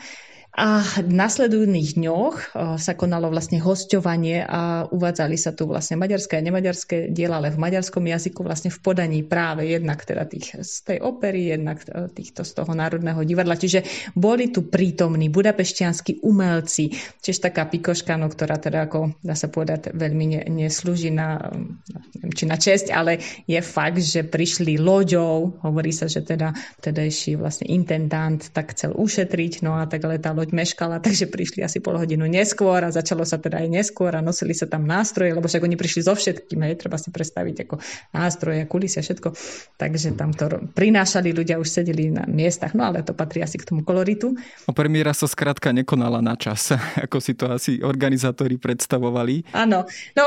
A 0.56 0.80
v 0.80 1.12
nasledujúcich 1.12 2.00
dňoch 2.00 2.36
eh, 2.36 2.78
sa 2.78 2.92
konalo 2.94 3.28
vlastne 3.28 3.58
hosťovanie 3.58 4.46
a 4.46 4.86
uvádzali 4.88 5.36
sa 5.40 5.50
tu 5.56 5.66
vlastne 5.66 5.98
maďarské 5.98 6.38
a 6.38 6.46
nemaďarské 6.46 6.96
diela, 7.10 7.42
ale 7.42 7.50
v 7.52 7.58
maďarskom 7.58 8.06
jazyku 8.06 8.44
vlastne 8.46 8.70
v 8.70 8.78
podaní 8.78 9.20
práve 9.26 9.66
jednak 9.66 10.06
teda 10.06 10.28
tých 10.28 10.56
z 10.62 10.74
tej 10.86 10.98
opery, 11.02 11.52
jednak 11.56 11.82
eh, 11.88 12.06
týchto 12.12 12.46
z 12.46 12.52
toho 12.62 12.72
Národného 12.76 13.20
divadla. 13.24 13.58
Čiže 13.58 14.12
boli 14.14 14.52
tu 14.52 14.68
prítomní 14.68 15.32
budapešťanskí 15.32 16.22
umelci, 16.22 16.92
tiež 17.24 17.40
taká 17.40 17.66
pikoška, 17.66 18.14
no, 18.20 18.28
ktorá 18.30 18.60
teda 18.60 18.86
ako 18.86 19.16
dá 19.24 19.34
sa 19.34 19.48
povedať 19.48 19.92
veľmi 19.96 20.24
ne, 20.28 20.40
neslúži 20.68 21.10
na, 21.10 21.40
neviem, 22.16 22.32
či 22.36 22.44
na 22.44 22.60
česť, 22.60 22.92
ale 22.92 23.18
je 23.48 23.58
fakt, 23.64 24.04
že 24.04 24.22
prišli 24.22 24.76
loďou, 24.76 25.56
hovorí 25.64 25.90
sa, 25.90 26.06
že 26.06 26.20
teda 26.20 26.52
tedajší 26.84 27.40
vlastne 27.40 27.72
intendant 27.72 28.40
tak 28.52 28.76
chcel 28.76 28.92
ušetriť, 28.92 29.64
no 29.64 29.80
a 29.80 29.88
tak 29.88 30.04
ale 30.04 30.20
tá 30.20 30.35
loď 30.36 30.52
meškala, 30.52 31.00
takže 31.06 31.32
prišli 31.32 31.64
asi 31.64 31.80
pol 31.80 31.96
hodinu 31.96 32.28
neskôr 32.28 32.84
a 32.84 32.92
začalo 32.92 33.24
sa 33.24 33.40
teda 33.40 33.64
aj 33.64 33.68
neskôr 33.72 34.12
a 34.12 34.20
nosili 34.20 34.52
sa 34.52 34.68
tam 34.68 34.84
nástroje, 34.84 35.32
lebo 35.32 35.48
však 35.48 35.64
oni 35.64 35.80
prišli 35.80 36.04
so 36.04 36.12
všetkým, 36.12 36.60
hej, 36.68 36.76
treba 36.76 37.00
si 37.00 37.08
predstaviť 37.08 37.56
ako 37.64 37.80
nástroje, 38.12 38.68
kulisia, 38.68 39.00
všetko. 39.00 39.32
Takže 39.80 40.12
tam 40.12 40.36
to 40.36 40.68
prinášali, 40.76 41.32
ľudia 41.32 41.56
už 41.56 41.68
sedeli 41.68 42.12
na 42.12 42.28
miestach, 42.28 42.76
no 42.76 42.84
ale 42.84 43.00
to 43.00 43.16
patrí 43.16 43.40
asi 43.40 43.56
k 43.56 43.64
tomu 43.64 43.80
koloritu. 43.80 44.36
O 44.68 44.76
premiéra 44.76 45.16
sa 45.16 45.24
skrátka 45.24 45.72
nekonala 45.72 46.20
na 46.20 46.36
čas, 46.36 46.76
ako 47.06 47.16
si 47.18 47.32
to 47.32 47.48
asi 47.48 47.80
organizátori 47.80 48.60
predstavovali. 48.60 49.56
Áno, 49.56 49.88
no 50.12 50.26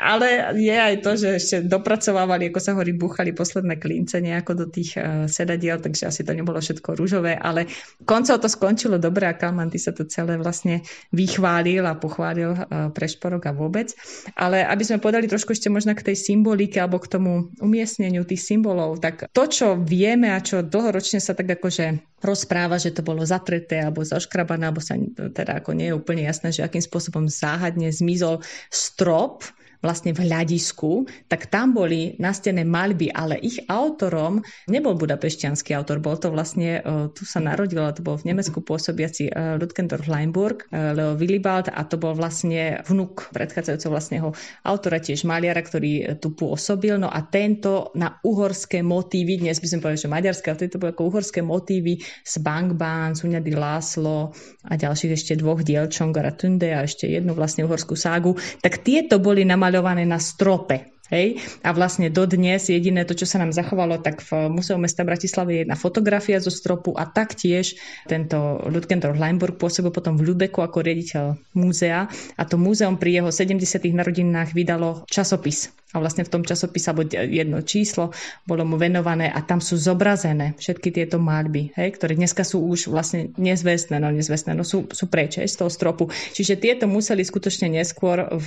ale 0.00 0.56
je 0.56 0.72
aj 0.72 0.94
to, 1.04 1.12
že 1.18 1.28
ešte 1.36 1.56
dopracovávali, 1.66 2.48
ako 2.48 2.60
sa 2.62 2.72
hovorí, 2.72 2.96
búchali 2.96 3.36
posledné 3.36 3.76
klince 3.76 4.22
nejako 4.22 4.64
do 4.64 4.66
tých 4.70 4.96
uh, 4.96 5.28
sedadiel, 5.28 5.82
takže 5.82 6.08
asi 6.08 6.24
to 6.24 6.32
nebolo 6.32 6.56
všetko 6.56 6.96
rúžové, 6.96 7.36
ale 7.36 7.68
koncov 8.08 8.40
to 8.40 8.48
skončilo 8.48 8.96
dobre 8.96 9.28
a 9.28 9.34
kam 9.50 9.58
Manty 9.58 9.82
sa 9.82 9.90
to 9.90 10.06
celé 10.06 10.38
vlastne 10.38 10.86
vychválil 11.10 11.82
a 11.82 11.98
pochválil 11.98 12.54
eh, 12.54 12.94
pre 12.94 13.10
šporok 13.10 13.50
a 13.50 13.52
vôbec. 13.52 13.90
Ale 14.38 14.62
aby 14.62 14.86
sme 14.86 15.02
podali 15.02 15.26
trošku 15.26 15.50
ešte 15.50 15.66
možno 15.66 15.98
k 15.98 16.06
tej 16.06 16.14
symbolike 16.14 16.78
alebo 16.78 17.02
k 17.02 17.10
tomu 17.10 17.50
umiestneniu 17.58 18.22
tých 18.22 18.46
symbolov, 18.46 19.02
tak 19.02 19.26
to, 19.34 19.44
čo 19.50 19.74
vieme 19.74 20.30
a 20.30 20.38
čo 20.38 20.62
dlhoročne 20.62 21.18
sa 21.18 21.34
tak 21.34 21.50
akože 21.50 21.98
rozpráva, 22.22 22.78
že 22.78 22.94
to 22.94 23.02
bolo 23.02 23.26
zatreté 23.26 23.82
alebo 23.82 24.06
zaškrabané, 24.06 24.70
alebo 24.70 24.78
sa 24.78 24.94
teda 25.10 25.58
ako 25.58 25.74
nie 25.74 25.90
je 25.90 25.98
úplne 25.98 26.22
jasné, 26.22 26.54
že 26.54 26.62
akým 26.62 26.84
spôsobom 26.84 27.26
záhadne 27.26 27.90
zmizol 27.90 28.44
strop 28.70 29.42
vlastne 29.80 30.12
v 30.12 30.28
hľadisku, 30.28 31.08
tak 31.26 31.48
tam 31.48 31.72
boli 31.72 32.16
nastené 32.20 32.64
maľby, 32.64 33.12
ale 33.12 33.40
ich 33.40 33.60
autorom 33.66 34.44
nebol 34.68 34.96
budapešťanský 34.96 35.72
autor, 35.72 36.04
bol 36.04 36.20
to 36.20 36.28
vlastne, 36.28 36.80
e, 36.80 37.10
tu 37.16 37.24
sa 37.24 37.40
narodil, 37.40 37.80
to 37.96 38.04
bol 38.04 38.20
v 38.20 38.32
Nemecku 38.32 38.60
pôsobiaci 38.60 39.32
e, 39.32 39.56
Ludgendorf 39.56 40.04
Leinburg, 40.04 40.68
e, 40.68 40.92
Leo 40.92 41.16
Willibald 41.16 41.72
a 41.72 41.80
to 41.88 41.96
bol 41.96 42.12
vlastne 42.12 42.84
vnuk 42.84 43.32
predchádzajúceho 43.32 43.92
vlastného 43.92 44.28
autora, 44.68 45.00
tiež 45.00 45.24
maliara, 45.24 45.64
ktorý 45.64 46.20
tu 46.20 46.36
pôsobil. 46.36 47.00
No 47.00 47.08
a 47.08 47.24
tento 47.24 47.90
na 47.96 48.20
uhorské 48.20 48.84
motívy, 48.84 49.40
dnes 49.40 49.58
by 49.58 49.66
sme 49.66 49.80
povedali, 49.80 50.04
že 50.04 50.12
maďarské, 50.12 50.46
ale 50.52 50.68
to 50.68 50.80
boli 50.80 50.92
ako 50.92 51.08
uhorské 51.08 51.40
motívy 51.40 52.04
z 52.04 52.34
Bankbán, 52.44 53.16
Suňady 53.16 53.56
Láslo 53.56 54.36
a 54.68 54.72
ďalších 54.76 55.12
ešte 55.16 55.32
dvoch 55.40 55.64
diel 55.64 55.88
Čongara 55.88 56.36
Tunde 56.36 56.76
a 56.76 56.84
ešte 56.84 57.08
jednu 57.08 57.32
vlastne 57.32 57.64
uhorskú 57.64 57.96
ságu, 57.96 58.36
tak 58.60 58.84
tieto 58.84 59.16
boli 59.16 59.42
na 59.48 59.56
намалевање 59.70 60.06
на 60.06 60.18
стропе. 60.18 60.78
Hej? 61.10 61.42
A 61.66 61.74
vlastne 61.74 62.08
dodnes 62.08 62.70
jediné 62.70 63.02
to, 63.04 63.18
čo 63.18 63.26
sa 63.26 63.42
nám 63.42 63.50
zachovalo, 63.50 63.98
tak 63.98 64.22
v 64.22 64.48
Museu 64.48 64.78
mesta 64.78 65.02
Bratislavy 65.02 65.50
je 65.52 65.60
jedna 65.66 65.76
fotografia 65.76 66.38
zo 66.38 66.48
stropu 66.48 66.94
a 66.94 67.04
taktiež 67.10 67.76
tento 68.06 68.62
Ludgendorf 68.70 69.18
Leinburg 69.18 69.58
pôsobil 69.58 69.90
potom 69.90 70.14
v 70.14 70.32
Ľubeku 70.32 70.62
ako 70.62 70.78
riaditeľ 70.80 71.24
múzea 71.58 72.06
a 72.38 72.42
to 72.46 72.56
múzeum 72.56 72.96
pri 72.96 73.20
jeho 73.20 73.30
70. 73.34 73.60
narodinách 73.90 74.54
vydalo 74.54 75.04
časopis 75.10 75.74
a 75.90 75.98
vlastne 75.98 76.22
v 76.22 76.30
tom 76.30 76.42
časopise 76.46 76.90
alebo 76.90 77.02
jedno 77.10 77.66
číslo 77.66 78.14
bolo 78.46 78.62
mu 78.62 78.78
venované 78.78 79.26
a 79.26 79.42
tam 79.42 79.58
sú 79.58 79.74
zobrazené 79.74 80.54
všetky 80.54 80.94
tieto 80.94 81.18
malby, 81.18 81.74
hej, 81.74 81.98
ktoré 81.98 82.14
dneska 82.14 82.46
sú 82.46 82.62
už 82.62 82.94
vlastne 82.94 83.34
nezvestné, 83.34 83.98
no 83.98 84.14
nezvestné, 84.14 84.54
no 84.54 84.62
sú, 84.62 84.86
sú 84.86 85.10
preč 85.10 85.42
hej, 85.42 85.50
z 85.50 85.56
toho 85.58 85.70
stropu. 85.70 86.06
Čiže 86.10 86.62
tieto 86.62 86.86
museli 86.86 87.26
skutočne 87.26 87.74
neskôr 87.74 88.22
v, 88.30 88.46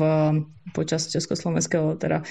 počas 0.72 1.12
Československého 1.12 2.00
teda 2.00 2.24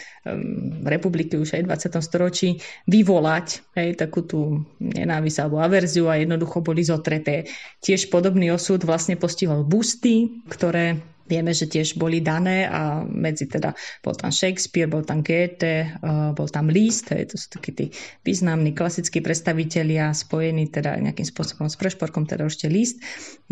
republiky 0.86 1.34
už 1.34 1.58
aj 1.58 1.62
v 1.66 1.70
20. 1.74 1.98
storočí 1.98 2.48
vyvolať 2.86 3.74
hej, 3.74 3.98
takú 3.98 4.22
tú 4.22 4.62
nenávisť 4.78 5.38
alebo 5.42 5.58
averziu 5.58 6.06
a 6.06 6.18
jednoducho 6.18 6.62
boli 6.62 6.86
zotreté. 6.86 7.50
Tiež 7.82 8.06
podobný 8.06 8.54
osud 8.54 8.86
vlastne 8.86 9.18
postihol 9.18 9.66
busty, 9.66 10.42
ktoré 10.46 11.11
Vieme, 11.28 11.54
že 11.54 11.70
tiež 11.70 11.96
boli 11.96 12.18
dané 12.18 12.66
a 12.66 13.02
medzi 13.06 13.46
teda 13.46 13.74
bol 14.02 14.14
tam 14.14 14.34
Shakespeare, 14.34 14.90
bol 14.90 15.06
tam 15.06 15.22
Goethe, 15.22 15.98
bol 16.34 16.48
tam 16.50 16.68
Liszt, 16.68 17.12
to 17.12 17.36
sú 17.38 17.46
takí 17.52 17.70
tí 17.72 17.86
významní 18.26 18.74
klasickí 18.74 19.22
predstavitelia 19.22 20.10
spojení 20.12 20.68
teda 20.68 20.98
nejakým 20.98 21.24
spôsobom 21.24 21.70
s 21.70 21.76
Prešporkom, 21.78 22.26
teda 22.26 22.46
ešte 22.46 22.66
Liszt. 22.66 23.00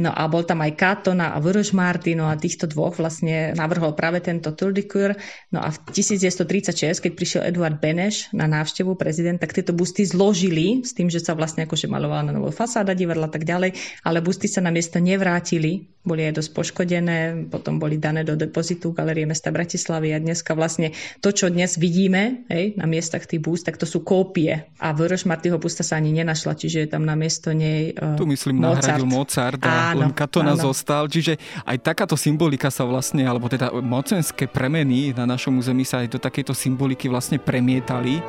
No 0.01 0.11
a 0.11 0.27
bol 0.27 0.43
tam 0.43 0.65
aj 0.65 0.77
Katona 0.77 1.33
a 1.35 1.39
Voroš 1.39 1.73
no 2.17 2.27
a 2.27 2.35
týchto 2.37 2.67
dvoch 2.67 2.97
vlastne 2.99 3.53
navrhol 3.55 3.95
práve 3.95 4.21
tento 4.21 4.53
Tour 4.57 4.73
de 4.75 4.85
Cure. 4.85 5.15
No 5.55 5.61
a 5.61 5.71
v 5.71 5.79
1936, 5.93 7.05
keď 7.05 7.13
prišiel 7.15 7.43
Eduard 7.49 7.79
Beneš 7.79 8.33
na 8.33 8.49
návštevu 8.51 8.97
prezident, 8.97 9.39
tak 9.39 9.55
tieto 9.55 9.73
busty 9.77 10.03
zložili 10.05 10.83
s 10.83 10.93
tým, 10.97 11.09
že 11.09 11.21
sa 11.21 11.37
vlastne 11.37 11.65
akože 11.65 11.87
malovala 11.87 12.31
na 12.31 12.33
novú 12.37 12.51
fasáda 12.51 12.93
divadla 12.97 13.29
a 13.29 13.33
tak 13.33 13.45
ďalej, 13.47 13.77
ale 14.05 14.19
busty 14.25 14.49
sa 14.49 14.65
na 14.65 14.73
miesto 14.73 14.99
nevrátili, 14.99 15.91
boli 16.01 16.25
aj 16.25 16.41
dosť 16.41 16.51
poškodené, 16.57 17.19
potom 17.61 17.77
boli 17.77 18.01
dané 18.01 18.25
do 18.25 18.41
depozitu 18.41 18.97
Galerie 18.97 19.29
mesta 19.29 19.53
Bratislavy 19.53 20.17
a 20.17 20.19
dneska 20.19 20.57
vlastne 20.57 20.97
to, 21.21 21.29
čo 21.29 21.53
dnes 21.53 21.77
vidíme 21.77 22.49
hej, 22.49 22.81
na 22.81 22.89
miestach 22.89 23.29
tých 23.29 23.45
búst, 23.45 23.69
tak 23.69 23.77
to 23.77 23.85
sú 23.85 24.01
kópie. 24.01 24.73
A 24.81 24.97
Voroš 24.97 25.29
Martyho 25.29 25.61
busta 25.61 25.85
sa 25.85 26.01
ani 26.01 26.17
nenašla, 26.17 26.57
čiže 26.57 26.89
je 26.89 26.89
tam 26.89 27.05
na 27.05 27.13
miesto 27.13 27.53
nej 27.53 27.93
uh, 27.93 28.17
Tu 28.17 28.25
myslím 28.25 28.65
Mozart. 28.65 28.97
nahradil 28.97 29.05
Mozart 29.05 29.61
a 29.61 29.93
áno, 29.93 30.09
len 30.09 30.11
Katona 30.17 30.57
áno. 30.57 30.73
zostal. 30.73 31.05
Čiže 31.13 31.37
aj 31.69 31.77
takáto 31.85 32.17
symbolika 32.17 32.73
sa 32.73 32.89
vlastne, 32.89 33.29
alebo 33.29 33.53
teda 33.53 33.69
mocenské 33.85 34.49
premeny 34.49 35.13
na 35.13 35.29
našom 35.29 35.61
území 35.61 35.85
sa 35.85 36.01
aj 36.01 36.17
do 36.17 36.19
takejto 36.19 36.57
symboliky 36.57 37.13
vlastne 37.13 37.37
premietali. 37.37 38.25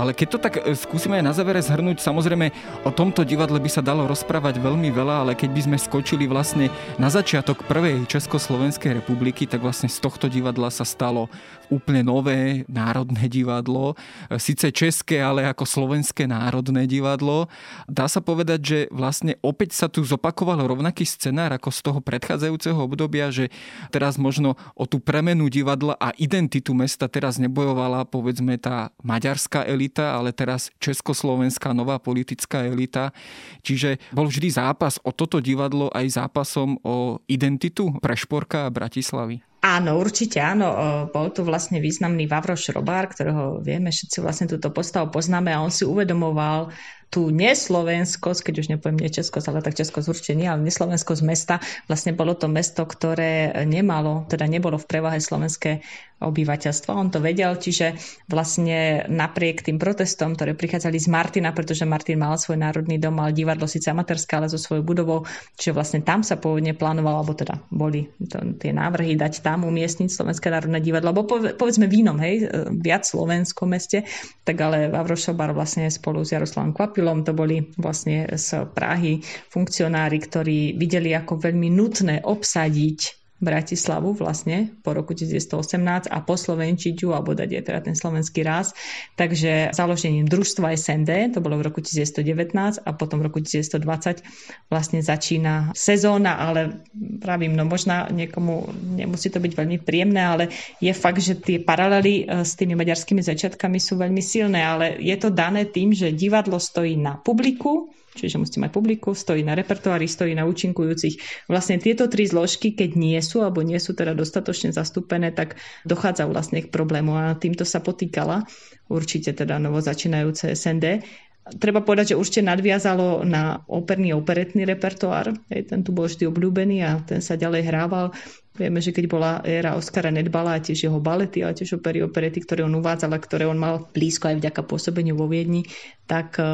Ale 0.00 0.16
keď 0.16 0.28
to 0.32 0.38
tak 0.40 0.54
e, 0.56 0.72
skúsime 0.72 1.20
aj 1.20 1.24
na 1.28 1.36
závere 1.36 1.60
zhrnúť, 1.60 2.00
samozrejme 2.00 2.48
o 2.88 2.90
tomto 2.90 3.20
divadle 3.20 3.60
by 3.60 3.68
sa 3.68 3.84
dalo 3.84 4.08
rozprávať 4.08 4.56
veľmi 4.56 4.88
veľa, 4.88 5.28
ale 5.28 5.32
keď 5.36 5.52
by 5.52 5.60
sme 5.68 5.76
skočili 5.76 6.24
vlastne 6.24 6.72
na 6.96 7.12
začiatok 7.12 7.68
prvej 7.68 8.08
Československej 8.08 9.04
republiky, 9.04 9.44
tak 9.44 9.60
vlastne 9.60 9.92
z 9.92 10.00
tohto 10.00 10.32
divadla 10.32 10.72
sa 10.72 10.88
stalo 10.88 11.28
úplne 11.70 12.02
nové 12.02 12.66
národné 12.66 13.30
divadlo, 13.30 13.94
síce 14.36 14.74
české, 14.74 15.22
ale 15.22 15.46
ako 15.46 15.62
slovenské 15.62 16.26
národné 16.26 16.84
divadlo. 16.90 17.46
Dá 17.86 18.10
sa 18.10 18.18
povedať, 18.18 18.60
že 18.60 18.78
vlastne 18.90 19.38
opäť 19.40 19.78
sa 19.78 19.86
tu 19.86 20.02
zopakoval 20.02 20.66
rovnaký 20.66 21.06
scenár 21.06 21.54
ako 21.54 21.70
z 21.70 21.80
toho 21.80 22.00
predchádzajúceho 22.02 22.76
obdobia, 22.76 23.30
že 23.30 23.54
teraz 23.94 24.18
možno 24.18 24.58
o 24.74 24.84
tú 24.84 24.98
premenu 24.98 25.46
divadla 25.46 25.94
a 25.96 26.10
identitu 26.18 26.74
mesta 26.74 27.06
teraz 27.06 27.38
nebojovala 27.38 28.02
povedzme 28.10 28.58
tá 28.58 28.90
maďarská 29.06 29.62
elita, 29.64 30.18
ale 30.18 30.34
teraz 30.34 30.74
československá 30.82 31.70
nová 31.70 32.02
politická 32.02 32.66
elita. 32.66 33.14
Čiže 33.62 34.02
bol 34.10 34.26
vždy 34.26 34.50
zápas 34.50 34.98
o 35.06 35.14
toto 35.14 35.38
divadlo 35.38 35.86
aj 35.94 36.18
zápasom 36.18 36.82
o 36.82 37.22
identitu 37.30 37.94
Prešporka 38.02 38.66
a 38.66 38.72
Bratislavy. 38.74 39.49
Áno, 39.60 40.00
určite 40.00 40.40
áno. 40.40 40.72
Bol 41.12 41.36
tu 41.36 41.44
vlastne 41.44 41.84
významný 41.84 42.24
Vavroš 42.24 42.72
Robár, 42.72 43.12
ktorého 43.12 43.60
vieme, 43.60 43.92
všetci 43.92 44.24
vlastne 44.24 44.48
túto 44.48 44.72
postavu 44.72 45.12
poznáme 45.12 45.52
a 45.52 45.60
on 45.60 45.68
si 45.68 45.84
uvedomoval 45.84 46.72
tú 47.10 47.34
neslovenskosť, 47.34 48.40
keď 48.46 48.54
už 48.62 48.66
nepoviem 48.70 49.02
nie 49.02 49.10
Českosť, 49.10 49.50
ale 49.50 49.66
tak 49.66 49.74
Českosť 49.74 50.06
určite 50.06 50.38
nie, 50.38 50.46
ale 50.46 50.62
neslovenskosť 50.62 51.22
mesta. 51.26 51.58
Vlastne 51.90 52.14
bolo 52.14 52.38
to 52.38 52.46
mesto, 52.46 52.86
ktoré 52.86 53.66
nemalo, 53.66 54.30
teda 54.30 54.46
nebolo 54.46 54.78
v 54.78 54.86
prevahe 54.86 55.18
slovenské 55.18 55.82
obyvateľstva. 56.20 56.92
On 56.92 57.08
to 57.08 57.18
vedel, 57.18 57.56
čiže 57.56 57.96
vlastne 58.28 59.08
napriek 59.08 59.64
tým 59.64 59.80
protestom, 59.80 60.36
ktoré 60.36 60.52
prichádzali 60.52 61.00
z 61.00 61.08
Martina, 61.08 61.50
pretože 61.56 61.88
Martin 61.88 62.20
mal 62.20 62.36
svoj 62.36 62.60
národný 62.60 63.00
dom, 63.00 63.16
mal 63.16 63.32
divadlo 63.32 63.64
síce 63.64 63.88
amatérske, 63.88 64.36
ale 64.36 64.52
so 64.52 64.60
svojou 64.60 64.84
budovou, 64.84 65.24
čiže 65.56 65.72
vlastne 65.72 66.04
tam 66.04 66.20
sa 66.20 66.36
pôvodne 66.36 66.76
plánovalo, 66.76 67.24
alebo 67.24 67.32
teda 67.32 67.56
boli 67.72 68.04
to, 68.28 68.36
tie 68.60 68.70
návrhy 68.70 69.16
dať 69.16 69.40
tam 69.40 69.64
umiestniť 69.64 70.12
Slovenské 70.12 70.52
národné 70.52 70.84
divadlo, 70.84 71.10
alebo 71.10 71.24
povedzme 71.56 71.88
v 71.88 72.04
inom, 72.04 72.20
hej, 72.20 72.52
viac 72.84 73.08
slovenskom 73.08 73.72
meste, 73.72 74.04
tak 74.44 74.60
ale 74.60 74.92
Vavrošobar 74.92 75.56
vlastne 75.56 75.88
spolu 75.88 76.20
s 76.20 76.36
Jaroslavom 76.36 76.76
Kvapilom, 77.00 77.24
to 77.24 77.32
boli 77.32 77.64
vlastne 77.80 78.28
z 78.36 78.68
Prahy 78.76 79.24
funkcionári, 79.24 80.20
ktorí 80.20 80.76
videli 80.76 81.16
ako 81.16 81.40
veľmi 81.40 81.72
nutné 81.72 82.20
obsadiť 82.28 83.19
Bratislavu 83.40 84.12
vlastne 84.12 84.68
po 84.84 84.92
roku 84.92 85.16
1918 85.16 86.12
a 86.12 86.18
poslovenčiť 86.20 86.94
ju 87.00 87.16
alebo 87.16 87.32
dať 87.32 87.48
je 87.48 87.60
teda 87.64 87.80
ten 87.80 87.96
slovenský 87.96 88.44
ráz. 88.44 88.76
Takže 89.16 89.72
založením 89.72 90.28
družstva 90.28 90.76
SND, 90.76 91.32
to 91.32 91.40
bolo 91.40 91.56
v 91.56 91.72
roku 91.72 91.80
1919 91.80 92.84
a 92.84 92.90
potom 92.92 93.24
v 93.24 93.32
roku 93.32 93.40
1920 93.40 94.20
vlastne 94.68 95.00
začína 95.00 95.72
sezóna, 95.72 96.36
ale 96.36 96.84
pravím, 97.24 97.56
no 97.56 97.64
možno 97.64 98.12
niekomu 98.12 98.68
nemusí 99.00 99.32
to 99.32 99.40
byť 99.40 99.52
veľmi 99.56 99.78
príjemné, 99.80 100.20
ale 100.20 100.44
je 100.78 100.92
fakt, 100.92 101.24
že 101.24 101.40
tie 101.40 101.64
paralely 101.64 102.28
e, 102.28 102.44
s 102.44 102.54
tými 102.60 102.76
maďarskými 102.76 103.24
začiatkami 103.24 103.80
sú 103.80 103.96
veľmi 103.96 104.20
silné, 104.20 104.60
ale 104.60 105.00
je 105.00 105.16
to 105.16 105.32
dané 105.32 105.64
tým, 105.64 105.96
že 105.96 106.12
divadlo 106.12 106.60
stojí 106.60 107.00
na 107.00 107.16
publiku, 107.16 107.88
čiže 108.14 108.40
musíte 108.40 108.62
mať 108.62 108.72
publiku, 108.74 109.14
stojí 109.14 109.44
na 109.44 109.54
repertoári, 109.54 110.10
stojí 110.10 110.34
na 110.34 110.46
účinkujúcich. 110.46 111.46
Vlastne 111.46 111.78
tieto 111.78 112.10
tri 112.10 112.26
zložky, 112.26 112.74
keď 112.74 112.90
nie 112.98 113.18
sú, 113.22 113.42
alebo 113.42 113.62
nie 113.62 113.78
sú 113.78 113.94
teda 113.94 114.16
dostatočne 114.16 114.74
zastúpené, 114.74 115.30
tak 115.30 115.60
dochádza 115.86 116.26
vlastne 116.26 116.66
k 116.66 116.72
problému 116.72 117.14
a 117.14 117.38
týmto 117.38 117.62
sa 117.62 117.78
potýkala 117.82 118.46
určite 118.90 119.34
teda 119.34 119.62
novo 119.62 119.78
začínajúce 119.78 120.52
SND. 120.54 121.06
Treba 121.50 121.82
povedať, 121.82 122.14
že 122.14 122.20
určite 122.20 122.46
nadviazalo 122.46 123.26
na 123.26 123.58
operný 123.66 124.14
operetný 124.14 124.62
repertoár. 124.68 125.34
ten 125.50 125.80
tu 125.82 125.90
bol 125.90 126.06
vždy 126.06 126.30
obľúbený 126.30 126.76
a 126.84 127.00
ten 127.02 127.18
sa 127.18 127.34
ďalej 127.34 127.62
hrával. 127.66 128.14
Vieme, 128.54 128.82
že 128.84 128.92
keď 128.92 129.04
bola 129.08 129.40
éra 129.40 129.72
Oskara 129.72 130.12
Nedbala 130.12 130.58
a 130.58 130.62
tiež 130.62 130.90
jeho 130.90 131.00
balety, 131.00 131.40
ale 131.40 131.56
tiež 131.56 131.80
opery, 131.80 132.04
operety, 132.04 132.44
ktoré 132.44 132.60
on 132.66 132.76
uvádzal 132.76 133.16
a 133.16 133.18
ktoré 133.18 133.48
on 133.48 133.56
mal 133.56 133.88
blízko 133.88 134.30
aj 134.30 134.36
vďaka 134.36 134.62
pôsobeniu 134.68 135.16
vo 135.16 135.30
Viedni, 135.30 135.64
tak 136.10 136.36
e, 136.36 136.44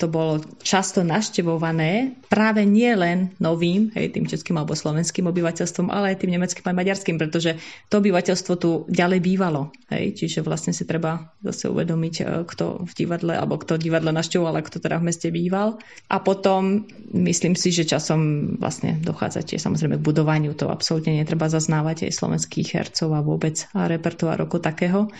to 0.00 0.06
bolo 0.08 0.40
často 0.64 1.04
naštevované 1.04 2.16
práve 2.32 2.64
nie 2.64 2.88
len 2.96 3.36
novým, 3.36 3.92
hej, 3.92 4.16
tým 4.16 4.24
českým 4.24 4.56
alebo 4.56 4.72
slovenským 4.72 5.28
obyvateľstvom, 5.28 5.92
ale 5.92 6.16
aj 6.16 6.24
tým 6.24 6.34
nemeckým 6.34 6.66
a 6.66 6.72
maďarským, 6.72 7.20
pretože 7.20 7.60
to 7.92 8.00
obyvateľstvo 8.00 8.52
tu 8.58 8.70
ďalej 8.90 9.20
bývalo. 9.22 9.70
Hej, 9.92 10.18
čiže 10.18 10.42
vlastne 10.42 10.72
si 10.72 10.82
treba 10.88 11.30
zase 11.46 11.70
uvedomiť, 11.70 12.14
e, 12.18 12.24
kto 12.42 12.88
v 12.88 12.92
divadle 12.98 13.38
alebo 13.38 13.62
kto 13.62 13.78
divadle 13.78 14.10
naštevoval 14.10 14.58
a 14.58 14.66
kto 14.66 14.82
teda 14.82 14.98
v 14.98 15.06
meste 15.12 15.28
býval. 15.30 15.78
A 16.10 16.18
potom 16.18 16.88
myslím 17.14 17.54
si, 17.54 17.70
že 17.70 17.86
časom 17.86 18.56
vlastne 18.58 18.98
dochádza 18.98 19.46
tiež 19.46 19.62
samozrejme 19.62 20.00
k 20.00 20.06
budovaniu, 20.06 20.56
to 20.58 20.72
absolútne 20.72 21.14
netreba 21.14 21.44
treba 21.44 21.50
zaznávať 21.50 22.08
aj 22.08 22.12
slovenských 22.14 22.68
hercov 22.72 23.10
a 23.10 23.20
vôbec 23.20 23.68
a 23.76 23.84
repertoár 23.84 24.38
ako 24.46 24.62
takého 24.62 25.12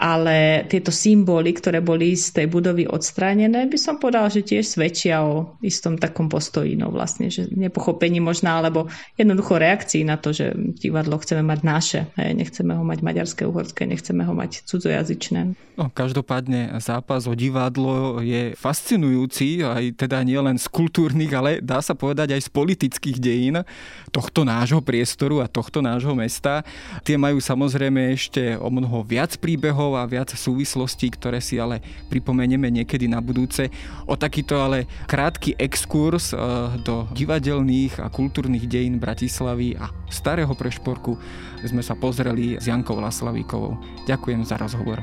ale 0.00 0.64
tieto 0.64 0.88
symboly, 0.88 1.52
ktoré 1.52 1.84
boli 1.84 2.16
z 2.16 2.32
tej 2.32 2.46
budovy 2.48 2.88
odstránené, 2.88 3.68
by 3.68 3.76
som 3.76 4.00
povedala, 4.00 4.32
že 4.32 4.40
tiež 4.40 4.64
svedčia 4.64 5.20
o 5.20 5.60
istom 5.60 6.00
takom 6.00 6.32
postoji, 6.32 6.72
no 6.72 6.88
vlastne, 6.88 7.28
že 7.28 7.52
nepochopení 7.52 8.16
možná, 8.16 8.64
alebo 8.64 8.88
jednoducho 9.20 9.60
reakcii 9.60 10.08
na 10.08 10.16
to, 10.16 10.32
že 10.32 10.56
divadlo 10.56 11.20
chceme 11.20 11.44
mať 11.44 11.60
naše, 11.60 12.00
hej, 12.16 12.32
nechceme 12.32 12.72
ho 12.72 12.80
mať 12.80 13.04
maďarské, 13.04 13.44
uhorské, 13.44 13.84
nechceme 13.84 14.24
ho 14.24 14.32
mať 14.32 14.64
cudzojazyčné. 14.64 15.52
No, 15.76 15.92
každopádne 15.92 16.80
zápas 16.80 17.28
o 17.28 17.36
divadlo 17.36 18.24
je 18.24 18.56
fascinujúci, 18.56 19.60
aj 19.60 20.00
teda 20.00 20.24
nielen 20.24 20.56
z 20.56 20.64
kultúrnych, 20.72 21.32
ale 21.36 21.50
dá 21.60 21.84
sa 21.84 21.92
povedať 21.92 22.40
aj 22.40 22.48
z 22.48 22.50
politických 22.52 23.18
dejín 23.20 23.60
tohto 24.08 24.48
nášho 24.48 24.80
priestoru 24.80 25.44
a 25.44 25.46
tohto 25.48 25.84
nášho 25.84 26.16
mesta. 26.16 26.64
Tie 27.04 27.20
majú 27.20 27.36
samozrejme 27.36 28.16
ešte 28.16 28.56
o 28.56 28.72
mnoho 28.72 29.04
viac 29.04 29.36
príbehov, 29.36 29.89
prvkov 29.90 29.98
a 29.98 30.06
viac 30.06 30.30
súvislostí, 30.30 31.10
ktoré 31.10 31.42
si 31.42 31.58
ale 31.58 31.82
pripomenieme 32.06 32.70
niekedy 32.70 33.10
na 33.10 33.18
budúce. 33.18 33.66
O 34.06 34.14
takýto 34.14 34.62
ale 34.62 34.86
krátky 35.10 35.58
exkurs 35.58 36.30
eh, 36.30 36.38
do 36.86 37.10
divadelných 37.10 37.98
a 37.98 38.06
kultúrnych 38.06 38.70
dejín 38.70 39.02
Bratislavy 39.02 39.74
a 39.74 39.90
starého 40.06 40.54
prešporku 40.54 41.18
sme 41.66 41.82
sa 41.82 41.98
pozreli 41.98 42.56
s 42.56 42.70
Jankou 42.70 42.96
Vlaslavíkovou. 42.96 43.76
Ďakujem 44.06 44.46
za 44.46 44.56
rozhovor. 44.56 45.02